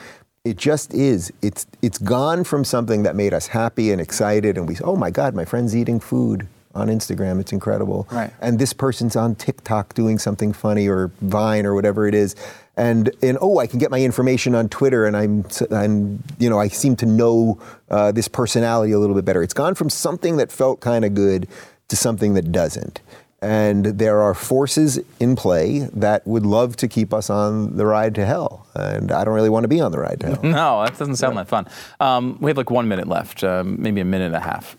It 0.47 0.57
just 0.57 0.93
is. 0.93 1.31
It's 1.41 1.67
it's 1.81 1.97
gone 1.97 2.43
from 2.43 2.63
something 2.63 3.03
that 3.03 3.15
made 3.15 3.33
us 3.33 3.47
happy 3.47 3.91
and 3.91 3.99
excited, 3.99 4.57
and 4.57 4.67
we 4.67 4.77
oh 4.83 4.95
my 4.95 5.11
God, 5.11 5.35
my 5.35 5.45
friend's 5.45 5.75
eating 5.75 5.99
food 5.99 6.47
on 6.77 6.87
Instagram. 6.87 7.41
It's 7.41 7.51
incredible. 7.51 8.07
Right. 8.11 8.31
And 8.39 8.59
this 8.59 8.71
person's 8.71 9.15
on 9.15 9.35
TikTok 9.35 9.93
doing 9.93 10.19
something 10.19 10.53
funny 10.53 10.87
or 10.87 11.11
Vine 11.21 11.65
or 11.65 11.73
whatever 11.73 12.07
it 12.07 12.13
is. 12.13 12.35
And, 12.77 13.09
and 13.23 13.39
oh, 13.41 13.57
I 13.57 13.65
can 13.65 13.79
get 13.79 13.89
my 13.89 13.99
information 13.99 14.53
on 14.53 14.69
Twitter, 14.69 15.07
and 15.07 15.17
I'm, 15.17 15.43
and 15.71 16.21
you 16.37 16.47
know, 16.47 16.59
I 16.59 16.67
seem 16.67 16.95
to 16.97 17.07
know 17.07 17.59
uh, 17.89 18.11
this 18.11 18.27
personality 18.27 18.93
a 18.93 18.99
little 18.99 19.15
bit 19.15 19.25
better. 19.25 19.41
It's 19.41 19.55
gone 19.55 19.73
from 19.73 19.89
something 19.89 20.37
that 20.37 20.51
felt 20.51 20.79
kind 20.79 21.03
of 21.03 21.15
good 21.15 21.47
to 21.87 21.95
something 21.95 22.35
that 22.35 22.51
doesn't. 22.51 23.01
And 23.39 23.85
there 23.85 24.19
are 24.23 24.33
forces 24.33 24.99
in 25.19 25.35
play 25.35 25.81
that 25.93 26.25
would 26.25 26.43
love 26.45 26.75
to 26.77 26.87
keep 26.87 27.13
us 27.13 27.29
on 27.29 27.77
the 27.77 27.85
ride 27.85 28.15
to 28.15 28.25
hell. 28.25 28.65
And 28.73 29.11
I 29.11 29.23
don't 29.23 29.35
really 29.35 29.49
want 29.51 29.63
to 29.63 29.67
be 29.67 29.79
on 29.79 29.91
the 29.91 29.99
ride 29.99 30.19
to 30.21 30.27
hell. 30.27 30.39
No, 30.43 30.83
that 30.83 30.97
doesn't 30.97 31.17
sound 31.17 31.37
that 31.37 31.47
fun. 31.47 31.67
Um, 31.99 32.39
we 32.41 32.49
have 32.49 32.57
like 32.57 32.71
one 32.71 32.87
minute 32.87 33.07
left, 33.07 33.43
um, 33.43 33.79
maybe 33.79 34.01
a 34.01 34.05
minute 34.05 34.25
and 34.25 34.35
a 34.35 34.39
half. 34.39 34.75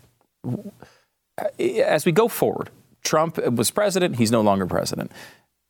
As 1.59 2.05
we 2.05 2.13
go 2.13 2.27
forward, 2.29 2.71
Trump 3.05 3.39
was 3.53 3.71
president. 3.71 4.17
He's 4.17 4.33
no 4.33 4.41
longer 4.41 4.67
president. 4.67 5.13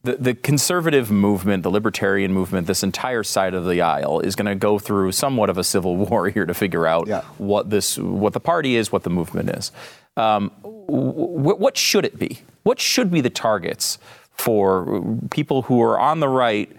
The, 0.05 0.14
the 0.16 0.34
conservative 0.34 1.11
movement, 1.11 1.64
the 1.64 1.70
libertarian 1.70 2.32
movement, 2.32 2.66
this 2.68 2.82
entire 2.84 3.24
side 3.24 3.53
of 3.53 3.66
the 3.66 3.80
aisle 3.82 4.20
is 4.20 4.36
going 4.36 4.47
to 4.47 4.55
go 4.55 4.78
through 4.78 5.12
somewhat 5.12 5.51
of 5.51 5.59
a 5.59 5.64
civil 5.64 5.97
war 6.11 6.28
here 6.30 6.47
to 6.47 6.55
figure 6.55 6.86
out 6.86 7.07
Yeah. 7.09 7.22
what 7.36 7.68
this, 7.68 7.99
what 7.99 8.32
the 8.32 8.41
party 8.41 8.76
is, 8.76 8.91
what 8.93 9.03
the 9.03 9.11
movement 9.11 9.51
is. 9.51 9.72
Um, 10.19 10.51
wh- 10.51 11.61
what 11.61 11.77
should 11.77 12.05
it 12.05 12.19
be? 12.19 12.41
What 12.64 12.81
should 12.81 13.11
be 13.11 13.21
the 13.21 13.31
targets 13.31 13.99
for 14.33 15.03
people 15.31 15.62
who 15.62 15.83
are 15.83 15.99
on 15.99 16.21
the 16.21 16.29
right, 16.29 16.71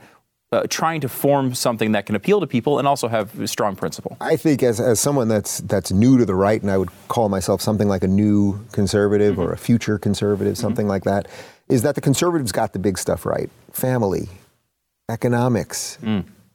uh, 0.52 0.64
trying 0.70 1.02
to 1.02 1.10
form 1.10 1.54
something 1.54 1.92
that 1.94 2.06
can 2.06 2.16
appeal 2.16 2.40
to 2.40 2.48
people 2.48 2.80
and 2.80 2.88
also 2.88 3.08
have 3.08 3.50
strong 3.50 3.76
principle? 3.76 4.18
I 4.20 4.36
think 4.36 4.62
as, 4.64 4.80
as 4.80 5.00
someone 5.00 5.28
that's 5.28 5.60
that's 5.62 5.92
new 5.92 6.18
to 6.18 6.26
the 6.26 6.36
right, 6.36 6.62
and 6.62 6.70
I 6.70 6.78
would 6.78 6.90
call 7.08 7.30
myself 7.30 7.62
something 7.62 7.88
like 7.88 8.04
a 8.04 8.08
new 8.08 8.60
conservative 8.72 9.40
or 9.40 9.52
a 9.52 9.58
future 9.58 9.98
conservative, 9.98 10.58
something 10.58 10.88
like 10.88 11.04
that, 11.04 11.28
is 11.70 11.82
that 11.84 11.96
the 11.96 12.02
conservatives 12.02 12.52
got 12.52 12.74
the 12.74 12.80
big 12.80 12.98
stuff 12.98 13.26
right: 13.26 13.50
family, 13.72 14.28
economics, 15.10 15.98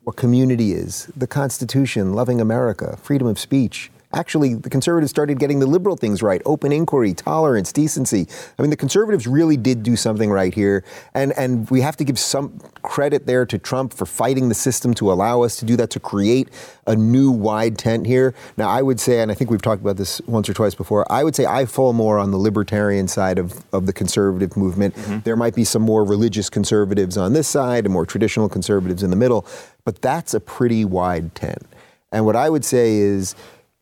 what 0.02 0.16
community 0.16 0.72
is, 0.72 1.10
the 1.16 1.26
Constitution, 1.26 2.12
loving 2.12 2.40
America, 2.40 2.98
freedom 3.02 3.26
of 3.26 3.38
speech. 3.38 3.90
Actually, 4.14 4.54
the 4.54 4.70
conservatives 4.70 5.10
started 5.10 5.38
getting 5.38 5.58
the 5.58 5.66
liberal 5.66 5.96
things 5.96 6.22
right 6.22 6.40
open 6.46 6.70
inquiry, 6.70 7.12
tolerance, 7.14 7.72
decency. 7.72 8.28
I 8.58 8.62
mean, 8.62 8.70
the 8.70 8.76
conservatives 8.76 9.26
really 9.26 9.56
did 9.56 9.82
do 9.82 9.96
something 9.96 10.30
right 10.30 10.54
here. 10.54 10.84
And, 11.14 11.32
and 11.36 11.68
we 11.70 11.80
have 11.80 11.96
to 11.96 12.04
give 12.04 12.18
some 12.18 12.60
credit 12.82 13.26
there 13.26 13.44
to 13.46 13.58
Trump 13.58 13.92
for 13.92 14.06
fighting 14.06 14.48
the 14.48 14.54
system 14.54 14.94
to 14.94 15.12
allow 15.12 15.42
us 15.42 15.56
to 15.56 15.64
do 15.64 15.76
that, 15.76 15.90
to 15.90 16.00
create 16.00 16.48
a 16.86 16.94
new 16.94 17.30
wide 17.30 17.76
tent 17.76 18.06
here. 18.06 18.34
Now, 18.56 18.68
I 18.68 18.82
would 18.82 19.00
say, 19.00 19.20
and 19.20 19.30
I 19.30 19.34
think 19.34 19.50
we've 19.50 19.62
talked 19.62 19.82
about 19.82 19.96
this 19.96 20.20
once 20.26 20.48
or 20.48 20.54
twice 20.54 20.74
before, 20.74 21.10
I 21.10 21.24
would 21.24 21.34
say 21.34 21.46
I 21.46 21.66
fall 21.66 21.92
more 21.92 22.18
on 22.18 22.30
the 22.30 22.38
libertarian 22.38 23.08
side 23.08 23.38
of, 23.38 23.64
of 23.72 23.86
the 23.86 23.92
conservative 23.92 24.56
movement. 24.56 24.94
Mm-hmm. 24.94 25.18
There 25.20 25.36
might 25.36 25.54
be 25.54 25.64
some 25.64 25.82
more 25.82 26.04
religious 26.04 26.48
conservatives 26.48 27.16
on 27.16 27.32
this 27.32 27.48
side 27.48 27.84
and 27.84 27.92
more 27.92 28.06
traditional 28.06 28.48
conservatives 28.48 29.02
in 29.02 29.10
the 29.10 29.16
middle, 29.16 29.44
but 29.84 30.00
that's 30.00 30.34
a 30.34 30.40
pretty 30.40 30.84
wide 30.84 31.34
tent. 31.34 31.66
And 32.12 32.24
what 32.24 32.36
I 32.36 32.48
would 32.48 32.64
say 32.64 32.94
is, 32.94 33.34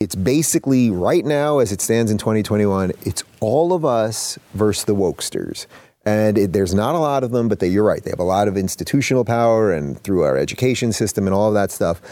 it's 0.02 0.14
basically 0.14 0.90
right 0.90 1.24
now, 1.24 1.60
as 1.60 1.72
it 1.72 1.80
stands 1.80 2.10
in 2.10 2.18
2021, 2.18 2.92
it's 3.02 3.22
all 3.40 3.72
of 3.72 3.84
us 3.84 4.38
versus 4.54 4.84
the 4.84 4.94
wokesters. 4.94 5.66
And 6.04 6.36
it, 6.36 6.52
there's 6.52 6.74
not 6.74 6.94
a 6.94 6.98
lot 6.98 7.22
of 7.22 7.30
them, 7.30 7.48
but 7.48 7.60
they, 7.60 7.68
you're 7.68 7.84
right. 7.84 8.02
They 8.02 8.10
have 8.10 8.18
a 8.18 8.24
lot 8.24 8.48
of 8.48 8.56
institutional 8.56 9.24
power 9.24 9.72
and 9.72 9.98
through 10.02 10.22
our 10.22 10.36
education 10.36 10.92
system 10.92 11.26
and 11.26 11.34
all 11.34 11.48
of 11.48 11.54
that 11.54 11.70
stuff. 11.70 12.02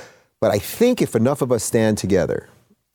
But 0.41 0.53
I 0.53 0.59
think 0.59 1.03
if 1.03 1.17
enough 1.17 1.43
of 1.43 1.51
us 1.51 1.65
stand 1.65 1.99
together, 1.99 2.49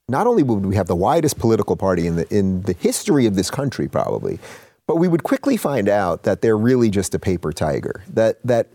not 0.08 0.28
only 0.28 0.44
would 0.44 0.66
we 0.66 0.76
have 0.76 0.88
the 0.88 0.96
widest 0.96 1.38
political 1.38 1.76
party 1.76 2.08
in 2.08 2.16
the, 2.16 2.36
in 2.36 2.62
the 2.62 2.74
history 2.74 3.26
of 3.26 3.36
this 3.36 3.52
country, 3.52 3.88
probably, 3.90 4.40
but 4.88 4.96
we 4.96 5.08
would 5.08 5.24
quickly 5.24 5.58
find 5.58 5.90
out 5.90 6.24
that 6.24 6.42
they're 6.42 6.58
really 6.58 6.90
just 6.90 7.14
a 7.14 7.20
paper 7.20 7.52
tiger. 7.52 8.04
That, 8.14 8.38
that 8.46 8.68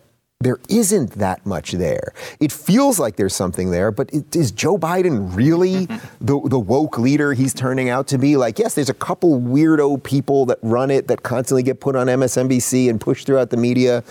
there 0.43 0.59
isn't 0.71 1.13
that 1.13 1.45
much 1.45 1.73
there. 1.73 2.15
It 2.41 2.51
feels 2.51 2.99
like 2.99 3.17
there's 3.17 3.35
something 3.35 3.71
there, 3.71 3.91
but 3.91 4.13
it, 4.13 4.35
is 4.35 4.51
Joe 4.51 4.79
Biden 4.79 5.37
really 5.37 5.85
the, 6.21 6.41
the 6.45 6.59
woke 6.59 6.99
leader 6.99 7.35
he's 7.35 7.53
turning 7.53 7.91
out 7.91 8.07
to 8.09 8.19
be? 8.19 8.39
Like, 8.39 8.59
yes, 8.59 8.75
there's 8.75 8.89
a 8.89 8.95
couple 8.95 9.39
weirdo 9.39 10.03
people 10.03 10.47
that 10.47 10.59
run 10.63 10.91
it 10.91 11.09
that 11.09 11.23
constantly 11.23 11.63
get 11.63 11.81
put 11.81 11.95
on 11.95 12.07
MSNBC 12.07 12.89
and 12.89 12.99
pushed 12.99 13.27
throughout 13.27 13.51
the 13.51 13.59
media, 13.59 14.03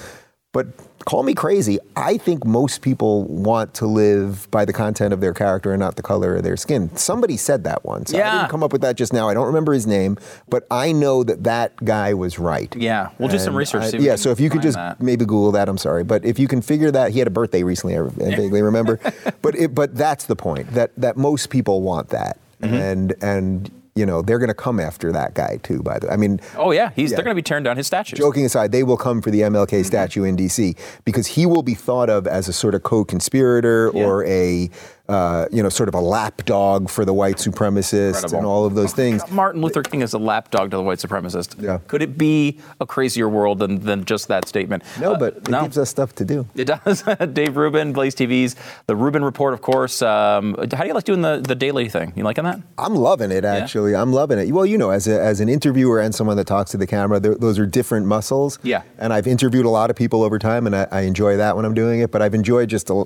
but 0.51 0.65
call 1.05 1.21
me 1.23 1.33
crazy. 1.35 1.77
I 1.95 2.17
think 2.17 2.43
most 2.43 2.81
people 2.81 3.23
want 3.25 3.73
to 3.75 3.85
live 3.85 4.49
by 4.49 4.65
the 4.65 4.73
content 4.73 5.13
of 5.13 5.21
their 5.21 5.33
character 5.33 5.71
and 5.71 5.79
not 5.79 5.95
the 5.95 6.01
color 6.01 6.35
of 6.37 6.43
their 6.43 6.57
skin. 6.57 6.95
Somebody 6.95 7.37
said 7.37 7.63
that 7.65 7.85
once. 7.85 8.11
Yeah. 8.11 8.29
I 8.33 8.37
didn't 8.39 8.49
come 8.51 8.63
up 8.63 8.71
with 8.73 8.81
that 8.81 8.95
just 8.95 9.13
now. 9.13 9.29
I 9.29 9.33
don't 9.35 9.45
remember 9.45 9.73
his 9.73 9.85
name, 9.85 10.17
but 10.49 10.65
I 10.71 10.91
know 10.91 11.23
that 11.23 11.43
that 11.43 11.75
guy 11.85 12.13
was 12.15 12.39
right. 12.39 12.73
Yeah, 12.75 13.09
we'll 13.19 13.29
do 13.29 13.37
some 13.39 13.55
research. 13.55 13.83
I- 13.83 13.89
see 13.91 13.97
if 13.97 14.01
we 14.01 14.07
yeah, 14.07 14.15
so 14.15 14.31
if 14.31 14.39
you 14.39 14.49
could 14.49 14.63
just 14.63 14.75
that. 14.77 14.99
maybe 15.01 15.23
Google 15.23 15.51
that, 15.51 15.69
I'm 15.69 15.77
sorry, 15.77 16.03
but 16.03 16.25
if 16.25 16.39
you 16.39 16.47
can 16.47 16.61
figure 16.63 16.89
that, 16.91 17.11
he 17.11 17.19
had 17.19 17.27
a 17.27 17.31
birthday 17.31 17.61
recently. 17.63 17.95
I 17.95 18.01
I 18.01 18.07
vaguely 18.35 18.61
remember, 18.63 18.99
but 19.43 19.55
it, 19.55 19.75
but 19.75 19.95
that's 19.95 20.25
the 20.25 20.35
point 20.35 20.71
that 20.71 20.91
that 20.97 21.15
most 21.15 21.49
people 21.49 21.81
want 21.81 22.09
that, 22.09 22.37
Mm-hmm. 22.61 22.73
and 22.75 23.23
and 23.23 23.71
you 23.99 24.05
know 24.05 24.21
they're 24.21 24.39
going 24.39 24.47
to 24.57 24.61
come 24.67 24.79
after 24.79 25.11
that 25.11 25.33
guy 25.35 25.57
too. 25.67 25.83
By 25.83 25.99
the 25.99 26.07
way, 26.07 26.13
I 26.13 26.17
mean. 26.17 26.39
Oh 26.57 26.71
yeah, 26.71 26.91
he's 26.95 27.11
Yeah. 27.11 27.17
they're 27.17 27.25
going 27.25 27.35
to 27.35 27.41
be 27.43 27.47
tearing 27.49 27.63
down 27.65 27.77
his 27.77 27.87
statue. 27.87 28.15
Joking 28.15 28.45
aside, 28.45 28.71
they 28.71 28.83
will 28.83 28.97
come 28.97 29.21
for 29.21 29.29
the 29.31 29.41
Mm-hmm. 29.41 29.55
MLK 29.55 29.85
statue 29.85 30.23
in 30.23 30.35
D.C. 30.35 30.75
because 31.05 31.27
he 31.27 31.45
will 31.45 31.63
be 31.63 31.73
thought 31.73 32.09
of 32.09 32.27
as 32.27 32.47
a 32.47 32.53
sort 32.53 32.75
of 32.75 32.83
co-conspirator 32.83 33.91
Yeah. 33.93 34.03
or 34.05 34.25
a, 34.25 34.69
uh, 35.09 35.47
you 35.51 35.61
know, 35.63 35.69
sort 35.69 35.89
of 35.89 35.95
a 35.95 35.99
lapdog 35.99 36.89
for 36.89 37.03
the 37.03 37.13
white 37.13 37.37
supremacists 37.37 38.07
Incredible. 38.15 38.37
and 38.37 38.45
all 38.45 38.65
of 38.65 38.75
those 38.75 38.93
things. 38.93 39.21
Martin 39.31 39.61
Luther 39.61 39.81
King 39.83 40.01
is 40.01 40.13
a 40.13 40.19
lapdog 40.19 40.69
to 40.71 40.77
the 40.77 40.83
white 40.83 40.99
supremacist. 40.99 41.61
Yeah. 41.61 41.79
Could 41.87 42.01
it 42.01 42.17
be 42.17 42.59
a 42.79 42.85
crazier 42.85 43.27
world 43.27 43.59
than, 43.59 43.79
than 43.79 44.05
just 44.05 44.27
that 44.27 44.47
statement? 44.47 44.83
No, 45.01 45.13
Uh, 45.13 45.19
but 45.19 45.37
it 45.37 45.49
no. 45.49 45.63
gives 45.63 45.77
us 45.77 45.89
stuff 45.89 46.13
to 46.15 46.25
do. 46.25 46.47
It 46.55 46.65
does. 46.65 47.03
Dave 47.33 47.57
Rubin, 47.57 47.91
Blaze 47.91 48.13
TV's 48.15 48.55
The 48.85 48.95
Rubin 48.95 49.23
Report, 49.25 49.53
of 49.53 49.61
course. 49.61 50.01
Um, 50.01 50.55
how 50.71 50.81
do 50.83 50.87
you 50.87 50.93
like 50.93 51.05
doing 51.05 51.21
the, 51.21 51.41
the 51.45 51.55
daily 51.55 51.89
thing? 51.89 52.13
You 52.15 52.23
liking 52.23 52.43
that? 52.43 52.61
I'm 52.77 52.95
loving 52.95 53.31
it, 53.31 53.43
actually. 53.43 53.95
I'm 53.95 54.13
loving 54.13 54.37
it. 54.37 54.51
Well, 54.51 54.65
you 54.65 54.77
know, 54.77 54.91
as, 54.91 55.07
a, 55.07 55.19
as 55.19 55.41
an 55.41 55.49
interviewer 55.49 55.99
and 55.99 56.13
someone 56.13 56.37
that 56.37 56.45
talks 56.47 56.71
to 56.71 56.77
the 56.77 56.87
camera, 56.87 57.19
those 57.19 57.57
are 57.57 57.65
different 57.65 58.05
muscles. 58.05 58.59
Yeah. 58.61 58.83
And 58.99 59.11
I've 59.11 59.25
interviewed 59.27 59.65
a 59.65 59.69
lot 59.69 59.89
of 59.89 59.95
people 59.95 60.21
over 60.23 60.37
time, 60.37 60.67
and 60.67 60.75
I, 60.75 60.87
I 60.91 61.01
enjoy 61.01 61.37
that 61.37 61.55
when 61.55 61.65
I'm 61.65 61.73
doing 61.73 62.01
it. 62.01 62.11
But 62.11 62.21
I've 62.21 62.35
enjoyed 62.35 62.69
just 62.69 62.89
a, 62.91 63.05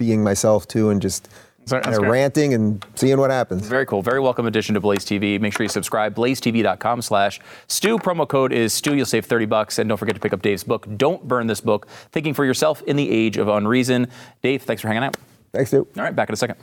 being 0.00 0.24
myself 0.24 0.66
too, 0.66 0.88
and 0.88 1.00
just 1.00 1.28
you 1.70 1.78
know, 1.78 1.98
great. 1.98 2.10
ranting 2.10 2.54
and 2.54 2.84
seeing 2.94 3.18
what 3.18 3.30
happens. 3.30 3.66
Very 3.66 3.84
cool. 3.84 4.00
Very 4.02 4.18
welcome 4.18 4.46
addition 4.46 4.74
to 4.74 4.80
Blaze 4.80 5.04
TV. 5.04 5.38
Make 5.38 5.52
sure 5.52 5.62
you 5.62 5.68
subscribe. 5.68 6.14
BlazeTV.com 6.14 7.02
slash 7.02 7.38
Stu. 7.68 7.98
Promo 7.98 8.26
code 8.26 8.52
is 8.52 8.72
Stu. 8.72 8.96
You'll 8.96 9.04
save 9.06 9.26
30 9.26 9.44
bucks. 9.44 9.78
And 9.78 9.88
don't 9.88 9.98
forget 9.98 10.14
to 10.14 10.20
pick 10.20 10.32
up 10.32 10.40
Dave's 10.40 10.64
book, 10.64 10.86
Don't 10.96 11.28
Burn 11.28 11.46
This 11.46 11.60
Book, 11.60 11.86
Thinking 12.12 12.32
for 12.32 12.46
Yourself 12.46 12.82
in 12.82 12.96
the 12.96 13.10
Age 13.10 13.36
of 13.36 13.46
Unreason. 13.48 14.08
Dave, 14.42 14.62
thanks 14.62 14.80
for 14.82 14.88
hanging 14.88 15.04
out. 15.04 15.16
Thanks, 15.52 15.70
dude. 15.70 15.86
All 15.96 16.02
right, 16.02 16.16
back 16.16 16.30
in 16.30 16.32
a 16.32 16.36
second. 16.36 16.58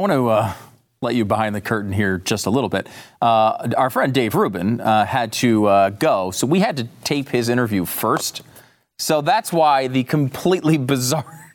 I 0.00 0.02
want 0.02 0.12
to 0.14 0.28
uh, 0.30 0.54
let 1.02 1.14
you 1.14 1.26
behind 1.26 1.54
the 1.54 1.60
curtain 1.60 1.92
here 1.92 2.16
just 2.16 2.46
a 2.46 2.50
little 2.50 2.70
bit. 2.70 2.86
Uh, 3.20 3.68
our 3.76 3.90
friend 3.90 4.14
Dave 4.14 4.34
Rubin 4.34 4.80
uh, 4.80 5.04
had 5.04 5.30
to 5.34 5.66
uh, 5.66 5.90
go, 5.90 6.30
so 6.30 6.46
we 6.46 6.60
had 6.60 6.78
to 6.78 6.88
tape 7.04 7.28
his 7.28 7.50
interview 7.50 7.84
first. 7.84 8.40
So 8.98 9.20
that's 9.20 9.52
why 9.52 9.88
the 9.88 10.04
completely 10.04 10.78
bizarre 10.92 11.54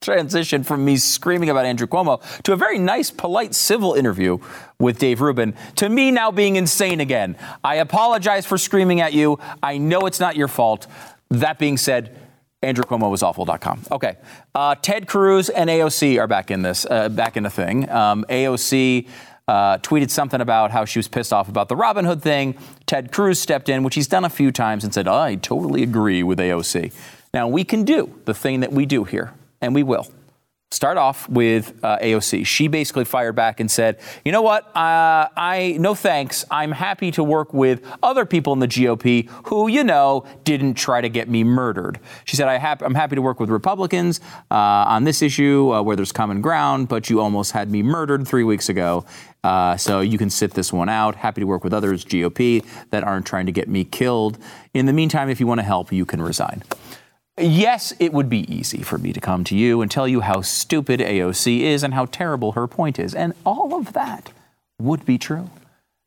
transition 0.00 0.64
from 0.64 0.82
me 0.82 0.96
screaming 0.96 1.50
about 1.50 1.66
Andrew 1.66 1.86
Cuomo 1.86 2.22
to 2.44 2.54
a 2.54 2.56
very 2.56 2.78
nice, 2.78 3.10
polite, 3.10 3.54
civil 3.54 3.92
interview 3.92 4.38
with 4.80 4.98
Dave 4.98 5.20
Rubin 5.20 5.52
to 5.76 5.86
me 5.90 6.10
now 6.10 6.30
being 6.30 6.56
insane 6.56 7.00
again. 7.00 7.36
I 7.62 7.74
apologize 7.74 8.46
for 8.46 8.56
screaming 8.56 9.02
at 9.02 9.12
you. 9.12 9.38
I 9.62 9.76
know 9.76 10.06
it's 10.06 10.20
not 10.20 10.36
your 10.36 10.48
fault. 10.48 10.86
That 11.28 11.58
being 11.58 11.76
said, 11.76 12.16
AndrewCuomoWasAwful.com. 12.64 13.82
Okay. 13.92 14.16
Uh, 14.54 14.74
Ted 14.76 15.06
Cruz 15.06 15.48
and 15.48 15.70
AOC 15.70 16.18
are 16.18 16.26
back 16.26 16.50
in 16.50 16.62
this, 16.62 16.86
uh, 16.88 17.08
back 17.08 17.36
in 17.36 17.42
the 17.42 17.50
thing. 17.50 17.88
Um, 17.90 18.24
AOC 18.28 19.06
uh, 19.46 19.78
tweeted 19.78 20.10
something 20.10 20.40
about 20.40 20.70
how 20.70 20.84
she 20.84 20.98
was 20.98 21.08
pissed 21.08 21.32
off 21.32 21.48
about 21.48 21.68
the 21.68 21.76
Robinhood 21.76 22.22
thing. 22.22 22.56
Ted 22.86 23.12
Cruz 23.12 23.38
stepped 23.38 23.68
in, 23.68 23.82
which 23.82 23.94
he's 23.94 24.08
done 24.08 24.24
a 24.24 24.30
few 24.30 24.50
times, 24.50 24.84
and 24.84 24.94
said, 24.94 25.06
I 25.06 25.34
totally 25.36 25.82
agree 25.82 26.22
with 26.22 26.38
AOC. 26.38 26.92
Now, 27.32 27.48
we 27.48 27.64
can 27.64 27.84
do 27.84 28.18
the 28.24 28.34
thing 28.34 28.60
that 28.60 28.72
we 28.72 28.86
do 28.86 29.04
here, 29.04 29.32
and 29.60 29.74
we 29.74 29.82
will. 29.82 30.06
Start 30.74 30.98
off 30.98 31.28
with 31.28 31.72
uh, 31.84 31.98
AOC. 31.98 32.44
She 32.44 32.66
basically 32.66 33.04
fired 33.04 33.36
back 33.36 33.60
and 33.60 33.70
said, 33.70 34.00
"You 34.24 34.32
know 34.32 34.42
what? 34.42 34.66
Uh, 34.76 35.28
I 35.36 35.76
no 35.78 35.94
thanks. 35.94 36.44
I'm 36.50 36.72
happy 36.72 37.12
to 37.12 37.22
work 37.22 37.54
with 37.54 37.86
other 38.02 38.26
people 38.26 38.52
in 38.52 38.58
the 38.58 38.66
GOP 38.66 39.30
who, 39.46 39.68
you 39.68 39.84
know, 39.84 40.26
didn't 40.42 40.74
try 40.74 41.00
to 41.00 41.08
get 41.08 41.28
me 41.28 41.44
murdered." 41.44 42.00
She 42.24 42.34
said, 42.34 42.48
I 42.48 42.56
"I'm 42.56 42.96
happy 42.96 43.14
to 43.14 43.22
work 43.22 43.38
with 43.38 43.50
Republicans 43.50 44.20
uh, 44.50 44.54
on 44.94 45.04
this 45.04 45.22
issue 45.22 45.72
uh, 45.72 45.80
where 45.80 45.94
there's 45.94 46.10
common 46.10 46.40
ground, 46.40 46.88
but 46.88 47.08
you 47.08 47.20
almost 47.20 47.52
had 47.52 47.70
me 47.70 47.84
murdered 47.84 48.26
three 48.26 48.42
weeks 48.42 48.68
ago." 48.68 49.04
Uh, 49.44 49.76
so 49.76 50.00
you 50.00 50.18
can 50.18 50.28
sit 50.28 50.54
this 50.54 50.72
one 50.72 50.88
out. 50.88 51.14
Happy 51.14 51.40
to 51.40 51.46
work 51.46 51.62
with 51.62 51.72
others, 51.72 52.04
GOP, 52.04 52.64
that 52.90 53.04
aren't 53.04 53.26
trying 53.26 53.46
to 53.46 53.52
get 53.52 53.68
me 53.68 53.84
killed. 53.84 54.38
In 54.72 54.86
the 54.86 54.92
meantime, 54.92 55.28
if 55.28 55.38
you 55.38 55.46
want 55.46 55.60
to 55.60 55.64
help, 55.64 55.92
you 55.92 56.04
can 56.04 56.20
resign. 56.20 56.64
Yes, 57.36 57.92
it 57.98 58.12
would 58.12 58.28
be 58.28 58.52
easy 58.52 58.82
for 58.82 58.96
me 58.96 59.12
to 59.12 59.20
come 59.20 59.42
to 59.44 59.56
you 59.56 59.82
and 59.82 59.90
tell 59.90 60.06
you 60.06 60.20
how 60.20 60.40
stupid 60.40 61.00
AOC 61.00 61.60
is 61.60 61.82
and 61.82 61.92
how 61.92 62.06
terrible 62.06 62.52
her 62.52 62.68
point 62.68 62.98
is. 62.98 63.12
And 63.12 63.32
all 63.44 63.74
of 63.74 63.92
that 63.94 64.30
would 64.78 65.04
be 65.04 65.18
true. 65.18 65.50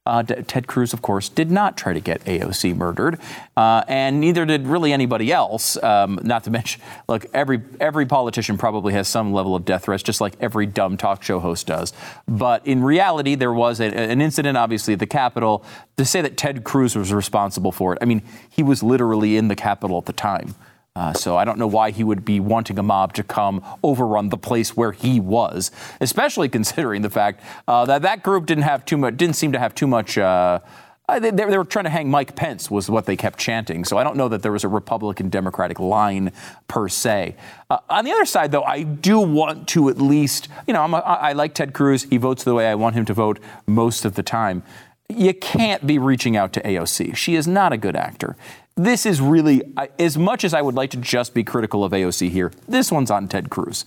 Uh, 0.06 0.22
D- 0.22 0.36
Ted 0.44 0.68
Cruz, 0.68 0.94
of 0.94 1.02
course, 1.02 1.28
did 1.28 1.52
not 1.52 1.76
try 1.76 1.92
to 1.92 2.00
get 2.00 2.24
AOC 2.24 2.74
murdered, 2.78 3.20
uh, 3.58 3.84
and 3.90 4.22
neither 4.22 4.46
did 4.46 4.66
really 4.66 4.94
anybody 4.94 5.34
else. 5.34 5.76
Um, 5.84 6.18
not 6.24 6.46
to 6.46 6.50
mention, 6.50 6.82
look, 7.10 7.26
every 7.34 7.62
every 7.82 8.06
politician 8.06 8.58
probably 8.58 8.94
has 8.94 9.10
some 9.10 9.34
level 9.34 9.54
of 9.54 9.66
death 9.66 9.84
threats, 9.84 10.04
just 10.04 10.22
like 10.22 10.36
every 10.40 10.66
dumb 10.66 10.96
talk 10.96 11.24
show 11.24 11.42
host 11.42 11.68
does. 11.68 11.92
But 12.26 12.66
in 12.66 12.86
reality, 12.86 13.36
there 13.36 13.52
was 13.52 13.82
a, 13.82 13.94
an 13.94 14.22
incident, 14.22 14.58
obviously, 14.58 14.94
at 14.94 15.00
the 15.00 15.06
Capitol. 15.06 15.66
To 15.98 16.06
say 16.06 16.22
that 16.22 16.38
Ted 16.38 16.64
Cruz 16.64 16.96
was 16.96 17.12
responsible 17.12 17.74
for 17.74 17.92
it, 17.92 18.00
I 18.02 18.06
mean, 18.06 18.22
he 18.50 18.64
was 18.64 18.82
literally 18.82 19.36
in 19.36 19.50
the 19.50 19.58
Capitol 19.58 19.98
at 19.98 20.06
the 20.06 20.14
time. 20.14 20.56
Uh, 20.98 21.14
so 21.14 21.38
I 21.38 21.46
don't 21.46 21.60
know 21.60 21.68
why 21.68 21.92
he 21.92 22.04
would 22.04 22.26
be 22.26 22.40
wanting 22.40 22.80
a 22.80 22.84
mob 22.84 23.14
to 23.14 23.24
come 23.24 23.64
overrun 23.84 24.30
the 24.30 24.38
place 24.38 24.76
where 24.76 24.94
he 24.94 25.20
was, 25.20 25.70
especially 26.02 26.50
considering 26.58 27.04
the 27.04 27.10
fact 27.12 27.44
uh, 27.68 27.86
that 27.86 28.02
that 28.02 28.24
group 28.24 28.48
didn't 28.48 28.64
have 28.64 28.84
too 28.84 28.98
much, 28.98 29.16
didn't 29.16 29.36
seem 29.36 29.52
to 29.52 29.60
have 29.60 29.76
too 29.76 29.86
much. 29.86 30.18
Uh, 30.18 30.60
uh, 31.08 31.20
they, 31.20 31.30
they 31.30 31.56
were 31.56 31.64
trying 31.64 31.86
to 31.86 31.92
hang 31.92 32.10
Mike 32.10 32.36
Pence, 32.36 32.72
was 32.72 32.90
what 32.90 33.06
they 33.06 33.16
kept 33.16 33.38
chanting. 33.38 33.86
So 33.86 34.00
I 34.00 34.04
don't 34.04 34.18
know 34.18 34.28
that 34.28 34.42
there 34.42 34.52
was 34.52 34.64
a 34.64 34.68
Republican 34.68 35.30
Democratic 35.30 35.80
line 35.80 36.32
per 36.68 36.90
se. 36.90 37.36
Uh, 37.70 37.78
on 37.92 38.04
the 38.04 38.12
other 38.12 38.26
side, 38.26 38.52
though, 38.52 38.64
I 38.64 38.82
do 38.82 39.20
want 39.20 39.68
to 39.70 39.90
at 39.90 40.02
least, 40.02 40.48
you 40.66 40.74
know, 40.74 40.84
a, 40.84 40.98
I 40.98 41.34
like 41.34 41.54
Ted 41.54 41.74
Cruz. 41.74 42.04
He 42.10 42.18
votes 42.18 42.44
the 42.44 42.56
way 42.56 42.68
I 42.68 42.76
want 42.76 42.96
him 42.96 43.06
to 43.06 43.14
vote 43.14 43.40
most 43.68 44.04
of 44.04 44.16
the 44.16 44.24
time. 44.24 44.64
You 45.08 45.34
can't 45.36 45.86
be 45.86 46.00
reaching 46.00 46.36
out 46.36 46.54
to 46.54 46.62
AOC. 46.62 47.16
She 47.16 47.36
is 47.36 47.48
not 47.48 47.72
a 47.72 47.78
good 47.78 47.96
actor 47.96 48.36
this 48.78 49.08
is 49.08 49.20
really, 49.20 49.64
as 50.00 50.18
much 50.18 50.44
as 50.44 50.54
I 50.54 50.62
would 50.62 50.76
like 50.76 50.92
to 50.92 50.98
just 50.98 51.34
be 51.34 51.44
critical 51.44 51.84
of 51.84 51.92
AOC 51.92 52.30
here, 52.30 52.54
this 52.68 52.92
one's 52.92 53.10
on 53.10 53.28
Ted 53.28 53.50
Cruz. 53.50 53.86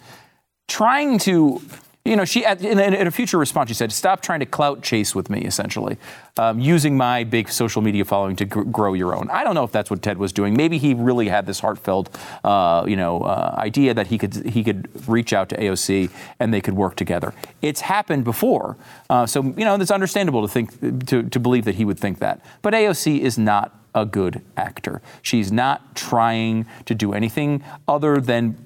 Trying 0.66 1.18
to, 1.20 1.62
you 2.04 2.16
know, 2.16 2.24
she, 2.24 2.44
in 2.44 3.06
a, 3.06 3.10
future 3.12 3.38
response, 3.38 3.70
she 3.70 3.74
said, 3.74 3.92
stop 3.92 4.20
trying 4.20 4.40
to 4.40 4.46
clout 4.46 4.82
chase 4.82 5.14
with 5.14 5.30
me, 5.30 5.42
essentially, 5.42 5.96
um, 6.38 6.58
using 6.58 6.96
my 6.96 7.22
big 7.22 7.50
social 7.50 7.82
media 7.82 8.04
following 8.04 8.34
to 8.34 8.44
gr- 8.44 8.62
grow 8.62 8.94
your 8.94 9.14
own. 9.14 9.30
I 9.30 9.44
don't 9.44 9.54
know 9.54 9.62
if 9.62 9.70
that's 9.70 9.90
what 9.90 10.02
Ted 10.02 10.18
was 10.18 10.32
doing. 10.32 10.56
Maybe 10.56 10.76
he 10.76 10.94
really 10.94 11.28
had 11.28 11.46
this 11.46 11.60
heartfelt, 11.60 12.16
uh, 12.42 12.84
you 12.88 12.96
know, 12.96 13.20
uh, 13.20 13.54
idea 13.58 13.94
that 13.94 14.08
he 14.08 14.18
could, 14.18 14.34
he 14.46 14.64
could 14.64 14.88
reach 15.08 15.32
out 15.32 15.48
to 15.50 15.56
AOC 15.56 16.10
and 16.40 16.52
they 16.52 16.60
could 16.60 16.74
work 16.74 16.96
together. 16.96 17.32
It's 17.62 17.82
happened 17.82 18.24
before. 18.24 18.76
Uh, 19.08 19.24
so, 19.24 19.44
you 19.56 19.64
know, 19.64 19.76
it's 19.76 19.92
understandable 19.92 20.42
to 20.42 20.48
think, 20.48 21.06
to, 21.06 21.22
to 21.22 21.38
believe 21.38 21.64
that 21.64 21.76
he 21.76 21.84
would 21.84 21.98
think 21.98 22.18
that. 22.18 22.44
But 22.62 22.74
AOC 22.74 23.20
is 23.20 23.38
not 23.38 23.79
a 23.94 24.06
good 24.06 24.42
actor. 24.56 25.02
She's 25.22 25.50
not 25.50 25.94
trying 25.94 26.66
to 26.86 26.94
do 26.94 27.12
anything 27.12 27.62
other 27.88 28.20
than 28.20 28.56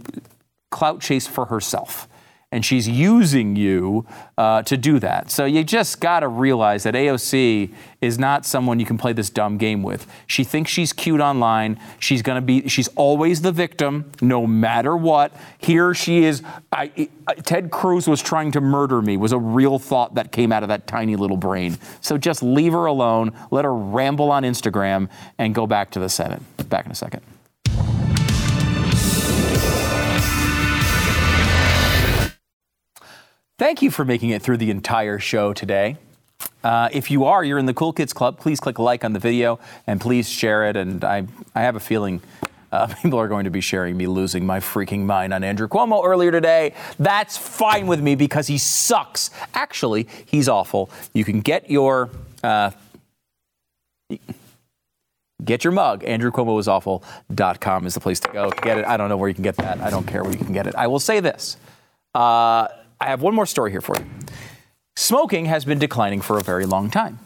clout 0.70 1.01
chase 1.01 1.27
for 1.27 1.47
herself. 1.47 2.09
And 2.55 2.64
she's 2.64 2.86
using 2.88 3.57
you 3.57 4.07
uh, 4.38 4.62
to 4.62 4.76
do 4.76 5.00
that. 5.00 5.28
So 5.28 5.44
you 5.44 5.64
just 5.64 6.00
got 6.00 6.20
to 6.20 6.28
realize 6.28 6.84
that 6.84 6.94
AOC 6.94 7.74
is 8.00 8.16
not 8.16 8.46
someone 8.46 8.78
you 8.78 8.86
can 8.86 8.96
play 8.96 9.12
this 9.12 9.28
dumb 9.28 9.59
game 9.59 9.82
with. 9.82 10.07
She 10.28 10.44
thinks 10.44 10.70
she's 10.70 10.92
cute 10.92 11.20
online. 11.20 11.80
She's 11.98 12.22
going 12.22 12.36
to 12.36 12.40
be, 12.40 12.68
she's 12.68 12.86
always 12.94 13.42
the 13.42 13.50
victim, 13.50 14.09
no 14.22 14.46
matter 14.46 14.96
what. 14.96 15.32
Here 15.59 15.94
she 15.94 16.22
is. 16.22 16.44
I, 16.70 17.09
I, 17.26 17.34
Ted 17.34 17.72
Cruz 17.72 18.07
was 18.07 18.22
trying 18.22 18.52
to 18.52 18.61
murder 18.61 19.02
me, 19.02 19.16
was 19.16 19.32
a 19.32 19.38
real 19.38 19.80
thought 19.80 20.14
that 20.14 20.30
came 20.30 20.52
out 20.52 20.62
of 20.62 20.68
that 20.68 20.86
tiny 20.86 21.16
little 21.16 21.36
brain. 21.36 21.76
So 22.00 22.16
just 22.16 22.40
leave 22.40 22.72
her 22.72 22.86
alone, 22.86 23.32
let 23.50 23.64
her 23.64 23.74
ramble 23.74 24.30
on 24.30 24.44
Instagram, 24.44 25.09
and 25.38 25.57
go 25.57 25.66
back 25.66 25.90
to 25.90 25.98
the 25.98 26.09
Senate. 26.09 26.40
Back 26.68 26.86
in 26.86 26.92
a 26.92 26.94
second. 26.94 27.22
Thank 33.57 33.82
you 33.82 33.92
for 33.92 34.05
making 34.05 34.30
it 34.30 34.42
through 34.42 34.57
the 34.57 34.70
entire 34.70 35.20
show 35.20 35.52
today. 35.52 35.96
Uh, 36.64 36.88
if 36.92 37.09
you 37.09 37.24
are, 37.24 37.44
you're 37.44 37.59
in 37.59 37.66
the 37.66 37.74
Cool 37.74 37.92
Kids 37.92 38.12
Club, 38.12 38.36
please 38.36 38.59
click 38.59 38.80
like 38.80 39.05
on 39.05 39.12
the 39.12 39.20
video 39.20 39.61
and 39.86 40.00
please 40.00 40.28
share 40.28 40.68
it. 40.68 40.76
And 40.76 41.05
I, 41.05 41.26
I 41.55 41.61
have 41.62 41.76
a 41.76 41.80
feeling 41.80 42.20
uh, 42.72 42.88
people 43.02 43.20
are 43.20 43.28
going 43.28 43.44
to 43.44 43.50
be 43.50 43.61
sharing 43.61 43.96
me 43.96 44.09
losing 44.09 44.44
my 44.44 44.59
freaking 44.59 45.05
mind 45.05 45.32
on 45.32 45.44
Andrew 45.44 45.68
Cuomo 45.68 46.05
earlier 46.05 46.32
today. 46.32 46.74
That's 46.98 47.36
fine 47.36 47.86
with 47.86 48.00
me 48.00 48.16
because 48.16 48.48
he 48.48 48.59
sucks. 48.59 49.30
Actually, 49.55 50.09
he's 50.26 50.48
awful. 50.48 50.90
You 51.12 51.24
can 51.24 51.40
get 51.40 51.70
your. 51.70 52.11
Uh, 52.42 52.72
Get 55.44 55.62
your 55.62 55.72
mug. 55.72 56.05
AndrewCuomoIsAwful.com 56.05 57.86
is 57.86 57.92
the 57.94 58.00
place 58.00 58.20
to 58.20 58.28
go 58.30 58.50
get 58.50 58.78
it. 58.78 58.86
I 58.86 58.96
don't 58.96 59.11
know 59.11 59.16
where 59.18 59.28
you 59.28 59.34
can 59.34 59.42
get 59.42 59.57
that. 59.57 59.78
I 59.80 59.90
don't 59.90 60.07
care 60.07 60.22
where 60.22 60.32
you 60.32 60.38
can 60.38 60.55
get 60.55 60.66
it. 60.66 60.74
I 60.74 60.86
will 60.86 61.00
say 61.00 61.20
this. 61.20 61.59
Uh, 62.14 62.68
I 63.05 63.09
have 63.09 63.20
one 63.20 63.34
more 63.34 63.44
story 63.44 63.70
here 63.70 63.82
for 63.82 63.96
you. 63.98 64.07
Smoking 64.96 65.44
has 65.44 65.66
been 65.66 65.78
declining 65.78 66.22
for 66.22 66.38
a 66.38 66.42
very 66.42 66.64
long 66.64 66.90
time. 66.90 67.18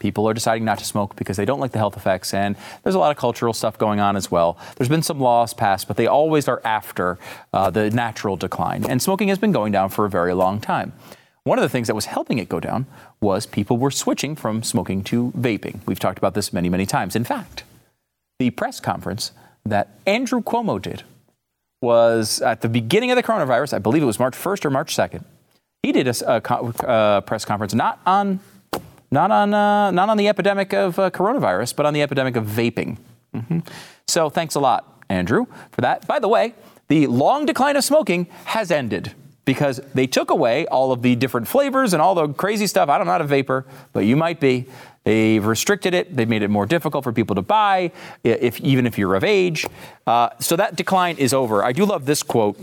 People 0.00 0.28
are 0.28 0.34
deciding 0.34 0.64
not 0.64 0.80
to 0.80 0.84
smoke 0.84 1.14
because 1.14 1.36
they 1.36 1.44
don't 1.44 1.60
like 1.60 1.70
the 1.70 1.78
health 1.78 1.96
effects, 1.96 2.34
and 2.34 2.56
there's 2.82 2.96
a 2.96 2.98
lot 2.98 3.12
of 3.12 3.16
cultural 3.16 3.52
stuff 3.52 3.78
going 3.78 4.00
on 4.00 4.16
as 4.16 4.32
well. 4.32 4.58
There's 4.74 4.88
been 4.88 5.02
some 5.02 5.20
laws 5.20 5.54
passed, 5.54 5.86
but 5.86 5.96
they 5.96 6.08
always 6.08 6.48
are 6.48 6.60
after 6.64 7.20
uh, 7.52 7.70
the 7.70 7.88
natural 7.90 8.36
decline. 8.36 8.84
And 8.90 9.00
smoking 9.00 9.28
has 9.28 9.38
been 9.38 9.52
going 9.52 9.70
down 9.70 9.90
for 9.90 10.04
a 10.04 10.10
very 10.10 10.34
long 10.34 10.60
time. 10.60 10.92
One 11.44 11.56
of 11.56 11.62
the 11.62 11.68
things 11.68 11.86
that 11.86 11.94
was 11.94 12.06
helping 12.06 12.38
it 12.38 12.48
go 12.48 12.58
down 12.58 12.86
was 13.20 13.46
people 13.46 13.76
were 13.78 13.92
switching 13.92 14.34
from 14.34 14.64
smoking 14.64 15.04
to 15.04 15.30
vaping. 15.38 15.86
We've 15.86 16.00
talked 16.00 16.18
about 16.18 16.34
this 16.34 16.52
many, 16.52 16.68
many 16.68 16.84
times. 16.84 17.14
In 17.14 17.22
fact, 17.22 17.62
the 18.40 18.50
press 18.50 18.80
conference 18.80 19.30
that 19.64 20.00
Andrew 20.04 20.42
Cuomo 20.42 20.82
did 20.82 21.04
was 21.82 22.40
at 22.40 22.60
the 22.60 22.68
beginning 22.68 23.10
of 23.10 23.16
the 23.16 23.22
coronavirus. 23.22 23.74
I 23.74 23.78
believe 23.78 24.02
it 24.02 24.06
was 24.06 24.18
March 24.18 24.34
1st 24.34 24.64
or 24.64 24.70
March 24.70 24.96
2nd. 24.96 25.24
He 25.82 25.92
did 25.92 26.06
a, 26.06 26.32
a, 26.32 27.16
a 27.18 27.22
press 27.22 27.44
conference 27.44 27.74
not 27.74 28.00
on 28.06 28.40
not 29.10 29.30
on 29.30 29.52
uh, 29.52 29.90
not 29.90 30.08
on 30.08 30.16
the 30.16 30.28
epidemic 30.28 30.72
of 30.72 30.98
uh, 30.98 31.10
coronavirus, 31.10 31.76
but 31.76 31.84
on 31.84 31.92
the 31.92 32.02
epidemic 32.02 32.36
of 32.36 32.46
vaping. 32.46 32.98
Mm-hmm. 33.34 33.60
So 34.06 34.30
thanks 34.30 34.54
a 34.54 34.60
lot, 34.60 35.02
Andrew, 35.08 35.46
for 35.72 35.80
that. 35.82 36.06
By 36.06 36.18
the 36.18 36.28
way, 36.28 36.54
the 36.88 37.06
long 37.08 37.46
decline 37.46 37.76
of 37.76 37.84
smoking 37.84 38.26
has 38.44 38.70
ended 38.70 39.12
because 39.44 39.80
they 39.92 40.06
took 40.06 40.30
away 40.30 40.66
all 40.66 40.92
of 40.92 41.02
the 41.02 41.16
different 41.16 41.48
flavors 41.48 41.92
and 41.92 42.00
all 42.00 42.14
the 42.14 42.28
crazy 42.28 42.66
stuff. 42.66 42.88
I'm 42.88 43.04
not 43.06 43.20
a 43.20 43.24
vapor, 43.24 43.66
but 43.92 44.00
you 44.00 44.16
might 44.16 44.40
be. 44.40 44.66
They've 45.04 45.44
restricted 45.44 45.94
it. 45.94 46.14
They've 46.14 46.28
made 46.28 46.42
it 46.42 46.48
more 46.48 46.66
difficult 46.66 47.04
for 47.04 47.12
people 47.12 47.34
to 47.36 47.42
buy, 47.42 47.90
if, 48.22 48.60
even 48.60 48.86
if 48.86 48.98
you're 48.98 49.14
of 49.14 49.24
age. 49.24 49.66
Uh, 50.06 50.30
so 50.38 50.56
that 50.56 50.76
decline 50.76 51.16
is 51.16 51.34
over. 51.34 51.64
I 51.64 51.72
do 51.72 51.84
love 51.84 52.06
this 52.06 52.22
quote. 52.22 52.58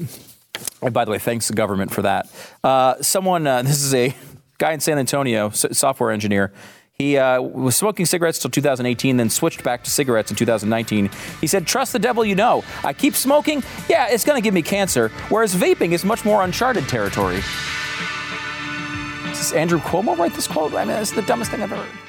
And 0.82 0.94
by 0.94 1.06
the 1.06 1.12
way, 1.12 1.20
thanks 1.20 1.48
the 1.48 1.54
government 1.54 1.92
for 1.92 2.02
that. 2.04 2.30
Uh, 2.64 3.02
someone, 3.02 3.46
uh, 3.46 3.62
this 3.64 3.84
is 3.84 3.94
a 3.94 4.16
guy 4.58 4.74
in 4.74 4.80
San 4.80 4.98
Antonio, 4.98 5.50
software 5.50 6.12
engineer. 6.12 6.54
He 6.94 7.18
uh, 7.18 7.42
was 7.42 7.78
smoking 7.78 8.06
cigarettes 8.06 8.40
till 8.40 8.52
2018, 8.52 9.16
then 9.16 9.30
switched 9.30 9.64
back 9.64 9.86
to 9.86 9.90
cigarettes 9.90 10.32
in 10.32 10.38
2019. 10.38 11.10
He 11.40 11.48
said, 11.48 11.66
Trust 11.66 11.94
the 11.94 12.00
devil 12.00 12.26
you 12.26 12.36
know. 12.36 12.62
I 12.84 12.92
keep 12.92 13.16
smoking, 13.16 13.64
yeah, 13.88 14.08
it's 14.10 14.26
going 14.26 14.36
to 14.36 14.44
give 14.44 14.54
me 14.54 14.62
cancer, 14.62 15.08
whereas 15.30 15.56
vaping 15.56 15.94
is 15.94 16.04
much 16.04 16.26
more 16.26 16.44
uncharted 16.44 16.90
territory. 16.90 17.40
Does 19.28 19.54
Andrew 19.54 19.80
Cuomo 19.80 20.18
write 20.18 20.34
this 20.34 20.48
quote? 20.48 20.74
I 20.74 20.84
mean, 20.84 20.98
it's 20.98 21.12
the 21.12 21.22
dumbest 21.22 21.52
thing 21.52 21.64
I've 21.64 21.72
ever 21.72 21.84
heard. 21.84 22.09